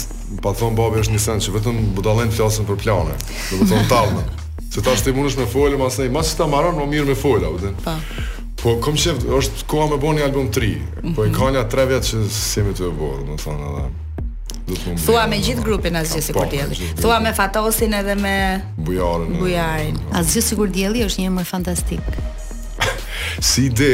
pa 0.42 0.52
thon 0.58 0.74
babi 0.78 1.04
është 1.04 1.14
një 1.14 1.22
sens 1.22 1.46
që 1.46 1.54
vetëm 1.60 1.78
budallën 1.94 2.32
flasin 2.34 2.66
për 2.66 2.80
plane. 2.82 3.14
Do 3.52 3.60
të 3.62 3.68
thon 3.70 3.86
tallën. 3.92 4.32
Se 4.74 4.82
tash 4.86 5.04
ti 5.06 5.14
mundesh 5.14 5.38
me 5.38 5.46
fola, 5.50 5.78
më 5.78 5.86
asnjë, 5.86 6.10
më 6.16 6.24
s'ta 6.26 6.50
marron 6.50 6.80
më 6.82 6.88
mirë 6.96 7.10
me 7.12 7.18
folë, 7.20 7.54
u 7.56 7.60
din. 7.62 7.78
Pa. 7.86 7.94
Po 8.60 8.74
kom 8.84 8.98
shef, 9.00 9.22
është 9.38 9.68
koha 9.70 9.86
më 9.94 10.00
boni 10.02 10.26
album 10.26 10.50
3. 10.54 10.72
Po 11.16 11.28
e 11.28 11.30
kanë 11.34 11.62
ja 11.62 11.66
3 11.72 11.88
vjet 11.94 12.10
që 12.10 12.24
semë 12.40 12.74
të 12.80 12.90
vë, 12.98 13.14
do 13.30 13.36
të 13.38 13.44
thonë. 13.46 13.86
Thua 15.06 15.24
me 15.30 15.38
gjithë 15.42 15.64
grupin 15.64 15.96
asgjë 15.98 16.22
sikur 16.30 16.48
dielli. 16.50 16.76
Thua 17.00 17.18
me 17.22 17.32
Fatosin 17.34 17.94
edhe 18.00 18.14
me 18.18 18.34
Bujarin. 18.78 19.36
Bujarin. 19.40 19.98
Asgjë 20.16 20.42
sikur 20.52 20.70
dielli 20.72 21.04
është 21.06 21.24
një 21.24 21.30
emër 21.32 21.46
fantastik. 21.48 22.14
si 23.50 23.66
ide, 23.70 23.92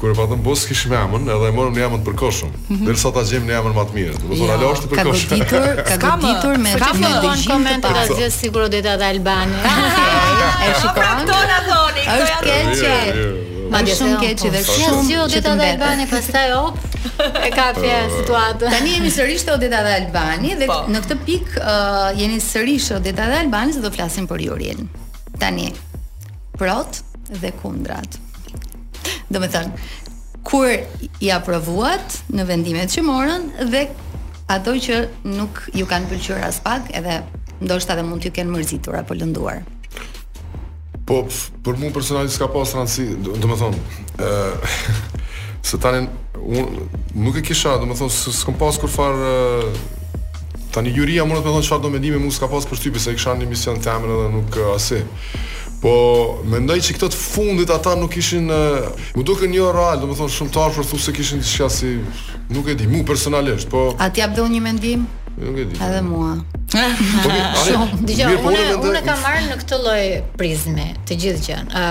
kur 0.00 0.10
e 0.10 0.16
patëm 0.18 0.42
bos 0.44 0.64
me 0.90 0.96
emën, 1.04 1.28
edhe 1.36 1.48
e 1.52 1.54
morëm 1.56 1.74
në 1.78 1.84
emën 1.86 2.04
përkohshëm, 2.10 2.52
mhm. 2.68 2.84
derisa 2.90 3.12
ta 3.16 3.22
gjejmë 3.24 3.46
në 3.50 3.58
emën 3.60 3.74
më 3.78 3.84
të 3.90 3.96
mirë. 3.96 4.14
Do 4.18 4.26
të 4.26 4.34
thonë 4.34 4.50
jo. 4.50 4.58
alo 4.58 4.74
është 4.76 4.88
përkohshëm. 4.92 5.30
Ka 5.30 5.38
ditur, 5.38 5.80
ka 5.86 6.12
ditur 6.26 6.58
me 6.58 6.76
ka 6.80 6.92
me 6.98 7.10
të 7.22 7.34
gjithë 7.38 7.98
asgjë 8.04 8.30
sikur 8.40 8.64
do 8.66 8.72
të 8.74 8.82
jetë 8.82 8.94
atë 8.96 9.10
Albani. 9.12 9.62
E 10.66 10.68
shikon. 10.80 11.26
Ato 11.28 11.36
pra, 11.36 11.58
na 11.58 11.58
thoni, 11.66 13.45
Më 13.70 13.94
shumë 13.96 14.18
keq 14.22 14.36
po. 14.44 14.50
dhe 14.54 14.60
po 14.66 14.74
shumë. 14.74 15.02
Si 15.06 15.16
o 15.22 15.26
dhe 15.30 15.54
Albani 15.70 16.06
pastaj 16.10 16.50
op. 16.64 16.76
E 17.46 17.50
ka 17.54 17.66
pse 17.76 17.96
situatë. 18.16 18.64
Tani 18.70 18.90
jemi 18.96 19.10
sërish 19.14 19.44
te 19.48 19.56
deta 19.64 19.80
dhe 19.86 19.92
Albani 20.02 20.50
dhe 20.60 20.66
po. 20.70 20.78
në 20.92 20.98
këtë 21.06 21.16
pikë 21.26 21.64
uh, 21.64 22.08
jeni 22.18 22.40
sërish 22.42 22.88
te 23.02 23.12
dhe 23.12 23.24
Albani 23.42 23.76
se 23.76 23.80
do 23.84 23.90
flasim 23.92 24.26
për 24.30 24.38
Jurin. 24.46 24.86
Tani 25.40 25.70
prot 26.58 27.02
dhe 27.42 27.50
kundrat. 27.62 28.18
Do 29.30 29.40
të 29.42 29.48
thënë, 29.54 29.86
kur 30.46 30.70
i 31.20 31.30
aprovuat 31.34 32.20
në 32.30 32.44
vendimet 32.48 32.92
që 32.94 33.02
morën 33.02 33.48
dhe 33.72 33.86
ato 34.50 34.76
që 34.86 34.96
nuk 35.26 35.64
ju 35.74 35.86
kanë 35.90 36.06
pëlqyer 36.12 36.44
as 36.46 36.60
pak, 36.62 36.86
edhe 36.94 37.22
ndoshta 37.58 37.96
edhe 37.96 38.04
mund 38.06 38.22
t'ju 38.22 38.30
kenë 38.36 38.52
mërzitur 38.54 38.94
apo 39.00 39.14
lënduar. 39.16 39.62
Po, 41.06 41.20
për 41.62 41.76
mu 41.78 41.92
personalisht 41.94 42.34
s'ka 42.34 42.48
pas 42.50 42.72
rëndësi, 42.74 43.04
do 43.22 43.36
të 43.38 43.44
them, 43.46 43.60
thonë, 43.60 44.70
se 45.70 45.78
tani 45.82 46.08
unë 46.40 46.86
nuk 47.22 47.36
e 47.38 47.42
kisha, 47.46 47.76
do 47.78 47.86
të 47.92 47.98
thonë, 48.00 48.14
s'kom 48.40 48.56
pas 48.58 48.78
kur 48.82 48.90
tani 50.76 50.90
juria 50.92 51.22
mundet 51.24 51.46
me 51.46 51.52
thonë 51.54 51.64
që 51.68 51.78
do 51.84 51.88
me 51.92 52.00
dimi, 52.02 52.18
mu 52.20 52.32
s'ka 52.34 52.48
pas 52.52 52.66
për 52.68 52.76
shtypi, 52.80 53.00
se 53.04 53.14
i 53.14 53.18
kisha 53.18 53.36
një 53.38 53.46
mision 53.52 53.78
të 53.82 53.92
emrë 53.94 54.16
edhe 54.24 54.32
nuk 54.34 54.58
asi. 54.74 54.98
Po, 55.80 55.92
me 56.50 56.58
ndaj 56.66 56.80
që 56.88 56.96
këtët 56.98 57.16
fundit 57.20 57.70
ata 57.70 57.92
nuk 58.00 58.16
ishin, 58.20 58.50
mu 59.16 59.22
duke 59.28 59.46
një 59.52 59.68
real, 59.76 60.02
do 60.02 60.10
të 60.10 60.18
thonë, 60.18 60.34
shumë 60.40 60.54
tarë 60.58 60.74
për 60.80 60.90
thosë 60.90 61.06
se 61.06 61.14
kishin 61.20 61.40
diçka 61.44 61.70
si, 61.72 61.92
nuk 62.50 62.66
e 62.66 62.74
di, 62.76 62.90
mu 62.90 63.04
personalisht, 63.08 63.70
po... 63.72 63.92
A 64.02 64.10
ti 64.10 64.26
abdo 64.26 64.44
një 64.52 64.64
mendim? 64.68 65.06
Nuk 65.36 65.58
e 65.60 65.64
di. 65.66 65.74
Edhe 65.84 66.00
mua. 66.04 66.32
Shumë. 67.64 68.00
Dgjoj, 68.08 68.38
po 68.44 68.52
unë 68.52 68.78
unë 68.90 69.02
kam 69.06 69.20
marrë 69.24 69.44
në 69.50 69.58
këtë 69.62 69.78
lloj 69.84 70.00
prizme 70.40 70.88
të 71.08 71.18
gjithë 71.24 71.44
gjën. 71.48 71.70
Ë 71.72 71.84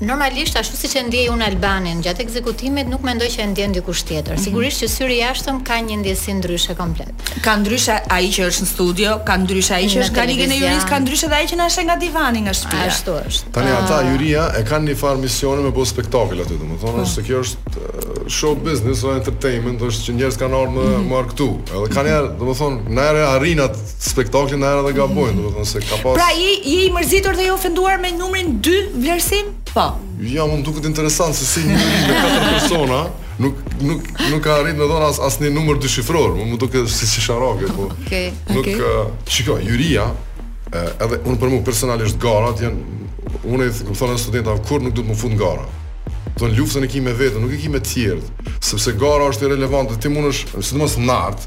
Normalisht 0.00 0.56
ashtu 0.56 0.76
siç 0.78 0.94
e 0.96 1.00
ndjej 1.02 1.26
un 1.34 1.40
Albanin 1.42 1.98
gjatë 2.04 2.22
ekzekutimit 2.22 2.86
nuk 2.86 3.02
mendoj 3.04 3.26
që 3.32 3.40
e 3.42 3.46
ndjen 3.50 3.72
dikush 3.74 4.04
tjetër. 4.06 4.36
Mhm. 4.36 4.42
Sigurisht 4.44 4.84
që 4.84 4.88
syri 4.92 5.16
i 5.16 5.22
jashtëm 5.24 5.56
ka 5.66 5.80
një 5.88 5.96
ndjesë 6.04 6.36
ndryshe 6.38 6.76
komplet. 6.78 7.24
Ka 7.42 7.56
ndryshe 7.58 7.96
ai 8.14 8.28
që 8.34 8.44
është 8.46 8.66
në 8.66 8.70
studio, 8.70 9.16
ka 9.26 9.36
ndryshe 9.42 9.74
ai 9.74 9.88
që 9.90 10.04
është 10.04 10.14
ka 10.20 10.26
ligjen 10.30 10.52
e 10.54 10.60
juris, 10.60 10.86
ka 10.92 11.00
ndryshe 11.02 11.26
edhe 11.26 11.40
ai 11.40 11.48
që 11.50 11.58
na 11.58 11.66
është 11.72 11.84
nga 11.88 11.96
divani 12.04 12.44
nga 12.46 12.54
shtëpia. 12.60 12.84
Ashtu 12.92 13.16
është. 13.26 13.52
Tani 13.58 13.74
ata 13.80 13.98
ah. 13.98 14.06
juria 14.12 14.46
e 14.54 14.62
kanë 14.70 14.86
një 14.92 14.96
farë 15.02 15.22
misione 15.24 15.66
me 15.66 15.72
bosh 15.72 15.76
po 15.78 15.90
spektakël 15.96 16.44
aty, 16.46 16.60
domethënë 16.62 16.98
po. 17.02 17.10
se 17.14 17.20
kjo 17.26 17.40
është 17.48 17.74
uh, 17.74 18.16
show 18.38 18.54
business 18.54 19.02
or 19.04 19.16
entertainment, 19.18 19.82
është 19.82 20.02
që 20.08 20.16
njerëz 20.20 20.36
kanë 20.44 20.56
ardhur 20.62 20.90
më 20.94 21.06
mhm. 21.10 21.30
këtu. 21.34 21.48
Edhe 21.74 21.90
kanë 21.96 22.14
ardhur, 22.20 22.42
domethënë, 22.44 22.94
na 22.96 23.10
erë 23.12 23.26
arrin 23.34 23.60
atë 23.66 23.86
spektaklin, 24.12 24.62
na 24.62 24.70
erë 24.74 24.86
edhe 24.86 24.94
gabojnë, 25.02 25.42
domethënë 25.42 25.72
se 25.74 25.82
ka 25.90 25.98
pas. 26.04 26.14
Pra 26.20 26.30
i 26.48 26.50
i 26.76 26.90
mërzitur 26.94 27.34
dhe 27.40 27.48
i 27.48 27.50
ofenduar 27.50 27.98
me 28.04 28.12
numrin 28.20 28.58
2 28.60 28.82
vlerësim? 28.94 29.56
Po. 29.68 29.87
Ja, 30.18 30.42
jo, 30.42 30.46
më 30.50 30.62
duket 30.66 30.88
interesant 30.88 31.34
se 31.38 31.46
si 31.48 31.62
një 31.66 31.78
me 31.78 32.18
katër 32.18 32.46
persona 32.48 33.00
nuk 33.38 33.58
nuk 33.86 34.08
nuk 34.32 34.42
ka 34.42 34.56
arritë 34.58 34.80
të 34.80 34.88
dhon 34.90 35.04
as 35.08 35.20
asnjë 35.28 35.52
numër 35.54 35.78
dyshifror, 35.82 36.32
më 36.38 36.56
duket 36.62 36.90
si 36.90 37.06
si 37.06 37.22
sharake, 37.22 37.68
po. 37.76 37.86
Okej. 37.94 38.28
Nuk 38.50 38.70
shikoj, 39.30 39.62
juria 39.66 40.08
edhe 40.74 41.20
un 41.30 41.38
për 41.40 41.52
mua 41.54 41.64
personalisht 41.66 42.18
garat 42.22 42.60
janë 42.64 43.04
unë 43.48 43.68
i 43.68 43.76
them 43.78 43.96
thonë 43.98 44.16
studenta 44.20 44.56
kur 44.68 44.82
nuk 44.84 44.94
do 44.96 45.04
të 45.04 45.12
më 45.12 45.18
fut 45.22 45.36
gara. 45.40 45.66
Do 46.38 46.44
të 46.48 46.54
luftën 46.58 46.84
e 46.86 46.90
kim 46.90 47.06
me 47.08 47.14
vetën, 47.18 47.38
nuk 47.42 47.54
e 47.56 47.60
kim 47.62 47.72
me 47.76 47.80
të 47.82 47.92
tjerë, 47.92 48.56
sepse 48.70 48.92
gara 49.00 49.30
është 49.32 49.46
e 49.48 49.52
relevante, 49.54 49.96
ti 50.02 50.10
mundesh, 50.12 50.44
sidomos 50.62 50.98
në 51.02 51.14
art. 51.14 51.46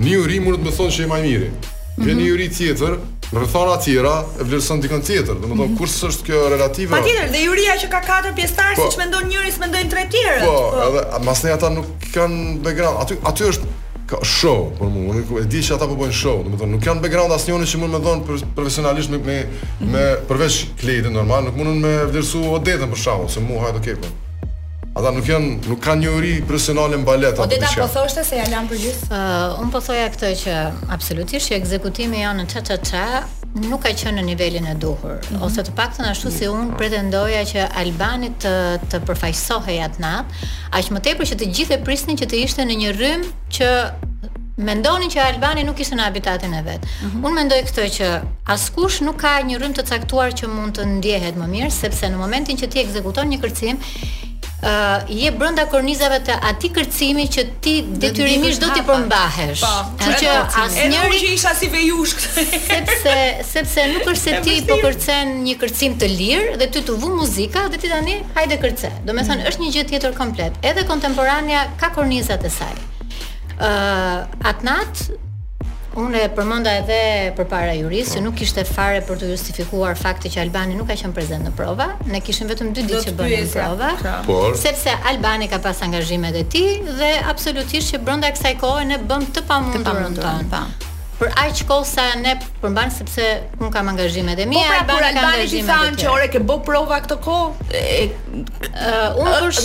Një 0.00 0.14
Yuri 0.16 0.40
mund 0.44 0.62
të 0.62 0.70
më 0.70 0.76
thonë 0.78 0.94
se 0.96 1.04
e 1.04 1.10
më 1.10 1.20
miri. 1.26 1.50
Mm 1.98 2.04
-hmm. 2.04 2.20
Një 2.20 2.48
tjetër 2.56 2.96
Në 3.34 3.40
rrethona 3.42 3.74
të 3.82 3.94
e 3.98 4.44
vlerëson 4.46 4.82
dikon 4.84 5.00
tjetër. 5.02 5.34
Do 5.40 5.48
të 5.48 5.56
thonë 5.56 5.64
mhm. 5.66 5.78
kush 5.78 5.94
është 6.08 6.26
kjo 6.28 6.42
relative? 6.52 6.98
tjetër, 7.02 7.30
dhe 7.34 7.40
juria 7.42 7.74
që 7.82 7.88
ka 7.90 8.00
katër 8.06 8.34
pjesëtar, 8.36 8.76
po, 8.78 8.84
siç 8.86 8.98
mendon 9.00 9.26
njëri, 9.30 9.50
si 9.54 9.62
mendojnë 9.62 9.90
tre 9.92 10.04
tjerë. 10.14 10.36
Po, 10.44 10.52
po, 10.54 10.84
edhe 10.84 11.22
masnjë 11.26 11.56
ata 11.56 11.72
nuk 11.74 11.88
kanë 12.14 12.44
background. 12.66 13.00
Aty 13.02 13.18
aty 13.32 13.48
është 13.50 13.70
ka 14.12 14.20
show 14.34 14.68
për 14.78 14.92
mua. 14.94 15.16
Unë 15.16 15.42
e 15.42 15.46
di 15.50 15.62
që 15.66 15.74
ata 15.78 15.90
po 15.90 15.96
bëjnë 15.98 16.18
show. 16.20 16.44
Do 16.46 16.60
të 16.62 16.70
nuk 16.76 16.86
kanë 16.86 17.02
background 17.04 17.34
asnjëri 17.38 17.70
që 17.72 17.82
mund 17.82 17.96
më 17.98 18.02
thonë 18.04 18.40
profesionalisht 18.60 19.16
me 19.16 19.18
me, 19.26 19.38
me 19.82 19.88
mhm. 19.88 20.26
përveç 20.30 20.60
kletë 20.84 21.10
normal, 21.18 21.48
nuk 21.50 21.58
mundun 21.58 21.82
me 21.82 21.96
vlerësu 22.12 22.44
odetën 22.54 22.86
për 22.94 23.02
shkakun 23.02 23.34
se 23.38 23.42
mua 23.50 23.72
ato 23.72 23.80
po. 23.82 23.88
kepën. 23.88 24.20
Ata 24.94 25.10
nuk 25.10 25.26
janë, 25.26 25.54
nuk 25.66 25.80
kanë 25.82 26.04
një 26.04 26.10
uri 26.14 26.34
personale 26.46 26.94
në 27.00 27.06
balet 27.08 27.34
po, 27.34 27.48
apo 27.48 27.56
diçka. 27.56 27.82
Po 27.82 27.88
thoshte 27.90 28.22
se 28.28 28.36
ja 28.38 28.44
lan 28.52 28.68
për 28.70 28.78
gjithë. 28.78 29.08
Uh, 29.08 29.62
un 29.64 29.72
po 29.74 29.80
thoja 29.82 30.04
këtë 30.14 30.28
që 30.38 30.52
absolutisht 30.94 31.50
që 31.50 31.56
ekzekutimi 31.56 32.20
janë 32.20 32.44
në 32.44 32.62
çat 32.68 32.84
çat 32.90 33.64
nuk 33.66 33.82
ka 33.86 33.90
qenë 33.90 34.20
në 34.20 34.22
nivelin 34.28 34.66
e 34.70 34.74
duhur, 34.82 35.16
mm 35.16 35.24
-hmm. 35.28 35.44
ose 35.46 35.62
të 35.66 35.70
paktën 35.80 36.06
ashtu 36.10 36.30
si 36.30 36.46
un 36.48 36.66
pretendoja 36.78 37.42
që 37.52 37.58
Albani 37.80 38.30
të 38.42 38.52
të 38.90 38.96
përfaqësohej 39.06 39.78
atë 39.86 39.98
natë, 40.04 40.30
aq 40.78 40.84
më 40.94 41.00
tepër 41.06 41.26
që 41.30 41.34
të 41.40 41.46
gjithë 41.56 41.74
e 41.76 41.84
prisnin 41.86 42.16
që 42.20 42.26
të 42.30 42.36
ishte 42.44 42.62
në 42.62 42.74
një 42.82 42.90
rrym 42.98 43.22
që 43.56 43.66
mendonin 44.56 45.10
që 45.14 45.18
Albani 45.30 45.62
nuk 45.64 45.80
ishte 45.80 45.94
në 45.96 46.02
habitatin 46.08 46.54
e 46.54 46.62
vet. 46.68 46.82
Mm 46.84 47.06
-hmm. 47.08 47.24
Un 47.26 47.32
mendoj 47.38 47.58
këtë 47.68 47.84
që 47.96 48.06
askush 48.54 48.96
nuk 49.06 49.16
ka 49.16 49.34
një 49.48 49.56
rrym 49.58 49.72
të 49.78 49.82
caktuar 49.90 50.30
që 50.38 50.44
mund 50.54 50.72
të 50.78 50.82
ndjehet 50.94 51.34
më 51.38 51.46
mirë, 51.52 51.70
sepse 51.70 52.06
në 52.06 52.16
momentin 52.22 52.56
që 52.60 52.66
ti 52.68 52.78
ekzekuton 52.80 53.26
një 53.32 53.38
kërcim, 53.42 53.76
uh, 54.64 55.22
je 55.22 55.30
brenda 55.36 55.66
kornizave 55.68 56.18
të 56.28 56.36
atij 56.50 56.70
kërcimi 56.78 57.26
që 57.36 57.44
ti 57.64 57.74
detyrimisht 58.04 58.62
do 58.62 58.70
të 58.74 58.84
përmbahesh. 58.88 59.62
Po, 59.64 59.82
Kështu 60.00 60.20
që 60.22 60.36
asnjëri 60.62 61.20
që 61.22 61.32
isha 61.36 61.52
si 61.58 61.68
vejush 61.72 62.14
këtë 62.20 62.44
sepse 62.68 63.16
sepse 63.52 63.86
nuk 63.92 64.08
është 64.12 64.22
se 64.22 64.40
ti 64.46 64.56
po 64.68 64.78
kërcen 64.82 65.36
një 65.44 65.56
kërcim 65.62 65.98
të 66.00 66.08
lirë 66.14 66.56
dhe 66.62 66.70
ti 66.76 66.84
tu 66.88 66.96
vu 67.02 67.12
muzika 67.18 67.66
dhe 67.74 67.80
ti 67.84 67.92
tani 67.92 68.18
hajde 68.38 68.58
kërce. 68.64 68.92
Do 69.04 69.12
të 69.12 69.18
mm. 69.20 69.26
thonë 69.30 69.50
është 69.52 69.64
një 69.66 69.74
gjë 69.76 69.84
tjetër 69.92 70.16
komplet. 70.18 70.56
Edhe 70.72 70.86
kontemporania 70.88 71.66
ka 71.80 71.92
kornizat 71.96 72.46
e 72.48 72.54
saj. 72.54 72.74
Uh, 73.54 74.24
atnat 74.50 75.04
Unë 75.94 76.18
e 76.24 76.28
përmenda 76.34 76.72
edhe 76.80 76.96
përpara 77.38 77.74
juristit, 77.78 78.18
që 78.18 78.22
nuk 78.24 78.34
kishte 78.40 78.64
fare 78.66 79.00
për 79.06 79.20
të 79.20 79.28
justifikuar 79.30 79.98
fakti 79.98 80.30
që 80.32 80.40
Albani 80.42 80.74
nuk 80.78 80.88
ka 80.90 80.96
qenë 80.98 81.14
prezent 81.14 81.46
në 81.46 81.52
prova. 81.58 81.86
Ne 82.10 82.18
kishim 82.26 82.48
vetëm 82.50 82.72
2 82.74 82.86
ditë 82.88 83.02
që 83.04 83.12
në 83.14 83.42
prova. 83.52 83.90
Pra. 84.00 84.14
Por 84.26 84.56
sepse 84.58 84.90
Albani 85.10 85.46
ka 85.52 85.60
pas 85.62 85.84
angazhimet 85.86 86.34
e 86.40 86.42
tij 86.50 86.72
dhe 86.98 87.10
absolutisht 87.30 87.92
që 87.94 88.00
brenda 88.06 88.30
kësaj 88.34 88.56
kohe 88.64 88.82
ne 88.90 88.98
bëm 89.04 89.28
të 89.36 89.44
pamundurën 89.50 90.18
tonë, 90.18 90.48
pa. 90.50 90.64
Për 91.20 91.30
aq 91.44 91.62
kohë 91.70 91.86
sa 91.86 92.06
ne 92.18 92.32
përmban 92.62 92.90
sepse 92.90 93.28
unë 93.62 93.70
kam 93.76 93.92
angazhimet 93.92 94.42
e 94.42 94.48
mia, 94.50 94.64
po 94.80 94.96
pra, 94.98 95.12
Albani 95.12 95.20
ka 95.20 95.28
angazhimet. 95.36 95.68
Po 95.68 95.76
Albani 95.76 96.02
që 96.02 96.08
ore 96.16 96.26
ke 96.34 96.42
bë 96.48 96.58
prova 96.70 96.98
këto 97.06 97.20
kohë? 97.28 97.86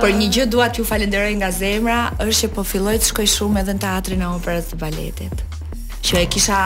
Për 0.03 0.11
një 0.19 0.27
gjë 0.35 0.43
dua 0.53 0.67
t'ju 0.73 0.85
falenderoj 0.87 1.33
nga 1.39 1.49
zemra 1.55 1.99
është 2.25 2.37
që 2.47 2.53
po 2.55 2.63
filloj 2.71 2.97
të 3.01 3.09
shkoj 3.11 3.27
shumë 3.35 3.61
edhe 3.63 3.77
në 3.77 3.83
teatrin 3.87 4.23
e 4.25 4.29
operës 4.37 4.71
së 4.73 4.79
baletit. 4.81 5.43
Që 6.05 6.19
e 6.21 6.25
kisha 6.29 6.57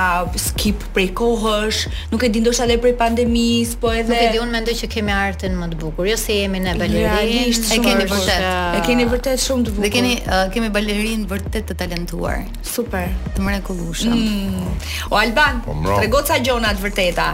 skip 0.44 0.82
prej 0.98 1.14
kohësh, 1.16 1.78
nuk 2.12 2.26
e 2.28 2.30
di 2.34 2.42
ndoshta 2.44 2.66
le 2.68 2.76
prej 2.84 2.92
pandemisë, 3.00 3.78
po 3.80 3.92
edhe 3.96 4.12
Nuk 4.18 4.24
e 4.26 4.32
di, 4.34 4.40
unë 4.44 4.52
mendoj 4.52 4.74
që 4.82 4.90
kemi 4.92 5.14
artën 5.16 5.54
më 5.56 5.70
të 5.74 5.78
bukur, 5.80 6.10
jo 6.10 6.18
se 6.20 6.36
jemi 6.42 6.60
ne 6.66 6.74
balerinë. 6.82 7.46
E 7.56 7.78
keni 7.86 8.04
vërtet. 8.10 8.48
E 8.82 8.82
keni 8.90 9.06
vërtet 9.14 9.44
shumë 9.46 9.70
të 9.70 9.76
bukur. 9.78 9.86
Ne 9.88 9.92
keni 9.96 10.12
uh, 10.26 10.42
kemi 10.52 10.72
balerinë 10.76 11.30
vërtet 11.32 11.70
të 11.72 11.78
talentuar. 11.86 12.42
Super, 12.74 13.08
të 13.38 13.46
mrekullueshëm. 13.48 14.20
Mm. 14.20 14.76
O 15.08 15.22
Alban, 15.24 15.64
po 15.64 15.78
tregoca 15.88 16.42
gjona 16.44 16.76
vërteta. 16.84 17.30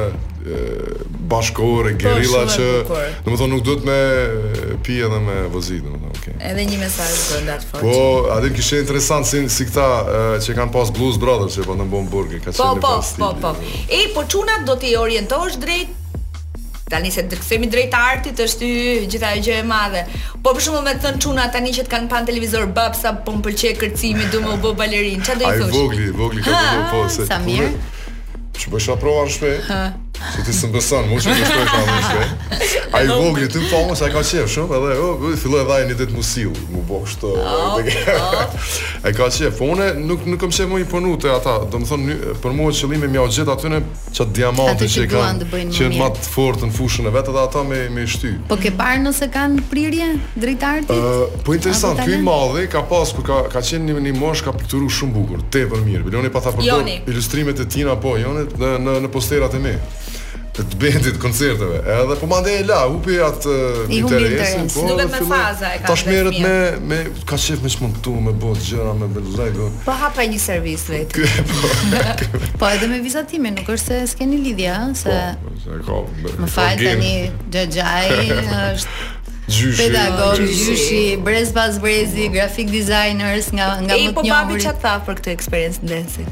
bashkore, 1.27 1.91
po, 1.95 1.99
gerila, 2.03 2.45
që, 2.49 2.65
thonë 3.25 3.47
nuk 3.51 3.63
duhet 3.65 3.85
me 3.87 4.77
pi 4.85 4.99
edhe 5.07 5.19
me 5.23 5.35
vozit, 5.53 5.83
domethënë, 5.83 6.13
okay. 6.13 6.37
Edhe 6.51 6.65
një 6.71 6.79
mesazh 6.81 7.17
brenda 7.31 7.57
të 7.61 7.69
fortë. 7.71 7.83
Po, 7.83 7.99
a 8.31 8.37
kështë 8.45 8.53
kishte 8.59 8.79
interesant 8.85 9.29
si 9.29 9.41
si 9.57 9.67
këta 9.69 9.87
që 10.45 10.57
kanë 10.61 10.75
pas 10.75 10.91
Blues 10.95 11.19
Brothers 11.21 11.57
që 11.59 11.67
po 11.67 11.77
në 11.79 11.87
Bomburg, 11.91 12.35
ka 12.39 12.51
qenë. 12.51 12.81
Po, 12.81 12.97
po, 12.97 13.05
po, 13.19 13.33
po. 13.43 13.77
E 13.91 14.05
po 14.15 14.25
çuna 14.31 14.59
do 14.67 14.79
ti 14.81 14.95
orientosh 14.99 15.61
drejt 15.63 15.93
Tani 16.87 17.09
se 17.11 17.19
kthemi 17.27 17.67
drejt 17.67 17.91
artit 17.99 18.39
është 18.39 18.61
ky 18.63 18.91
gjitha 19.11 19.31
gjë 19.43 19.57
e 19.59 19.63
madhe. 19.67 20.05
Po 20.39 20.53
për 20.55 20.63
shkakun 20.69 20.85
me 20.85 20.93
të 20.95 21.01
thënë 21.03 21.19
çuna 21.25 21.49
tani 21.51 21.73
që 21.75 21.83
të 21.83 21.91
kanë 21.91 22.07
pan 22.13 22.23
televizor 22.29 22.63
babsa 22.71 23.11
po 23.27 23.33
më 23.35 23.43
përqe 23.49 23.73
kërcimi, 23.81 24.29
do 24.31 24.39
më 24.45 24.55
bë 24.63 24.71
balerin. 24.79 25.19
Çfarë 25.27 25.41
do 25.43 25.49
i 25.49 25.61
thosh? 25.65 25.67
Ai 25.67 25.75
vogli, 25.81 26.07
vogli 26.21 26.45
ka 26.47 26.55
bërë 26.55 26.87
po 26.93 27.03
se. 27.11 27.27
Sa 27.27 27.41
mirë. 27.43 27.73
Ç'bësh 28.55 28.87
aprova 28.95 29.27
shpejt? 29.27 29.65
Ha. 29.67 29.81
Se 30.17 30.43
ti 30.45 30.53
s'më 30.57 30.69
beson, 30.73 31.05
më 31.11 31.17
shumë 31.23 31.35
të 31.37 31.47
shkoj 31.47 31.65
kamë 31.71 31.95
në 31.95 32.93
A 32.97 33.01
i 33.05 33.09
vogë 33.09 33.43
një 33.43 33.49
ty 33.53 33.61
po 33.69 33.81
më, 33.87 33.97
ka 34.13 34.23
qef, 34.25 34.47
shumë, 34.49 34.77
edhe, 34.77 34.93
o, 35.03 35.09
oh, 35.13 35.35
filloj 35.39 35.63
dhaj 35.69 35.77
një 35.91 35.97
ditë 36.01 36.15
musiu, 36.15 36.53
më 36.73 36.81
bokë 36.87 37.11
shtë, 37.13 37.33
e 39.11 39.13
ka 39.17 39.27
qef, 39.35 39.57
po 39.59 39.69
une 39.75 39.87
nuk, 40.09 40.25
nuk 40.27 40.41
kam 40.41 40.53
qef 40.57 40.69
më 40.71 40.79
i 40.83 40.87
përnu 40.89 41.13
të 41.21 41.31
ata, 41.35 41.53
do 41.71 41.81
më 41.83 41.89
thonë, 41.91 42.17
për 42.43 42.55
mua 42.57 42.73
qëllime 42.77 43.09
mja 43.13 43.27
u 43.27 43.27
gjithë 43.35 43.53
aty 43.55 43.71
në 43.75 43.81
qatë 44.07 44.35
diamante 44.39 44.89
që 44.95 45.05
i 45.05 45.11
kanë, 45.11 45.51
që 45.77 45.89
i 45.89 46.01
matë 46.01 46.25
fortë 46.31 46.71
në 46.71 46.75
fushën 46.79 47.11
e 47.11 47.13
vetë 47.19 47.37
dhe 47.37 47.43
ata 47.45 47.63
me, 47.69 47.81
me 47.97 48.07
shty. 48.09 48.33
Po 48.49 48.57
ke 48.61 48.73
parë 48.81 49.03
nëse 49.05 49.29
kanë 49.37 49.67
prirje, 49.69 50.09
dritartit? 50.39 50.95
Uh, 50.97 51.29
po 51.45 51.55
interesant, 51.57 52.01
kuj 52.07 52.17
madhe 52.25 52.65
ka 52.73 52.81
pas, 52.89 53.13
ku 53.13 53.23
ka, 53.27 53.43
ka 53.53 53.61
qenë 53.69 53.91
një, 53.93 54.01
një 54.09 54.17
mosh, 54.17 54.43
ka 54.47 54.55
pikturu 54.57 54.89
shumë 54.99 55.15
bukur, 55.21 55.45
te 55.53 55.67
për 55.69 55.85
mirë, 55.85 56.07
biloni 56.09 56.33
pa 56.33 56.41
tha 56.45 56.55
përdo, 56.57 56.81
ilustrimet 57.05 57.61
e 57.63 57.69
tina, 57.69 57.95
po, 58.01 58.15
joni, 58.17 58.47
në, 58.57 58.75
në, 59.05 59.13
posterat 59.17 59.55
e 59.61 59.65
me 59.67 59.75
të 60.65 60.77
bendit 60.81 61.17
koncerteve. 61.21 61.79
Edhe 61.93 62.15
po 62.19 62.27
mande 62.29 62.53
e 62.59 62.63
la, 62.65 62.79
upi 62.89 63.17
atë 63.21 63.55
interesin, 63.93 64.65
po. 64.73 64.85
Nuk 64.87 65.11
me 65.13 65.21
faza 65.29 65.73
e 65.75 65.79
ka. 65.83 65.91
Tash 65.91 66.05
merret 66.09 66.39
me 66.41 66.53
me 66.91 66.99
ka 67.29 67.37
shef 67.41 67.61
me 67.65 67.69
smontu 67.73 68.15
me 68.27 68.33
bot 68.45 68.61
gjëra 68.65 68.95
me 68.99 69.07
Lego. 69.37 69.69
Po 69.85 69.95
hapa 69.99 70.25
një 70.31 70.39
servis 70.41 70.87
vetë. 70.89 71.13
Kë, 71.13 71.45
po, 71.51 71.69
po 72.63 72.71
edhe 72.71 72.89
me 72.91 73.01
vizatimin, 73.05 73.59
nuk 73.59 73.69
është 73.75 73.91
se 73.91 73.99
s'keni 74.15 74.39
lidhje, 74.47 74.77
se 75.03 75.19
po, 75.85 76.05
Më 76.41 76.49
fal 76.49 76.73
tani 76.81 77.13
Xhaxhai 77.53 78.33
është 78.71 78.97
Gjyshi, 79.47 79.75
pedagog, 79.79 80.41
gjyshi, 80.43 81.03
brez 81.23 81.53
pas 81.55 81.77
brezi, 81.79 82.25
grafik 82.33 82.67
designers 82.67 83.45
nga 83.55 83.77
nga 83.79 83.95
e, 83.95 84.09
më 84.09 84.09
të 84.09 84.09
njohur. 84.09 84.09
E 84.11 84.15
po 84.17 84.23
babi 84.33 84.57
çfarë 84.59 84.81
tha 84.83 84.95
për 85.07 85.19
këtë 85.21 85.31
experience 85.37 85.79
dancing 85.87 86.27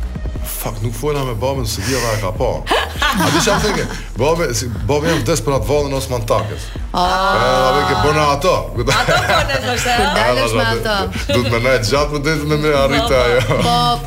Fak, 0.55 0.81
nuk 0.83 0.91
fola 0.93 1.21
me 1.25 1.37
babën 1.41 1.63
se 1.65 1.81
dia 1.87 1.97
ka 2.21 2.29
pa. 2.37 2.49
A 3.23 3.29
di 3.33 3.39
çfarë 3.41 3.85
Bobe, 4.17 4.53
si, 4.53 4.67
Bobe 4.87 5.07
jam 5.11 5.17
vdes 5.19 5.41
për 5.43 5.57
atë 5.57 5.67
vallën 5.67 5.91
në 5.91 5.97
Osman 5.99 6.21
Takës. 6.29 6.65
Oh. 6.95 7.01
Ah. 7.01 7.41
A, 7.45 7.79
ke 7.89 7.95
përna 8.05 8.21
ato. 8.31 8.51
Ato 8.65 8.75
po 8.77 8.83
është 8.87 9.71
është, 9.73 9.95
dhe 10.15 10.45
dhe 10.53 10.61
ato. 10.65 10.93
Dhe 11.27 11.39
të 11.43 11.49
mërna 11.51 11.73
gjatë 11.81 12.11
për 12.13 12.21
të 12.27 12.35
të 12.35 12.47
me 12.47 12.59
më 12.61 12.69
po, 12.69 12.77
arritë 12.81 13.09
po, 13.09 13.17
ajo. 13.23 13.41
Po, 13.49 13.57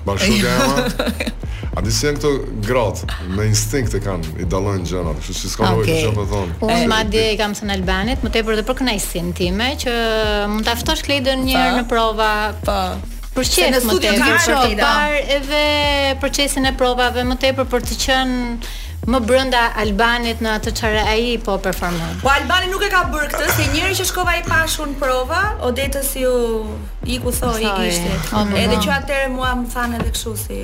A 1.77 1.83
disi 1.85 2.07
janë 2.07 2.17
këto 2.17 2.31
gratë 2.65 3.07
me 3.37 3.45
instinkt 3.51 3.93
e 3.97 3.99
kanë 4.01 4.31
i 4.41 4.47
dallojnë 4.49 4.87
gjërat, 4.89 5.19
kështu 5.21 5.35
si 5.37 5.49
skanoj 5.53 5.83
okay. 5.83 5.99
çfarë 6.07 6.25
thon. 6.31 6.55
Po 6.63 6.71
e... 6.73 6.77
Eh, 6.79 6.87
madje 6.89 7.25
i 7.35 7.37
kam 7.37 7.53
thënë 7.59 7.75
Albanit, 7.75 8.23
më 8.25 8.31
tepër 8.39 8.55
edhe 8.57 8.65
për 8.71 8.79
kënaqësinë 8.79 9.35
time 9.37 9.67
që 9.83 9.97
mund 10.55 10.65
ta 10.69 10.77
ftosh 10.81 11.05
Kledën 11.05 11.43
një 11.45 11.53
po. 11.53 11.61
herë 11.61 11.77
në 11.77 11.85
prova, 11.93 12.31
po. 12.65 12.79
Për 13.37 13.51
çfarë? 13.51 13.75
Në 13.77 13.83
studio 13.85 14.15
ka 14.17 14.33
qenë 14.47 14.65
të 14.65 14.81
parë 14.87 15.21
edhe 15.37 15.61
procesin 16.25 16.71
e 16.73 16.75
provave 16.81 17.27
më 17.29 17.39
tepër 17.45 17.71
për 17.75 17.89
të 17.91 18.01
qenë 18.07 18.43
Më 19.07 19.19
brenda 19.23 19.61
Albanit 19.79 20.41
në 20.43 20.55
atë 20.59 20.71
çare 20.81 21.05
ai 21.07 21.37
po 21.45 21.61
performon. 21.63 22.17
Po 22.25 22.31
Albani 22.33 22.67
nuk 22.73 22.83
e 22.83 22.89
ka 22.91 23.05
bër 23.13 23.29
këtë 23.31 23.53
se 23.55 23.67
njëri 23.77 23.93
që 24.01 24.07
shkova 24.09 24.33
i 24.41 24.43
pashun 24.49 24.97
prova, 24.99 25.45
Odetës 25.69 26.09
ju 26.25 26.33
iku 27.15 27.31
thoi 27.39 27.69
ishte. 27.87 28.39
Edhe 28.65 28.81
që 28.83 28.91
atëre 28.97 29.31
mua 29.37 29.53
më 29.61 29.71
than 29.75 29.95
edhe 30.01 30.11
kështu 30.11 30.33
si 30.41 30.59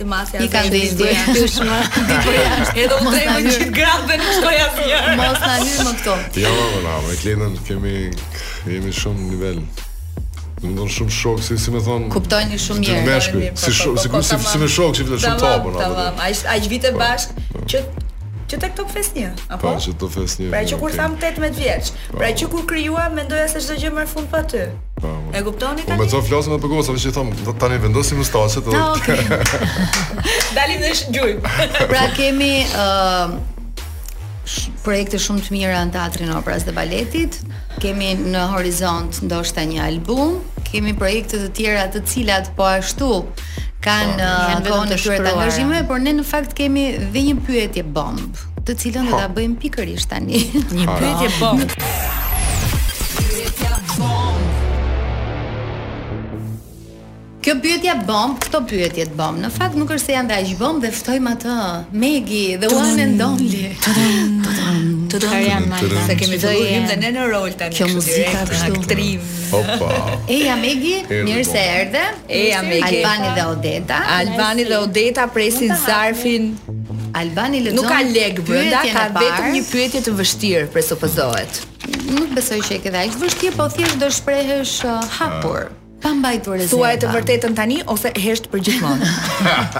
se 0.00 0.06
masja 0.08 0.40
i 0.40 0.48
kanë 0.48 0.70
dhënë 0.96 1.32
dy 1.36 1.48
shumë 1.52 1.74
ditë 2.08 2.30
jashtë. 2.34 2.76
Edhe 2.84 2.96
u 2.96 3.10
tremë 3.10 3.42
një 3.44 3.68
gradë 3.74 4.06
në 4.08 4.22
nuk 4.22 4.30
shkoj 4.38 4.60
asnjë. 4.64 5.00
Mos 5.18 5.42
na 5.42 5.58
hyr 5.58 5.82
më 5.84 5.92
këto. 5.98 6.14
Jo, 6.44 6.52
valla, 6.76 6.94
me 7.04 7.16
Klenën 7.20 7.58
kemi 7.66 7.92
kemi 8.62 8.94
shumë 8.96 9.28
nivel. 9.32 9.60
Më 10.62 10.72
ndonë 10.72 10.96
shumë 10.96 11.16
shokë, 11.18 11.46
si 11.50 11.58
si 11.64 11.74
me 11.76 11.82
thonë... 11.84 12.08
një 12.16 12.62
shumë 12.64 12.84
mjerë. 12.86 12.96
Të 12.96 13.12
meshku, 13.12 13.44
si, 13.44 13.76
si, 13.82 14.00
si, 14.00 14.22
si, 14.30 14.40
si 14.48 14.64
me 14.64 14.72
shokë, 14.78 14.96
si 14.96 15.08
vjetë 15.10 15.20
shumë 15.28 15.44
topë. 15.44 15.76
Ta 15.76 15.92
vam, 15.98 16.26
ta 16.48 16.58
vite 16.72 16.94
po, 16.96 17.00
bashkë, 17.04 17.48
po. 17.54 17.64
që 17.72 17.86
që 18.50 18.58
tek 18.64 18.72
Top 18.80 18.88
Fest 18.90 19.14
një 19.20 19.28
apo? 19.44 19.58
Pa, 19.58 19.62
po, 19.68 19.78
që 19.84 19.92
Top 20.02 20.10
Fest 20.16 20.40
një 20.42 20.48
Pra 20.54 20.64
që 20.72 20.80
kur 20.82 20.96
tham 20.96 21.12
18 21.22 21.54
vjeç. 21.60 21.92
Pra 22.18 22.32
që 22.40 22.48
kur 22.54 22.64
krijuam 22.72 23.14
mendoja 23.20 23.46
se 23.52 23.62
çdo 23.68 23.76
gjë 23.84 23.94
merr 24.00 24.08
fund 24.10 24.26
pa 24.32 24.40
ty. 24.48 24.64
Po, 25.00 25.06
po. 25.08 25.36
E 25.38 25.42
kuptoni 25.44 25.82
po, 25.82 25.88
tani? 25.88 25.98
Po 25.98 26.04
më 26.04 26.10
thon 26.12 26.24
flasim 26.26 26.52
edhe 26.54 26.62
për 26.64 26.72
gocave 26.74 27.02
që 27.02 27.12
thon 27.16 27.62
tani 27.62 27.78
vendosim 27.84 28.18
mustaqet. 28.20 28.68
Okej. 28.70 29.22
Dalim 30.56 30.84
në 30.84 30.90
gjuj. 31.14 31.30
Pra 31.92 32.04
kemi 32.16 32.52
ë 32.66 32.84
projekte 34.84 35.20
shumë 35.22 35.44
të 35.46 35.54
mira 35.56 35.80
në 35.86 35.94
teatrin 35.96 36.34
operas 36.36 36.64
dhe 36.68 36.74
baletit. 36.76 37.40
Kemi 37.80 38.12
në 38.26 38.46
horizont 38.52 39.22
ndoshta 39.28 39.64
një 39.70 39.80
album, 39.86 40.38
kemi 40.68 40.92
projekte 40.98 41.40
të 41.46 41.50
tjera 41.60 41.86
të 41.94 42.04
cilat 42.12 42.52
po 42.58 42.66
ashtu 42.68 43.12
kanë 43.80 44.16
kohën 44.66 44.92
e 44.92 44.98
tyre 45.00 45.20
të 45.24 45.30
angazhimeve, 45.32 45.84
por 45.88 46.02
ne 46.04 46.12
në 46.18 46.26
fakt 46.28 46.52
kemi 46.58 46.84
dhe 47.14 47.22
një 47.30 47.36
pyetje 47.46 47.86
bomb, 47.96 48.36
të 48.68 48.76
cilën 48.82 49.08
do 49.08 49.16
ta 49.16 49.30
bëjmë 49.32 49.56
pikërisht 49.62 50.12
tani. 50.12 50.42
një 50.76 50.84
pyetje 50.98 51.30
bomb. 51.40 51.78
Kjo 57.40 57.54
pyetje 57.56 57.92
bomb, 58.04 58.36
këto 58.36 58.58
pyetje 58.68 59.04
të 59.08 59.14
bomb. 59.16 59.38
Në 59.40 59.48
fakt 59.54 59.76
nuk 59.80 59.88
është 59.94 60.02
se 60.02 60.12
janë 60.12 60.28
dhe 60.28 60.38
aq 60.42 60.48
bomb 60.60 60.82
dhe 60.84 60.90
ftojmë 60.92 61.30
atë 61.38 61.54
Megi 62.02 62.40
dhe 62.60 62.68
One 62.68 63.06
and 63.06 63.16
Të 63.16 63.92
dëm, 63.96 64.34
të 64.44 64.48
dëm, 64.50 64.84
të 65.08 65.20
dëm. 65.22 65.94
Se 66.08 66.16
kemi 66.20 66.36
të 66.40 66.50
dëm 66.58 66.84
dhe 66.90 66.98
ne 67.00 67.10
në 67.16 67.24
rol 67.32 67.54
tani. 67.58 67.74
Kjo 67.78 67.88
muzika 67.94 68.42
kështu 68.48 68.68
aktrim. 68.76 69.32
Opa. 69.56 69.90
Eja 70.36 70.54
Megi, 70.60 70.92
mirë 71.10 71.46
se 71.48 71.64
erdhe. 71.80 72.04
Eja 72.42 72.60
Megi. 72.66 73.00
Albani 73.00 73.32
dhe 73.40 73.46
Odeta. 73.54 74.02
Albani 74.18 74.68
dhe 74.70 74.82
Odeta 74.84 75.24
presin 75.34 75.72
zarfin. 75.86 76.52
Albani 77.18 77.64
lexon. 77.64 77.80
Nuk 77.80 77.88
ka 77.90 78.04
leg 78.06 78.42
brenda, 78.46 78.84
ka 78.86 79.08
vetëm 79.16 79.50
një 79.56 79.64
pyetje 79.72 80.04
të 80.06 80.14
vështirë 80.20 80.70
presupozohet. 80.76 81.64
Nuk 82.12 82.36
besoj 82.36 82.60
që 82.68 82.78
e 82.82 82.84
ke 82.84 82.90
dhënë 82.94 83.08
aq 83.16 83.20
vështirë, 83.24 83.56
po 83.58 83.70
thjesht 83.74 84.00
do 84.02 84.08
shprehesh 84.12 84.76
uh, 84.86 85.00
hapur. 85.16 85.68
Ah 85.72 85.76
pa 86.02 86.14
mbajtur 86.16 86.56
rezervë. 86.58 86.72
Thuaj 86.76 86.96
të 87.02 87.10
vërtetën 87.16 87.56
tani 87.58 87.78
ose 87.92 88.12
hesht 88.22 88.48
për 88.52 88.62
gjithmonë. 88.68 89.12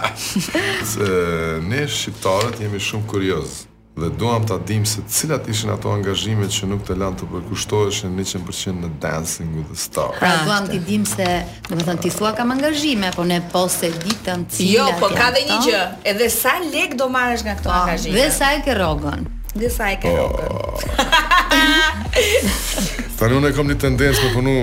Se 0.93 1.59
ne 1.71 1.85
shqiptarët 1.91 2.61
jemi 2.65 2.81
shumë 2.83 3.09
kurioz 3.11 3.67
dhe 4.01 4.09
duam 4.17 4.45
ta 4.49 4.57
dim 4.69 4.85
se 4.89 5.03
cilat 5.13 5.49
ishin 5.53 5.75
ato 5.75 5.91
angazhimet 5.93 6.53
që 6.55 6.69
nuk 6.71 6.85
të 6.89 6.95
lanë 7.03 7.19
të 7.21 7.27
përkushtoheshin 7.35 8.15
100% 8.23 8.73
në 8.79 8.89
Dancing 9.03 9.51
with 9.59 9.73
the 9.75 9.81
Stars. 9.83 10.17
Pra 10.23 10.31
duam 10.47 10.71
ti 10.71 10.79
dim 10.87 11.05
se, 11.09 11.27
domethënë 11.69 12.05
ti 12.07 12.13
thua 12.15 12.31
kam 12.39 12.55
angazhime, 12.55 13.11
po 13.17 13.27
ne 13.29 13.43
po 13.53 13.67
se 13.69 13.91
ditëm 14.01 14.47
cilat. 14.55 14.73
Jo, 14.73 14.87
po 15.03 15.11
ka 15.19 15.29
dhe 15.37 15.43
një 15.51 15.59
gjë, 15.67 15.83
edhe 16.15 16.31
sa 16.33 16.55
lek 16.73 16.95
do 17.03 17.11
marrësh 17.13 17.45
nga 17.49 17.59
këto 17.61 17.69
po, 17.69 17.77
angazhime? 17.83 18.17
Dhe 18.23 18.31
sa 18.41 18.55
e 18.57 18.65
ke 18.65 18.79
rrogën? 18.79 19.29
Dhe 19.59 19.73
sa 19.77 19.91
e 19.93 20.01
ke 20.01 20.15
rrogën? 20.15 20.49
Po. 20.49 21.29
Tani 23.19 23.37
unë 23.39 23.51
e 23.51 23.55
kam 23.57 23.69
një 23.71 23.77
tendencë 23.83 24.23
të 24.25 24.31
punu 24.35 24.55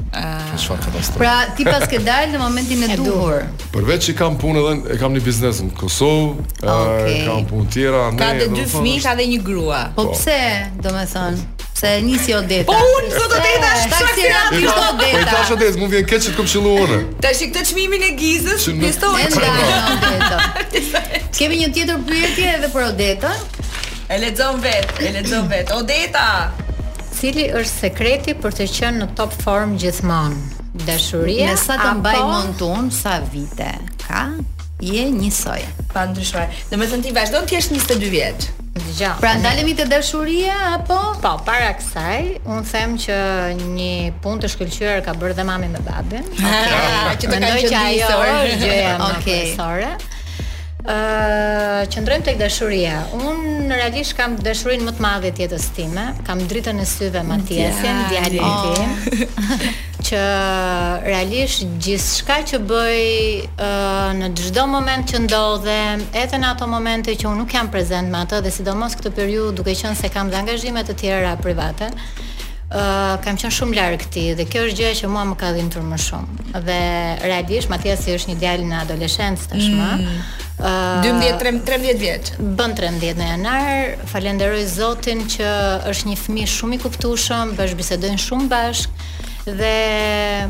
Çfarë 0.63 0.75
ah. 0.75 0.83
katastrofë. 0.87 1.21
Pra, 1.21 1.37
ti 1.55 1.67
pas 1.69 1.85
ke 1.93 2.01
dalë 2.03 2.33
në 2.33 2.41
momentin 2.41 2.83
e 2.89 2.97
duhur. 2.99 3.45
Përveç 3.71 4.09
që 4.09 4.17
kam 4.19 4.35
punë 4.41 4.63
edhe 4.63 4.97
e 4.97 4.99
kam 4.99 5.15
një 5.15 5.23
biznes 5.23 5.61
në 5.63 5.71
Kosovë, 5.79 6.47
kam 6.65 7.47
punë 7.47 7.69
tjera, 7.73 8.01
ne. 8.11 8.19
Ka 8.19 8.33
dy 8.57 8.65
fëmijë, 8.73 9.03
ka 9.07 9.15
dhe 9.21 9.29
një 9.31 9.39
grua. 9.47 9.79
Po, 9.95 10.09
po. 10.09 10.17
pse 10.17 10.32
Odete, 10.33 10.71
do 10.81 10.93
me 10.93 11.05
Pse 11.05 11.37
Se 11.75 12.01
nisi 12.01 12.33
Odeta 12.33 12.65
Po 12.65 12.75
unë 12.97 13.09
sot 13.15 13.33
Odeta 13.35 13.69
është 13.77 13.99
shumë 13.99 14.13
si 14.17 14.29
rapi 14.31 14.55
Odeta 14.55 14.85
Po 14.97 15.21
i 15.21 15.25
tash 15.29 15.51
Odeta, 15.55 15.79
mu 15.81 15.87
vjen 15.91 16.05
keqë 16.05 16.25
të 16.27 16.33
këmë 16.37 16.49
qëllu 16.53 16.73
unë 16.85 16.99
Të 17.23 17.31
shik 17.37 17.53
të 17.55 17.63
qmimin 17.69 18.05
e 18.07 18.11
gizës 18.19 18.67
Pisto 18.81 19.11
e 19.19 19.27
nda 19.33 20.39
Kemi 21.37 21.59
një 21.63 21.69
tjetër 21.75 22.03
pyetje 22.07 22.47
edhe 22.55 22.71
për 22.73 22.85
Odeta 22.91 23.33
E 24.13 24.19
ledzon 24.21 24.61
vet, 24.63 24.95
e 25.01 25.11
ledzon 25.17 25.49
vet 25.51 25.71
Odeta 25.77 26.25
Cili 27.13 27.45
është 27.51 27.73
sekreti 27.85 28.33
për 28.41 28.55
të 28.61 28.65
qenë 28.77 29.03
në 29.05 29.09
top 29.19 29.31
form 29.43 29.77
gjithmonë? 29.81 30.39
Dashuria 30.87 31.51
Me 31.51 31.57
sa 31.61 31.77
të 31.81 31.91
mbaj 31.99 32.17
apo... 32.23 32.73
mund 32.73 32.95
sa 32.97 33.19
vite 33.33 33.69
ka? 34.07 34.25
je 34.83 35.03
njësoj. 35.07 35.61
Pa 35.93 36.01
ndryshuar. 36.09 36.49
Do 36.67 36.75
të 36.75 36.87
thonë 36.91 37.05
ti 37.05 37.11
vazhdon 37.15 37.45
ti 37.47 37.55
jesh 37.55 37.69
22 37.71 38.09
vjeç. 38.11 38.49
Dgjoj. 38.73 39.09
Pra 39.19 39.33
ndalemi 39.37 39.73
te 39.75 39.85
dashuria 39.87 40.53
apo? 40.75 40.95
Po, 41.21 41.33
para 41.45 41.73
kësaj, 41.77 42.39
un 42.49 42.63
them 42.65 42.95
që 42.97 43.17
një 43.59 43.89
punë 44.23 44.41
të 44.41 44.49
shkëlqyer 44.49 45.03
ka 45.05 45.13
bërë 45.13 45.35
dhe 45.37 45.45
mami 45.45 45.69
me 45.69 45.81
babën. 45.85 46.25
Okej, 46.33 46.39
okay. 46.39 47.19
që 47.21 47.27
të 47.27 47.35
ah, 47.35 47.45
kanë 47.45 47.69
që 47.69 47.83
ajo 47.83 48.17
është 48.31 48.57
gjëja 48.63 48.97
më 49.13 49.37
sore. 49.59 49.91
Ë, 50.89 50.97
qëndrojmë 51.93 52.25
tek 52.31 52.41
dashuria. 52.41 52.97
Un 53.21 53.69
realisht 53.69 54.17
kam 54.17 54.39
dashurinë 54.41 54.89
më 54.89 54.97
të 54.97 55.05
madhe 55.05 55.29
të 55.37 55.45
jetës 55.45 55.69
time. 55.77 56.07
Kam 56.27 56.41
dritën 56.49 56.81
e 56.81 56.89
syve 56.89 57.21
Matiesin, 57.29 58.01
djalin 58.09 58.61
tim. 58.73 59.27
Oh. 59.37 59.69
që 60.03 60.21
realisht 61.05 61.63
gjithçka 61.83 62.39
që 62.51 62.59
bëj 62.67 62.99
uh, 63.55 64.11
në 64.17 64.29
çdo 64.39 64.65
moment 64.69 65.07
që 65.13 65.21
ndodhem, 65.27 66.03
edhe 66.19 66.39
në 66.41 66.49
ato 66.53 66.67
momente 66.69 67.15
që 67.19 67.29
unë 67.29 67.39
nuk 67.43 67.55
jam 67.55 67.71
prezente 67.73 68.11
me 68.11 68.23
atë 68.25 68.41
dhe 68.45 68.51
sidomos 68.53 68.97
këtë 68.99 69.13
periudhë 69.17 69.55
duke 69.61 69.75
qenë 69.79 69.97
se 70.03 70.11
kam 70.13 70.31
dhe 70.31 70.41
angazhimet 70.43 70.89
të 70.91 70.97
tjera 71.01 71.33
private, 71.45 71.93
Uh, 72.73 73.19
kam 73.21 73.35
qenë 73.37 73.53
shumë 73.53 73.75
larg 73.77 73.99
këti 74.01 74.21
dhe 74.39 74.47
kjo 74.49 74.61
është 74.65 74.77
gjë 74.79 74.93
që 74.97 75.09
mua 75.13 75.21
më 75.29 75.35
ka 75.37 75.51
dhimbur 75.53 75.83
më 75.91 75.97
shumë. 76.07 76.45
Dhe 76.65 76.77
realisht 77.21 77.69
Matiasi 77.69 78.15
është 78.17 78.31
një 78.31 78.37
djalë 78.41 78.63
në 78.71 78.79
adoleshencë 78.79 79.45
tashmë. 79.51 79.89
Mm. 79.99 80.23
Uh, 80.57 81.05
12-13 81.05 81.99
vjeç. 82.01 82.31
Bën 82.57 82.73
13 82.73 83.19
në 83.21 83.27
janar. 83.29 83.93
Falenderoj 84.09 84.65
Zotin 84.73 85.21
që 85.35 85.51
është 85.91 86.09
një 86.09 86.17
fëmijë 86.23 86.51
shumë 86.55 86.79
i 86.79 86.81
kuptueshëm, 86.87 87.53
bashkë 87.61 87.77
bisedojnë 87.83 88.25
shumë 88.25 88.49
bashkë 88.55 89.05
dhe 89.45 90.47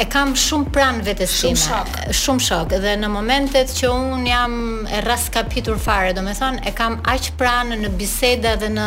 e 0.00 0.06
kam 0.08 0.32
shumë 0.34 0.70
pran 0.72 1.00
vetes 1.04 1.34
time. 1.40 1.54
Shumë 1.58 1.62
shok. 1.62 2.14
Shumë 2.16 2.44
shok 2.46 2.74
dhe 2.82 2.94
në 3.02 3.08
momentet 3.12 3.72
që 3.78 3.90
un 3.90 4.24
jam 4.26 4.54
e 4.86 5.02
raskapitur 5.04 5.78
fare, 5.82 6.12
domethënë 6.16 6.62
e 6.66 6.72
kam 6.78 7.00
aq 7.14 7.32
pran 7.40 7.74
në 7.82 7.90
biseda 8.00 8.54
dhe 8.62 8.70
në 8.78 8.86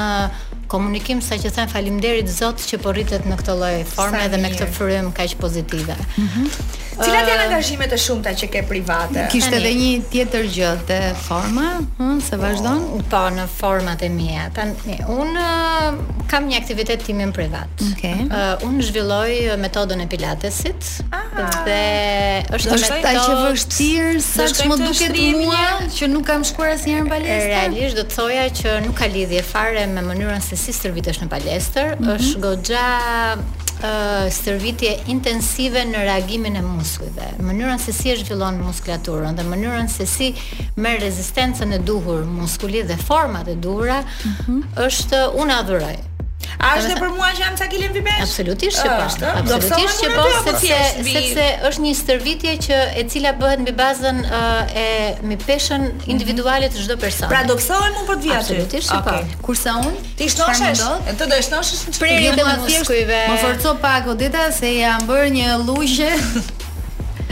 komunikim 0.68 1.22
sa 1.22 1.36
që 1.39 1.51
them 1.55 1.68
faleminderit 1.72 2.30
Zot 2.32 2.61
që 2.68 2.80
po 2.84 2.93
rritet 2.95 3.26
në 3.30 3.39
këtë 3.41 3.55
lloj 3.59 3.74
forme 3.93 4.24
dhe 4.32 4.39
me 4.39 4.51
këtë 4.53 4.70
frym 4.76 5.11
kaq 5.16 5.36
pozitive. 5.41 5.95
Mhm. 6.18 6.49
Cilat 6.93 7.26
janë 7.26 7.39
uh, 7.39 7.47
angazhimet 7.47 7.93
e 7.95 7.97
shumta 7.97 8.36
që 8.38 8.47
ke 8.53 8.59
private? 8.70 9.24
Kishte 9.34 9.55
edhe 9.57 9.72
një 9.80 9.86
tjetër 10.14 10.43
gjë 10.53 10.74
te 10.86 10.97
forma, 11.24 11.66
hm, 11.97 12.20
se 12.22 12.38
vazhdon? 12.38 12.84
Oh. 12.99 13.01
Po, 13.09 13.22
në 13.34 13.47
format 13.49 14.03
e 14.05 14.11
mia. 14.14 14.43
Unë 14.61 15.05
un 15.09 16.11
kam 16.30 16.45
një 16.49 16.59
aktivitet 16.61 17.01
timin 17.07 17.32
privat. 17.34 17.72
Okej. 17.88 18.14
Okay. 18.14 18.28
Uh, 18.28 18.68
un 18.68 18.78
zhvilloj 18.86 19.55
metodën 19.64 20.03
e 20.05 20.05
pilatesit. 20.11 20.86
Ah. 21.09 21.41
Dhe 21.66 21.80
është 22.59 22.70
Do 22.70 22.78
është 22.78 22.99
aq 22.99 23.09
e 23.16 23.41
vështirë 23.41 24.22
sa 24.28 24.47
më 24.70 24.80
duket 24.84 25.18
mua 25.41 25.64
që 25.97 26.11
nuk 26.14 26.28
kam 26.30 26.45
shkuar 26.45 26.76
asnjëherë 26.76 27.07
në 27.07 27.14
balista? 27.16 27.41
Realisht 27.55 27.97
do 27.97 28.05
të 28.05 28.18
thoja 28.20 28.45
që 28.61 28.76
nuk 28.86 28.99
ka 29.01 29.09
lidhje 29.09 29.41
fare 29.49 29.88
me 29.95 30.05
mënyrën 30.11 30.45
se 30.56 30.72
si 30.72 30.78
stërvitesh 30.80 31.20
në 31.24 31.30
palestër, 31.32 31.95
mm 31.95 32.04
-hmm. 32.04 32.16
është 32.16 32.41
goxha 32.43 32.86
ë 33.84 33.89
uh, 33.89 34.32
stërvitje 34.32 34.91
intensive 35.10 35.82
në 35.89 36.04
reagimin 36.08 36.56
e 36.56 36.62
muskujve. 36.62 37.26
Mënyra 37.43 37.78
se 37.82 37.93
si 37.93 38.10
e 38.12 38.16
zhvillon 38.22 38.60
muskulaturën 38.68 39.34
dhe 39.36 39.43
mënyra 39.43 39.88
se 39.89 40.06
si 40.06 40.34
merr 40.76 40.99
rezistencën 41.01 41.74
e 41.74 41.80
duhur 41.80 42.26
muskulit 42.26 42.86
dhe 42.88 42.97
format 42.97 43.47
e 43.47 43.56
duhura 43.56 44.01
mm 44.01 44.32
-hmm. 44.39 44.88
është 44.88 45.20
unë 45.41 45.54
adhuroj. 45.60 45.95
A 46.64 46.70
është 46.80 46.96
për 47.00 47.10
mua 47.18 47.30
që 47.36 47.44
jam 47.44 47.56
ca 47.60 47.68
kilim 47.72 47.91
vipesh? 47.96 48.22
Absolutisht 48.24 48.80
që 48.80 48.91
ah, 48.91 49.02
po. 49.10 49.30
Absolutisht 49.41 50.04
që 50.04 50.10
po, 50.16 50.24
sepse 50.46 50.80
po 50.94 51.08
sepse 51.08 51.46
është 51.70 51.84
një 51.86 51.91
stërvitje 52.00 52.54
që 52.68 52.80
e 53.02 53.04
cila 53.12 53.34
bëhet 53.39 53.64
mbi 53.66 53.74
bazën 53.80 54.22
e 54.30 54.86
mbi 55.24 55.38
peshën 55.44 55.84
mhm. 55.89 56.06
individuale 56.14 56.70
të 56.74 56.86
çdo 56.86 56.98
personi. 57.02 57.30
Pra 57.34 57.44
do 57.50 57.58
psohem 57.60 57.98
unë 58.00 58.08
për 58.12 58.20
të 58.20 58.26
vjetër? 58.28 58.41
Absolutisht 58.44 58.91
që 58.91 59.00
po. 59.08 59.78
unë 59.89 60.16
ti 60.22 60.30
shnosh, 60.34 60.84
të 61.20 61.30
do 61.34 61.41
shnosh 61.50 61.74
në 61.74 61.96
çfarë? 62.00 62.02
Prindë 62.06 62.48
më 62.50 62.58
thjesht. 62.68 62.96
Më 63.34 63.38
forco 63.44 63.76
pak 63.84 64.12
Odeta 64.14 64.48
se 64.60 64.74
jam 64.80 65.08
bërë 65.10 65.32
një 65.39 65.52
luqje. 65.68 66.12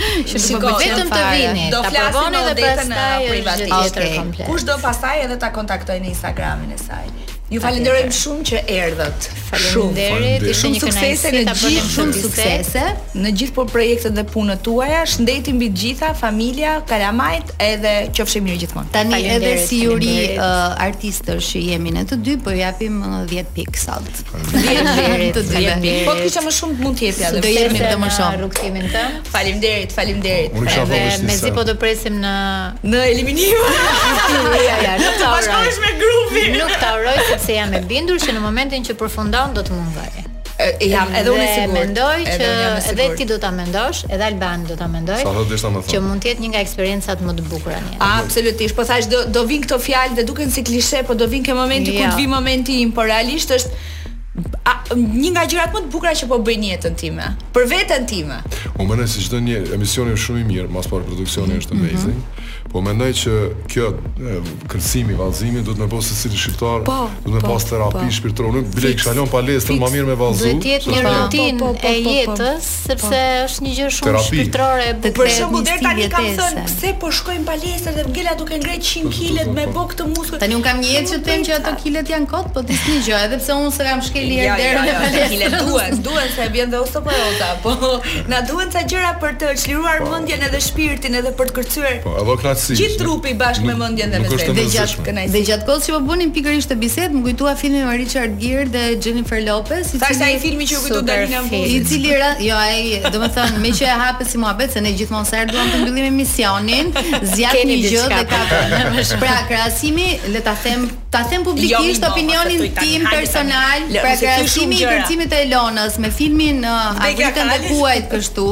Që 0.02 0.40
Shiko, 0.42 0.70
vetëm 0.80 1.12
të 1.12 1.20
vini, 1.30 1.66
do 1.70 1.84
flasim 1.86 2.34
edhe 2.40 2.56
pastaj 2.66 3.26
privatisht. 3.28 3.76
Okay. 3.92 4.48
Kush 4.48 4.64
do 4.66 4.80
pastaj 4.82 5.28
edhe 5.28 5.36
ta 5.44 5.52
kontaktoj 5.54 6.00
në 6.02 6.10
Instagramin 6.16 6.74
e 6.74 6.80
saj? 6.82 7.12
Ju 7.52 7.60
falenderojm 7.60 8.08
shumë 8.16 8.46
që 8.48 8.60
erdhët. 8.72 9.26
Faleminderit. 9.52 10.44
Ju 10.48 10.54
shumë 10.56 10.78
suksese 10.80 11.32
në 11.34 11.56
gjithë 11.60 11.90
shumë 11.98 12.14
suksese 12.22 12.84
në 13.20 13.32
gjithë 13.42 13.56
po 13.58 13.66
projektet 13.68 14.14
dhe 14.16 14.24
punën 14.32 14.62
tuaja. 14.64 15.02
Shëndetim 15.12 15.58
mbi 15.60 15.68
të 15.74 15.80
gjitha, 15.82 16.12
familja, 16.22 16.78
Kalamajt, 16.88 17.50
edhe 17.66 17.92
qofshim 18.16 18.48
mirë 18.48 18.62
gjithmonë. 18.62 18.92
Tani 18.94 19.20
edhe 19.34 19.50
si 19.66 19.82
uri 19.92 20.14
artistësh 20.40 21.50
që 21.52 21.66
jemi 21.74 21.92
ne 21.98 22.06
të 22.08 22.20
dy, 22.24 22.38
po 22.46 22.54
japim 22.56 23.02
10 23.28 23.52
pikë 23.58 23.84
sot. 23.84 24.24
10 24.56 24.92
deri 25.02 25.28
të 25.36 25.44
10 25.52 25.90
Po 26.08 26.16
kisha 26.22 26.46
më 26.48 26.56
shumë 26.62 26.80
mund 26.86 27.02
të 27.02 27.08
jepja, 27.10 27.34
do 27.36 27.52
jemi 27.52 27.84
të 27.84 28.00
më 28.06 28.14
shumë. 28.20 28.42
Rrugtimin 28.46 28.88
tëm. 28.96 29.20
Faleminderit, 29.36 29.98
faleminderit. 30.00 30.56
Edhe 30.80 31.04
mezi 31.28 31.52
po 31.60 31.68
të 31.68 31.76
presim 31.84 32.24
në 32.24 32.34
në 32.88 33.04
eliminim. 33.12 33.70
bashkohesh 35.32 35.78
me 35.84 35.92
grupin. 36.00 36.56
Nuk 36.56 36.80
ta 36.82 36.96
uroj 36.96 37.40
se 37.42 37.54
jam 37.58 37.74
e 37.74 37.82
bindur 37.90 38.20
që 38.22 38.36
në 38.38 38.44
momentin 38.44 38.86
që 38.86 38.96
përfundon 39.02 39.58
do 39.58 39.64
të 39.66 39.76
mungoj. 39.78 40.10
Jam 40.86 41.10
edhe 41.18 41.32
unë 41.34 41.46
sigurt. 41.48 41.74
Mendoj 41.74 42.20
që 42.28 42.50
edhe, 42.92 43.06
ti 43.18 43.26
do 43.26 43.38
ta 43.42 43.50
mendosh, 43.56 44.04
edhe 44.14 44.28
Alban 44.30 44.62
do 44.70 44.76
ta 44.78 44.86
mendoj. 44.92 45.18
Që 45.90 46.02
mund 46.06 46.22
të 46.22 46.32
jetë 46.36 46.44
një 46.44 46.52
nga 46.54 46.62
eksperiencat 46.62 47.24
më 47.26 47.34
të 47.40 47.48
bukura 47.50 47.80
në 47.82 47.96
jetë. 47.96 48.04
Absolutisht, 48.22 48.78
po 48.78 48.86
thash 48.88 49.10
do 49.12 49.24
do 49.38 49.44
vin 49.50 49.66
këto 49.66 49.80
fjalë 49.82 50.20
dhe 50.20 50.28
duken 50.30 50.54
si 50.54 50.62
klishe, 50.68 51.02
po 51.10 51.18
do 51.18 51.26
vin 51.34 51.42
ke 51.48 51.58
momenti 51.58 51.96
ku 51.98 52.04
të 52.04 52.12
jo. 52.12 52.20
vi 52.22 52.28
momenti 52.36 52.78
im, 52.84 52.92
por 52.94 53.10
realisht 53.10 53.56
është 53.58 53.90
a, 54.72 54.78
një 54.96 55.32
nga 55.34 55.42
gjërat 55.50 55.74
më 55.76 55.80
të 55.84 55.90
bukura 55.92 56.14
që 56.16 56.28
po 56.30 56.38
bëj 56.46 56.56
në 56.62 56.68
jetën 56.76 56.94
time, 57.00 57.26
për 57.58 57.66
veten 57.72 58.06
time. 58.08 58.38
Po 58.82 58.88
mendoj 58.90 59.08
se 59.12 59.22
çdo 59.22 59.38
një 59.46 59.60
emision 59.78 60.08
është 60.10 60.24
shumë 60.26 60.40
i 60.42 60.44
mirë, 60.50 60.70
mas 60.74 60.88
po 60.90 60.98
produksioni 61.06 61.60
është 61.62 61.76
mhm. 61.76 61.90
amazing. 61.90 62.16
Mm 62.16 62.24
-hmm. 62.38 62.70
Po 62.72 62.82
mendoj 62.82 63.10
që 63.14 63.50
kjo 63.72 63.88
kërcësimi, 64.72 65.14
vallëzimi 65.20 65.62
duhet 65.66 65.78
të 65.82 65.86
bëhet 65.90 66.02
secili 66.22 66.40
shqiptar, 66.42 66.80
po, 66.90 66.96
duhet 67.26 67.44
të 67.44 67.48
po, 67.48 67.54
bëhet 67.54 67.70
terapi 67.70 68.06
po. 68.06 68.14
shpirtërore, 68.18 68.54
nuk 68.58 68.68
bile 68.76 68.90
të 68.96 69.04
shalon 69.04 69.28
palestër 69.36 69.76
më 69.84 69.88
mirë 69.96 70.08
me 70.12 70.16
vallëzim. 70.24 70.60
Duhet 70.60 70.64
të 70.64 70.72
jetë 70.72 70.94
një 70.94 71.02
rutinë 71.10 71.60
e 71.90 71.92
jetës, 72.14 72.64
sepse 72.88 73.20
është 73.46 73.62
një 73.66 73.72
gjë 73.78 73.90
shumë 73.98 74.24
shpirtërore 74.28 74.84
e 74.90 74.94
bukur. 74.94 75.18
Për 75.20 75.30
shembull, 75.36 75.64
deri 75.68 75.82
tani 75.88 76.06
kam 76.16 76.26
thënë, 76.42 76.64
pse 76.72 76.90
po 77.02 77.08
shkojmë 77.20 77.46
palestër 77.52 77.94
dhe 77.98 78.04
gjela 78.16 78.34
duke 78.40 78.56
ngrejë 78.62 78.82
100 78.82 79.10
kg 79.18 79.54
me 79.58 79.64
bokë 79.78 79.96
të 80.00 80.04
muskuj. 80.16 80.40
Tani 80.42 80.56
un 80.60 80.66
kam 80.68 80.78
një 80.84 80.90
jetë 80.98 81.08
që 81.14 81.18
them 81.28 81.42
që 81.48 81.52
ato 81.60 81.72
kilet 81.84 82.10
janë 82.14 82.28
kot, 82.34 82.48
po 82.54 82.60
disi 82.70 82.90
një 82.96 83.02
gjë, 83.08 83.18
edhe 83.26 83.38
pse 83.42 83.52
un 83.62 83.70
s'kam 83.76 84.00
shkelë 84.08 84.56
deri 84.60 84.80
në 84.88 84.94
palestër. 85.02 85.60
Duhet, 85.70 85.92
duhet 86.08 86.30
se 86.36 86.50
vjen 86.56 86.68
dhe 86.72 86.80
ose 86.84 87.00
po 87.06 87.10
ose, 87.68 88.24
na 88.32 88.40
duhet 88.50 88.71
ca 88.72 88.82
gjëra 88.88 89.12
për 89.22 89.34
të 89.42 89.48
çliruar 89.62 90.00
po. 90.06 90.12
mendjen 90.14 90.44
edhe 90.48 90.60
shpirtin 90.64 91.16
edhe 91.20 91.32
për 91.40 91.50
të 91.52 91.56
kërcyer. 91.58 91.96
Po, 92.06 92.14
edhe 92.34 92.78
Gjithë 92.80 93.00
trupi 93.02 93.34
bashkë 93.42 93.68
me 93.68 93.76
mendjen 93.82 94.14
dhe 94.16 94.22
me 94.24 94.30
vetë. 94.32 95.16
Dhe 95.34 95.42
gjatë 95.50 95.68
kohës 95.68 95.88
që 95.90 95.96
po 95.98 96.00
bonin 96.12 96.32
pikërisht 96.36 96.72
të 96.72 96.78
bisedë, 96.84 97.18
më 97.18 97.26
kujtuar 97.28 97.60
filmin 97.60 97.84
e 97.84 97.98
Richard 98.02 98.40
Gere 98.42 98.66
dhe 98.74 98.86
Jennifer 99.04 99.44
Lopez, 99.50 99.92
i 99.98 100.02
cili 100.06 100.28
ai 100.30 100.40
filmi 100.46 100.68
që 100.72 100.80
u 100.80 100.84
kujtu 100.86 101.04
Darina 101.10 101.44
i 101.60 101.84
cili 101.90 102.16
jo 102.48 102.58
ai, 102.64 103.02
domethënë 103.12 103.60
me 103.66 103.74
që 103.82 103.90
e 103.92 104.00
hapet 104.06 104.32
si 104.32 104.40
muhabet 104.46 104.74
se 104.78 104.84
ne 104.88 104.94
gjithmonë 105.02 105.30
sa 105.34 105.42
erdhuam 105.44 105.72
të 105.76 105.84
mbyllim 105.84 106.08
emisionin, 106.14 106.94
zjat 107.36 107.58
një 107.68 107.80
gjë 107.90 108.10
dhe 108.16 108.24
ka 108.32 108.44
pra 109.22 109.42
krahasimi, 109.52 110.10
le 110.32 110.42
ta 110.48 110.54
them 110.64 110.88
Ta 111.12 111.28
them 111.28 111.44
publikisht 111.44 112.00
jo, 112.02 112.08
opinionin 112.08 112.70
tim 112.80 113.04
personal, 113.12 113.84
Për 113.92 114.16
krahasimi 114.22 114.78
i 114.80 114.86
kërcimit 114.88 115.28
të 115.34 115.42
Elonës 115.46 115.98
me 116.00 116.08
filmin 116.16 116.64
Agjenta 116.64 117.44
uh, 117.44 117.56
e 117.58 117.64
Kuajt 117.68 118.06
kështu 118.14 118.46